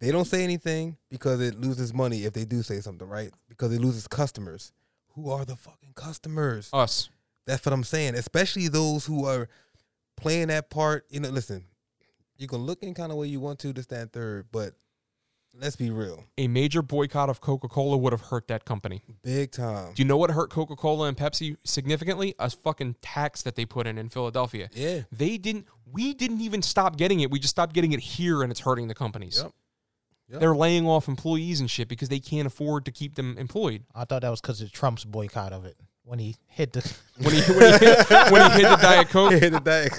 [0.00, 3.30] They don't say anything because it loses money if they do say something, right?
[3.48, 4.72] Because it loses customers.
[5.14, 6.68] Who are the fucking customers?
[6.72, 7.08] us.
[7.46, 8.14] That's what I'm saying.
[8.14, 9.48] Especially those who are
[10.16, 11.04] playing that part.
[11.10, 11.64] You know, listen,
[12.36, 14.74] you can look in kind of way you want to, to stand third, but
[15.58, 16.24] let's be real.
[16.38, 19.02] A major boycott of Coca Cola would have hurt that company.
[19.22, 19.92] Big time.
[19.94, 22.34] Do you know what hurt Coca Cola and Pepsi significantly?
[22.38, 24.68] A fucking tax that they put in in Philadelphia.
[24.72, 25.02] Yeah.
[25.12, 25.66] They didn't.
[25.90, 27.30] We didn't even stop getting it.
[27.30, 29.40] We just stopped getting it here, and it's hurting the companies.
[29.42, 29.52] Yep.
[30.30, 30.40] Yep.
[30.40, 33.84] They're laying off employees and shit because they can't afford to keep them employed.
[33.94, 36.80] I thought that was because of Trump's boycott of it when he hit the.
[37.18, 39.92] When he when he hit, when he hit the Diet Coke, Yeah, the diet.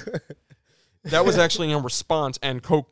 [1.05, 2.91] that was actually in response, and Coke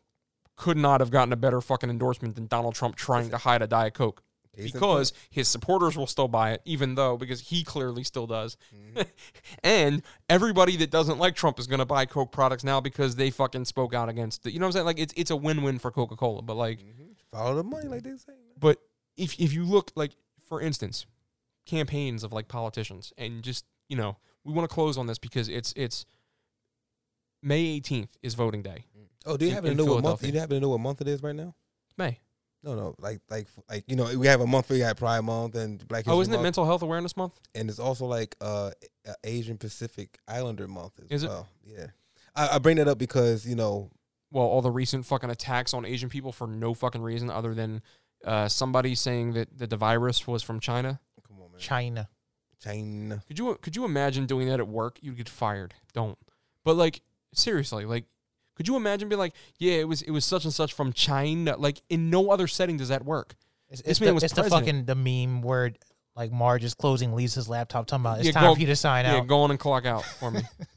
[0.56, 3.68] could not have gotten a better fucking endorsement than Donald Trump trying to hide a
[3.68, 4.22] Diet Coke
[4.56, 8.56] Case because his supporters will still buy it, even though because he clearly still does,
[9.64, 13.32] and everybody that doesn't like Trump is going to buy Coke products now because they
[13.32, 14.54] fucking spoke out against it.
[14.54, 14.86] You know what I'm saying?
[14.86, 17.13] Like it's it's a win win for Coca Cola, but like, Mhm.
[17.34, 18.32] Follow the money, like they say.
[18.32, 18.38] man.
[18.60, 18.80] but
[19.18, 20.12] if if you look like
[20.48, 21.06] for instance,
[21.66, 25.50] campaigns of like politicians, and just you know we want to close on this because
[25.50, 26.06] it's it's
[27.42, 28.86] May 18th is voting day.
[29.26, 30.22] Oh, do you In- happen to know what month?
[30.22, 31.56] Do you happen to know what month it is right now?
[31.98, 32.20] May.
[32.64, 34.70] No, no, like, like, like you know, we have a month.
[34.70, 37.38] We got Pride Month and Black History Oh, isn't it Mental Health Awareness Month?
[37.54, 38.72] and it's also like uh,
[39.26, 41.28] Asian Pacific Islander Month as Is it?
[41.28, 41.50] well.
[41.66, 41.88] Yeah,
[42.34, 43.92] I, I bring that up because you know,
[44.34, 47.82] Well, all the recent fucking attacks on Asian people for no fucking reason other than
[48.26, 51.00] uh, somebody saying that, that the virus was from China.
[51.28, 52.10] come on, man, China.
[52.60, 53.22] China.
[53.28, 54.98] Could you could you imagine doing that at work?
[55.02, 55.74] You'd get fired.
[55.94, 56.18] Don't.
[56.64, 57.02] But like
[57.34, 58.06] seriously, like
[58.56, 61.56] could you imagine being like, yeah, it was it was such and such from China?
[61.58, 63.36] Like in no other setting does that work.
[63.70, 65.74] It's, This it's man the, was it's the fucking the meme where
[66.16, 68.76] like Marge is closing Lisa's laptop, talking about it's Yeah, time go- for you to
[68.76, 69.28] sign Yeah, out.
[69.28, 70.42] go on and clock out for me.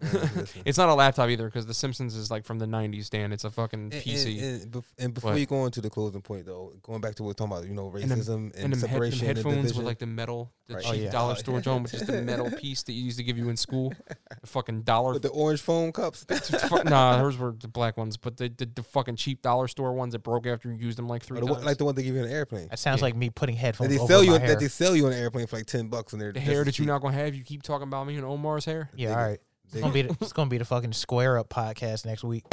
[0.00, 0.62] It's, man, listen.
[0.64, 3.10] it's not a laptop either because The Simpsons is like from the '90s.
[3.10, 4.40] Dan, it's a fucking And- PC.
[4.42, 7.14] And, and, bef- and before But- you go into the closing point, though, going back
[7.16, 8.80] to what we're talking about, you know, And them- racism and, and them, head, them
[8.80, 9.76] separation and headphones division.
[9.78, 10.82] with like the metal, the Right.
[10.84, 11.10] cheap Oh, yeah.
[11.10, 11.60] dollar Oh, store yeah.
[11.62, 13.92] John with just the metal piece that you used to give you in school.
[14.40, 16.24] The fucking dollar with the orange phone cups.
[16.84, 20.12] Nah, hers were the black ones, but the, the the fucking cheap dollar store ones
[20.12, 21.56] that broke after you used them like three Or the times.
[21.58, 22.68] one, like the one they give you in an airplane.
[22.68, 23.06] That sounds Yeah.
[23.06, 24.48] like me putting That headphones they over sell you my hair.
[24.48, 26.64] that they sell you on an airplane for like ten bucks and they're the hair
[26.64, 27.34] that you're not gonna have.
[27.34, 28.90] You keep talking about me and Omar's hair.
[28.94, 29.26] yeah, Dig all it.
[29.28, 29.40] right.
[29.72, 32.44] It's gonna be the, it's gonna be the fucking square up podcast next week.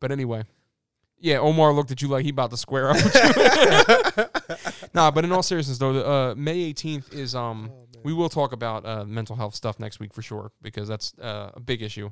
[0.00, 0.44] But anyway,
[1.18, 2.96] yeah, Omar looked at you like he about to square up.
[2.96, 5.96] With nah, but in all seriousness though,
[6.30, 10.00] uh, May 18th is um Oh, we will talk about uh, mental health stuff next
[10.00, 12.10] week for sure because that's uh, a big issue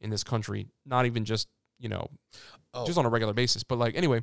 [0.00, 0.68] in this country.
[0.86, 1.48] Not even just
[1.80, 2.06] you know
[2.74, 4.22] Oh, just on a regular basis, but like anyway.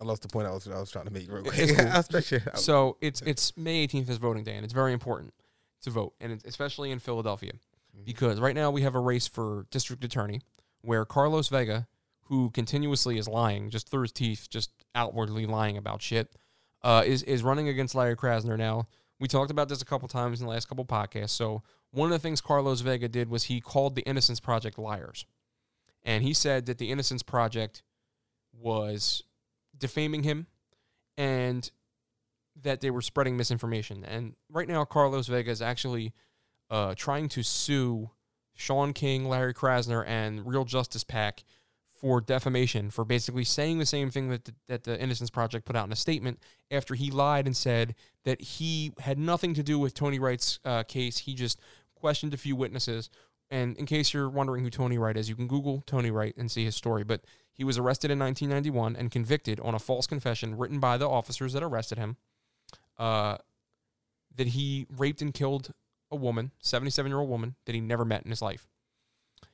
[0.00, 1.76] I lost the point I was I was trying to make real It's quick.
[1.76, 1.88] cool.
[1.92, 2.58] I'll stretch it out.
[2.58, 5.34] So it's it's May 18th is voting day, and it's very important
[5.82, 7.52] to vote, and especially in Philadelphia
[7.96, 8.04] Mhm.
[8.04, 10.40] because right now we have a race for district attorney
[10.82, 11.88] where Carlos Vega,
[12.24, 16.36] who continuously is lying just through his teeth, just outwardly lying about shit,
[16.82, 18.56] uh, is is running against Larry Krasner.
[18.56, 18.86] Now
[19.18, 21.30] we talked about this a couple times in the last couple podcasts.
[21.30, 25.26] So one of the things Carlos Vega did was he called the Innocence Project liars,
[26.02, 27.82] and he said that the Innocence Project
[28.52, 29.22] was
[29.76, 30.46] defaming him
[31.16, 31.70] and
[32.62, 34.04] that they were spreading misinformation.
[34.04, 36.12] And right now, Carlos Vega is actually
[36.70, 38.10] uh, trying to sue
[38.54, 41.44] Shaun King, Larry Krasner, and Real Justice PAC
[42.00, 45.76] for defamation for basically saying the same thing that the, that the Innocence Project put
[45.76, 46.38] out in a statement
[46.70, 50.82] after he lied and said that he had nothing to do with Tony Wright's uh,
[50.82, 51.18] case.
[51.18, 51.60] He just
[51.94, 53.10] questioned a few witnesses.
[53.50, 56.50] And in case you're wondering who Tony Wright is, you can Google Tony Wright and
[56.50, 57.04] see his story.
[57.04, 57.22] But
[57.52, 61.52] he was arrested in 1991 and convicted on a false confession written by the officers
[61.52, 62.16] that arrested him
[63.00, 63.38] uh,
[64.36, 65.72] that he raped and killed
[66.10, 68.68] a woman, 77 year old woman, that he never met in his life.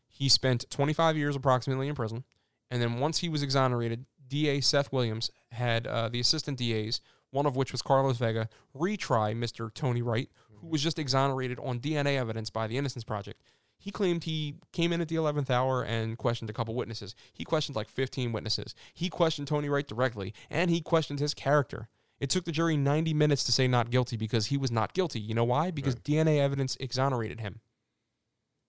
[0.09, 2.25] He spent 25 years approximately in prison.
[2.71, 7.01] And then once he was exonerated, DA Seth Williams had uh, the assistant DAs,
[7.31, 9.73] one of which was Carlos Vega, retry Mr.
[9.73, 10.29] Tony Wright,
[10.61, 13.41] who was just exonerated on DNA evidence by the Innocence Project.
[13.79, 17.15] He claimed he came in at the 11th hour and questioned a couple witnesses.
[17.33, 18.75] He questioned like 15 witnesses.
[18.95, 21.89] He questioned Tony Wright directly, and he questioned his character.
[22.19, 25.21] It took the jury 90 minutes to say not guilty because he was not guilty.
[25.21, 25.71] You know why?
[25.71, 26.05] Because Right.
[26.05, 27.61] DNA evidence exonerated him.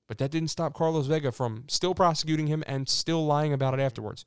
[0.07, 3.79] But that didn't stop Carlos Vega from still prosecuting him and still lying about it
[3.79, 4.25] afterwards.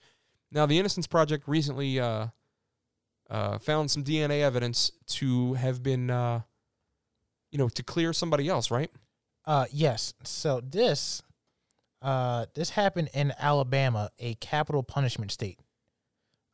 [0.51, 2.29] Now, the Innocence Project recently uh,
[3.31, 6.41] uh, found some DNA evidence to have been, uh,
[7.51, 8.91] you know, to clear somebody else, right?
[9.47, 10.13] Uh, yes.
[10.23, 11.23] So this,
[12.03, 15.61] uh, this happened in Alabama, a capital punishment state.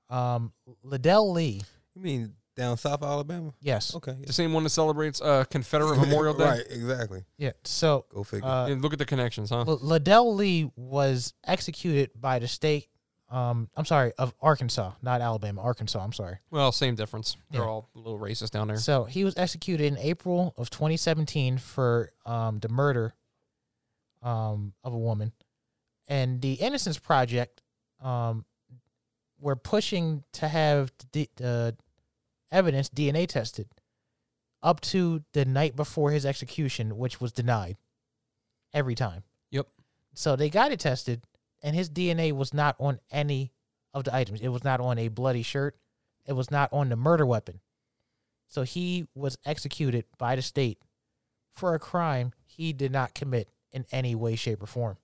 [0.08, 0.52] Um,
[0.84, 1.62] Ledell Lee.
[1.94, 3.52] You mean down South of Alabama?
[3.60, 3.94] Yes.
[3.94, 4.16] Okay.
[4.26, 6.44] The same one that celebrates uh, Confederate Memorial Day.
[6.44, 6.64] right.
[6.70, 7.24] Exactly.
[7.38, 7.52] Yeah.
[7.64, 8.48] So, Go figure.
[8.48, 9.64] uh, Yeah, look at the connections, huh?
[9.66, 12.88] L- Ledell Lee was executed by the state.
[13.28, 15.98] Um, I'm sorry, of Arkansas, not Alabama, Arkansas.
[16.02, 16.38] I'm sorry.
[16.50, 17.36] Well, same difference.
[17.50, 17.66] They're Yeah.
[17.66, 18.76] all a little racist down there.
[18.78, 23.14] So he was executed in April of 2017 for um, the murder
[24.22, 25.32] um, of a woman,
[26.08, 27.62] and the Innocence Project
[28.00, 28.44] um,
[29.40, 31.72] were pushing to have the uh,
[32.50, 33.68] evidence DNA tested
[34.62, 37.76] up to the night before his execution, which was denied
[38.72, 39.22] every time.
[39.50, 39.68] Yep.
[40.14, 41.22] So they got it tested,
[41.62, 43.52] and his DNA was not on any
[43.94, 44.40] of the items.
[44.40, 45.76] It was not on a bloody shirt.
[46.26, 47.60] It was not on the murder weapon.
[48.48, 50.78] So he was executed by the state
[51.54, 54.96] for a crime he did not commit in any way, shape, or form.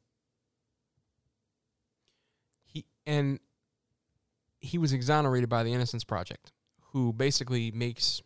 [2.64, 3.40] He and
[4.60, 6.52] he was exonerated by the Innocence Project,
[6.92, 8.22] who basically makes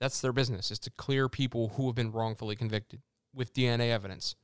[0.00, 3.00] that's their business is to clear people who have been wrongfully convicted
[3.32, 4.34] with DNA evidence.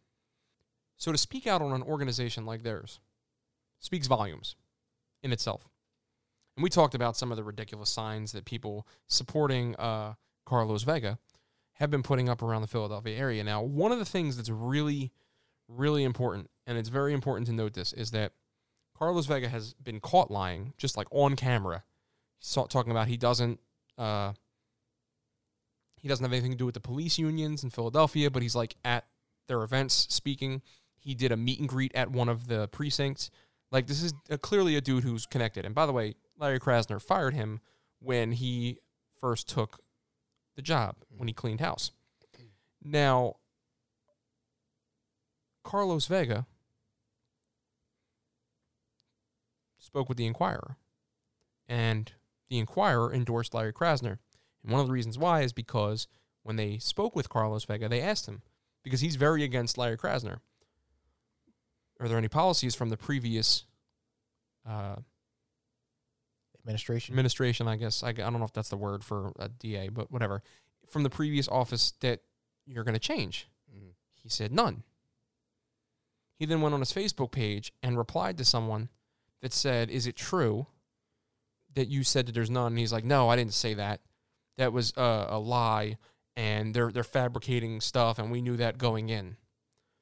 [0.97, 3.01] So to speak out on an organization like theirs
[3.78, 4.57] speaks volumes
[5.23, 5.69] in itself.
[6.57, 11.19] And we talked about some of the ridiculous signs that people supporting uh, Carlos Vega
[11.74, 13.43] have been putting up around the Philadelphia area.
[13.43, 15.12] Now, one of the things that's really,
[15.69, 18.32] really important, and it's very important to note this, is that
[18.97, 21.85] Carlos Vega has been caught lying, just like on camera.
[22.41, 23.61] He's talking about he doesn't,
[23.97, 24.33] uh,
[25.97, 28.75] he doesn't have anything to do with the police unions in Philadelphia, but he's like
[28.85, 29.05] at
[29.47, 30.62] their events speaking.
[30.99, 33.31] He did a meet and greet at one of the precincts.
[33.71, 35.65] Like this is uh clearly a dude who's connected.
[35.65, 37.61] And by the way, Larry Krasner fired him
[38.01, 38.79] when he
[39.19, 39.81] first took
[40.57, 41.93] the job when he cleaned house.
[42.83, 43.37] Now,
[45.62, 46.47] Carlos Vega
[49.79, 50.77] spoke with the Inquirer,
[51.69, 52.12] and
[52.51, 54.18] the Inquirer endorsed Larry Krasner.
[54.62, 56.06] And one of the reasons why is because
[56.43, 58.43] when they spoke with Carlos Vega, they asked him,
[58.82, 60.39] because he's very against Larry Krasner,
[62.01, 63.64] are there any policies from the previous
[64.68, 64.97] uh,
[66.60, 67.14] Administration.
[67.14, 68.02] administration, I guess.
[68.02, 70.43] I, I don't know if that's the word for a DA, but whatever.
[70.89, 72.20] From the previous office that
[72.66, 73.48] you're going to change.
[73.74, 73.94] Mhm.
[74.12, 74.82] He said none.
[76.36, 78.90] He then went on his Facebook page and replied to someone
[79.40, 80.66] that said, Is it true
[81.75, 82.73] that you said that there's none?
[82.73, 84.01] And he's like, No, I didn't say that.
[84.59, 85.97] That was uh, a lie,
[86.37, 89.37] and they're, they're fabricating stuff, and we knew that going in.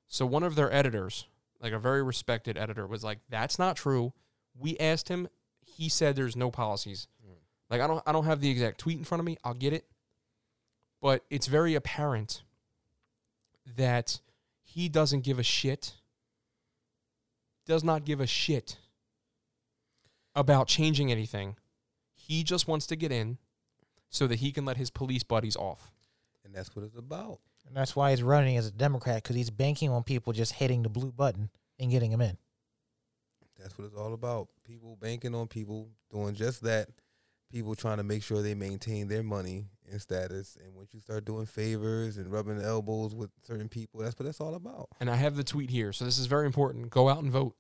[0.09, 1.27] So one of their editors,
[1.61, 4.13] like a very respected editor, was like, That's not true.
[4.59, 5.29] We asked him,
[5.65, 7.07] he said there's no policies.
[7.71, 9.37] Like I don't I don't have the exact tweet in front of me.
[9.45, 9.85] I'll get it.
[11.01, 12.43] But it's very apparent
[13.77, 14.21] that
[14.63, 15.95] he doesn't give a shit.
[17.67, 18.79] Does not give a shit
[20.39, 21.57] about changing anything.
[22.15, 23.39] He just wants to get in
[24.11, 25.93] so that he can let his police buddies off.
[26.45, 27.41] and that's what it's about.
[27.67, 30.83] And that's why he's running as a Democrat because he's banking on people just hitting
[30.83, 32.39] the blue button and getting him in.
[33.59, 34.49] That's what it's all about.
[34.65, 36.89] People banking on people doing just that
[37.53, 40.57] people trying to make sure they maintain their money and status.
[40.65, 44.41] And once you start doing favors and rubbing elbows with certain people, that's what that's
[44.41, 44.89] all about.
[45.01, 45.93] And I have the tweet here.
[45.93, 46.89] So this is very important.
[46.91, 47.57] Go out and vote.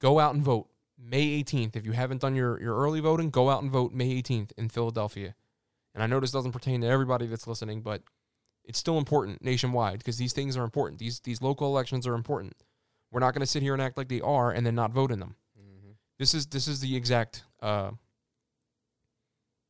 [0.00, 0.68] Go out and vote.
[1.02, 1.76] May 18th.
[1.76, 4.68] If you haven't done your, your early voting, go out and vote May 18th in
[4.68, 5.34] Philadelphia.
[5.94, 8.02] And I know this doesn't pertain to everybody that's listening, but
[8.64, 10.98] it's still important nationwide because these things are important.
[10.98, 12.54] These these local elections are important.
[13.10, 15.10] We're not going to sit here and act like they are and then not vote
[15.10, 15.34] in them.
[16.18, 17.92] This is this is the exact uh,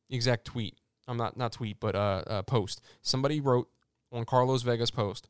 [0.09, 0.75] exact tweet.
[1.07, 2.81] I'm not not tweet, but uh, uh, post.
[3.01, 3.69] Somebody wrote
[4.11, 5.29] on Carlos Vega's post.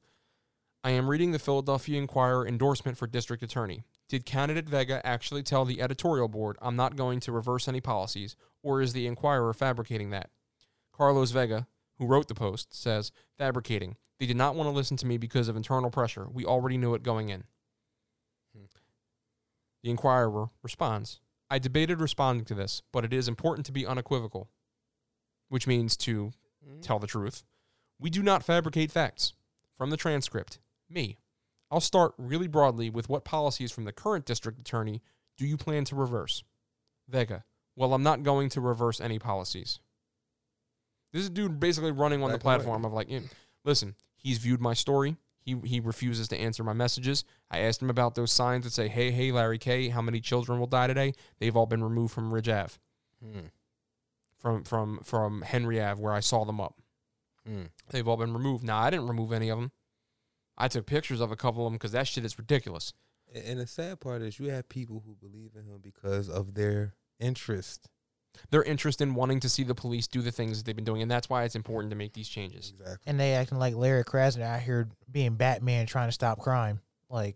[0.84, 3.84] I am reading the Philadelphia Inquirer endorsement for district attorney.
[4.10, 8.36] Did candidate Vega actually tell the editorial board, I'm not going to reverse any policies,
[8.64, 10.32] or is the Inquirer fabricating that?
[10.92, 11.68] Carlos Vega,
[12.00, 13.96] who wrote the post, says, fabricating.
[14.20, 16.28] They did not want to listen to me because of internal pressure.
[16.32, 17.44] We already knew it going in.
[18.56, 18.66] Hmm.
[19.84, 24.50] The Inquirer responds, I debated responding to this, but it is important to be unequivocal,
[25.48, 26.32] which means to
[26.82, 27.44] tell the truth.
[28.00, 29.34] We do not fabricate facts.
[29.82, 30.60] From the transcript,
[30.92, 31.18] me.
[31.70, 35.02] I'll start really broadly with what policies from the current district attorney
[35.38, 36.44] do you plan to reverse?
[37.08, 37.44] Vega.
[37.76, 39.80] Well, I'm not going to reverse any policies.
[41.14, 42.56] This is a dude basically running on the and white.
[42.58, 43.10] platform of like,
[43.64, 45.18] listen, he's viewed my story.
[45.40, 47.24] He he refuses to answer my messages.
[47.50, 50.60] I asked him about those signs that say, "Hey, hey, Larry K, how many children
[50.60, 52.74] will die today?" They've all been removed from Ridge Ave,
[53.26, 53.50] Mm.
[54.38, 56.80] from from from Henry Ave, where I saw them up.
[57.50, 57.72] Mm.
[57.90, 58.64] They've all been removed.
[58.64, 59.72] Now I didn't remove any of them.
[60.62, 62.94] I took pictures of a couple of them because that shit is ridiculous.
[63.34, 66.54] And and the sad part is you have people who believe in him because of
[66.54, 67.90] their interest.
[68.50, 71.02] Their interest in wanting to see the police do the things that they've been doing,
[71.02, 72.72] and that's why it's important to make these changes.
[72.72, 73.04] Exactly.
[73.06, 76.80] And they acting like Larry Krasner out here being Batman trying to stop crime.
[77.10, 77.36] Like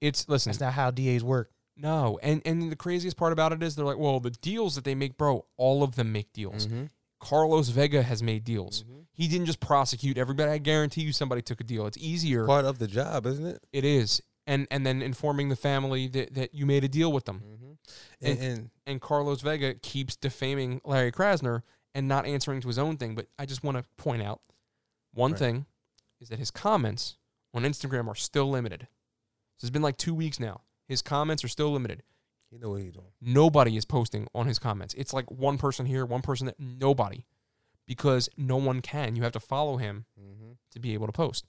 [0.00, 1.50] It's listen, that's not how DAs work.
[1.76, 4.84] no, and and the craziest part about it is they're like, well, the deals that
[4.84, 6.66] they make, bro, all of them make deals.
[6.66, 6.84] Mm-hmm.
[7.20, 8.84] Carlos Vega has made deals.
[9.12, 10.50] He didn't just prosecute everybody.
[10.50, 11.86] I guarantee you, somebody took a deal.
[11.86, 12.46] It's easier.
[12.46, 13.60] Part of the job, isn't it?
[13.72, 17.24] It is, and and then informing the family that that you made a deal with
[17.24, 17.42] them.
[17.44, 17.64] Mm-hmm.
[18.20, 21.62] And- And, and and Carlos Vega keeps defaming Larry Krasner
[21.94, 23.14] and not answering to his own thing.
[23.14, 24.40] But I just want to point out
[25.12, 25.38] one Right.
[25.38, 25.66] thing
[26.20, 27.16] is that his comments
[27.54, 28.88] on Instagram are still limited.
[29.58, 30.60] So it's been like two weeks now.
[30.86, 32.02] His comments are still limited.
[32.50, 33.06] You know what he's doing.
[33.20, 34.94] Nobody is posting on his comments.
[34.94, 37.24] It's like one person here, one person that nobody,
[37.86, 39.16] because no one can.
[39.16, 40.52] You have to follow him Mm-hmm.
[40.72, 41.44] to be able to post.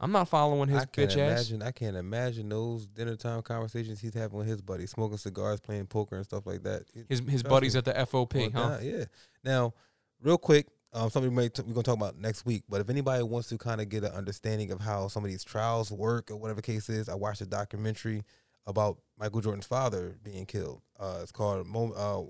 [0.00, 1.50] I'm not following his I can't bitch ass.
[1.50, 1.62] imagine.
[1.62, 5.86] I can't imagine those dinner time conversations he's having with his buddies, smoking cigars, playing
[5.86, 6.82] poker, and stuff like that.
[6.94, 7.78] It- His his buddies me.
[7.78, 8.68] at the FOP, Well, huh?
[8.68, 9.04] nah, yeah.
[9.42, 9.74] Now,
[10.22, 12.62] real quick, um, something we may t- we're gonna talk about next week.
[12.68, 15.42] But if anybody wants to kind of get an understanding of how some of these
[15.42, 18.22] trials work or whatever case is, I watched a documentary
[18.66, 20.82] about Michael Jordan's father being killed.
[20.98, 22.22] Uh, it's called Mom- uh,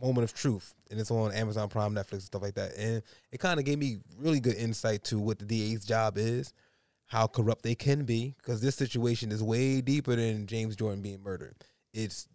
[0.00, 2.76] Moment of Truth, and it's on Amazon Prime, Netflix, and stuff like that.
[2.76, 3.02] And
[3.32, 6.52] it kind of gave me really good insight to what the DA's job is,
[7.06, 11.22] how corrupt they can be, because this situation is way deeper than James Jordan being
[11.22, 11.54] murdered.
[11.94, 12.28] It's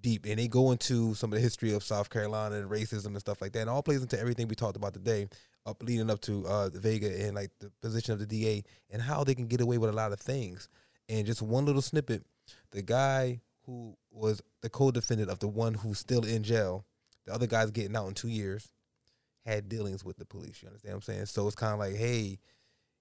[0.00, 3.20] deep, and they go into some of the history of South Carolina and racism and
[3.20, 3.60] stuff like that.
[3.60, 5.28] And all plays into everything we talked about today,
[5.66, 9.22] up leading up to uh, Vega and like the position of the DA and how
[9.22, 10.68] they can get away with a lot of things.
[11.08, 12.24] And just one little snippet:
[12.70, 16.84] the guy who was the co-defendant of the one who's still in jail,
[17.26, 18.72] the other guy's getting out in two years,
[19.44, 20.62] had dealings with the police.
[20.62, 21.26] You understand what I'm saying?
[21.26, 22.38] So it's kind of like, hey.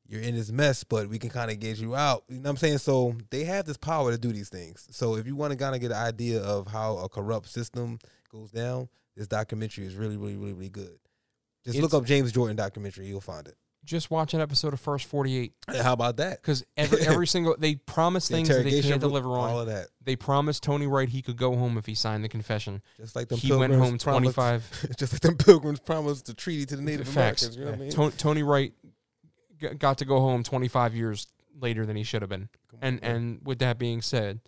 [0.08, 2.26] You're in this mess, but we can kind of get you out.
[2.28, 2.80] You know what I'm saying?
[2.80, 4.86] So they have this power to do these things.
[4.92, 7.98] So if you want to kind of get an idea of how a corrupt system
[8.30, 10.98] goes down, this documentary is really, really, really, really good.
[11.64, 13.56] Just look up James Jordan documentary, you'll find it.
[13.84, 16.40] Just watch an episode of First 48 how about that?
[16.42, 19.50] because every every single they promise The things that they can't deliver on.
[19.50, 19.88] all of that.
[20.04, 22.82] They promised Tony Wright he could go home if he signed the confession.
[22.98, 26.66] Just like them He went home promised- 25 just like them pilgrims promised the treaty
[26.68, 27.42] to the Native facts.
[27.44, 27.58] Americans.
[27.58, 28.18] You know what I mean?
[28.18, 28.74] Tony, Wright
[29.78, 31.28] got to go home 25 years
[31.60, 32.50] later than he should have been.
[32.70, 33.16] Come And man.
[33.16, 34.40] and with that being said,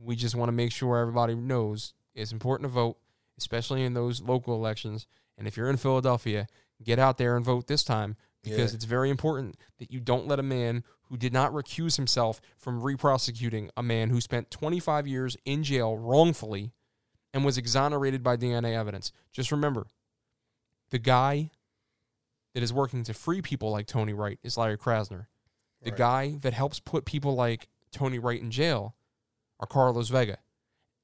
[0.00, 2.96] we just want to make sure everybody knows it's important to vote,
[3.38, 5.06] especially in those local elections.
[5.36, 6.46] And if you're in Philadelphia,
[6.82, 8.76] get out there and vote this time because Yeah.
[8.76, 12.82] it's very important that you don't let a man who did not recuse himself from
[12.82, 16.72] re-prosecuting a man who spent 25 years in jail wrongfully
[17.32, 19.12] and was exonerated by DNA evidence.
[19.32, 19.86] Just remember,
[20.90, 21.50] the guy
[22.54, 25.26] that is working to free people like Tony Wright is Larry Krasner.
[25.82, 25.98] The Right.
[25.98, 28.96] guy that helps put people like Tony Wright in jail
[29.60, 30.38] are Carlos Vega.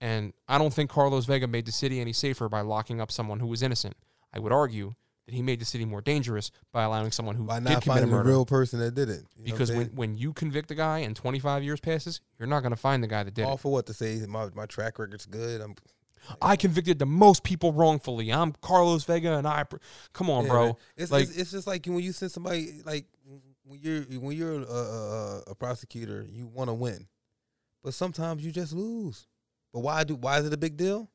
[0.01, 3.41] And I don't think Carlos Vega made the city any safer by locking up someone
[3.41, 3.97] who was innocent.
[4.33, 4.95] I would argue
[5.27, 8.03] that he made the city more dangerous by allowing someone who by did not commit
[8.05, 8.29] a murder.
[8.29, 9.15] real person that did it.
[9.15, 12.21] You know what I'm because when, when you convict a guy and 25 years passes,
[12.39, 13.61] you're not going to find the guy that did it all it.
[13.61, 15.61] for what to say, my my track record's good.
[15.61, 15.75] I'm
[16.41, 18.33] I convicted the most people wrongfully.
[18.33, 19.65] I'm Carlos Vega, and I.
[20.13, 20.79] Come on, Yeah, bro.
[20.97, 23.07] It's, Like- it's it's just like when you send somebody like
[23.65, 27.07] when you're when you're a, a, a prosecutor, you want to win,
[27.83, 29.27] but sometimes you just lose.
[29.73, 31.11] But why do why is it a big deal?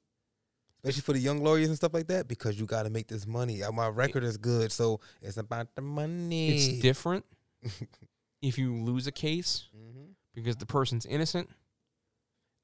[0.83, 3.27] Especially for the young lawyers and stuff like that, because you got to make this
[3.27, 3.61] money.
[3.63, 6.55] Uh, My record is good, so it's about the money.
[6.55, 7.25] It's different
[8.41, 10.13] if you lose a case Mhm.
[10.33, 11.49] because the person's innocent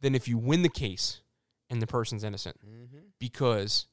[0.02, 1.22] than if you win the case
[1.70, 2.58] and the person's innocent.
[2.66, 3.12] Mhm.
[3.20, 3.88] Because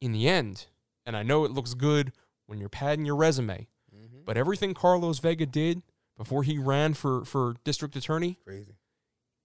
[0.00, 0.66] in the end,
[1.06, 2.12] and I know it looks good
[2.46, 4.24] when you're padding your resume, Mhm.
[4.24, 5.82] but everything Carlos Vega did
[6.16, 8.74] before he ran for, for district attorney, Crazy.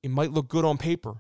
[0.02, 1.20] it might look good on paper.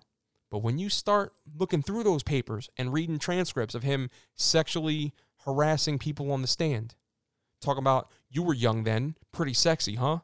[0.55, 5.11] But when you start looking through those papers and reading transcripts of him sexually
[5.43, 6.95] harassing people on the stand,
[7.59, 10.19] talking about you were young then, pretty sexy, huh?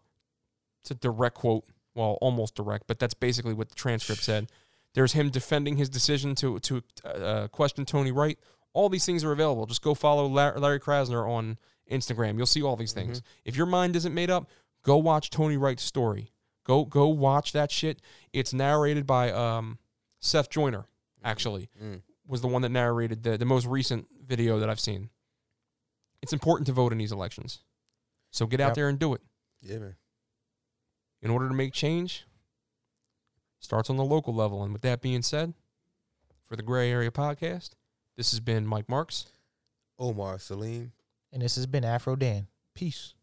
[0.82, 1.66] It's a direct quote.
[1.96, 4.50] Well, almost direct, but that's basically what the transcript said.
[4.94, 8.40] There's him defending his decision to to uh, question Tony Wright.
[8.72, 9.66] All these things are available.
[9.66, 11.58] Just go follow Larry Krasner on
[11.92, 12.38] Instagram.
[12.38, 13.22] You'll see all these things.
[13.44, 14.50] If your mind isn't made up,
[14.82, 16.32] go watch Tony Wright's story.
[16.66, 18.02] Go go watch that shit.
[18.32, 19.78] It's narrated by um,
[20.22, 20.86] Seth Joyner.
[21.24, 22.02] Actually, Mm.
[22.26, 25.10] was the one that narrated the the most recent video that I've seen.
[26.22, 27.60] It's important to vote in these elections,
[28.32, 28.76] so get out Yep.
[28.76, 29.22] there and do it.
[29.62, 29.96] Yeah, man.
[31.22, 32.26] In order to make change,
[33.60, 34.64] starts on the local level.
[34.64, 35.54] And with that being said,
[36.44, 37.72] for the Gray Area Podcast,
[38.16, 39.28] this has been Mike Marks.
[40.00, 40.92] Omar Saleem.
[41.32, 42.48] And this has been Afro Dan.
[42.74, 43.14] Peace.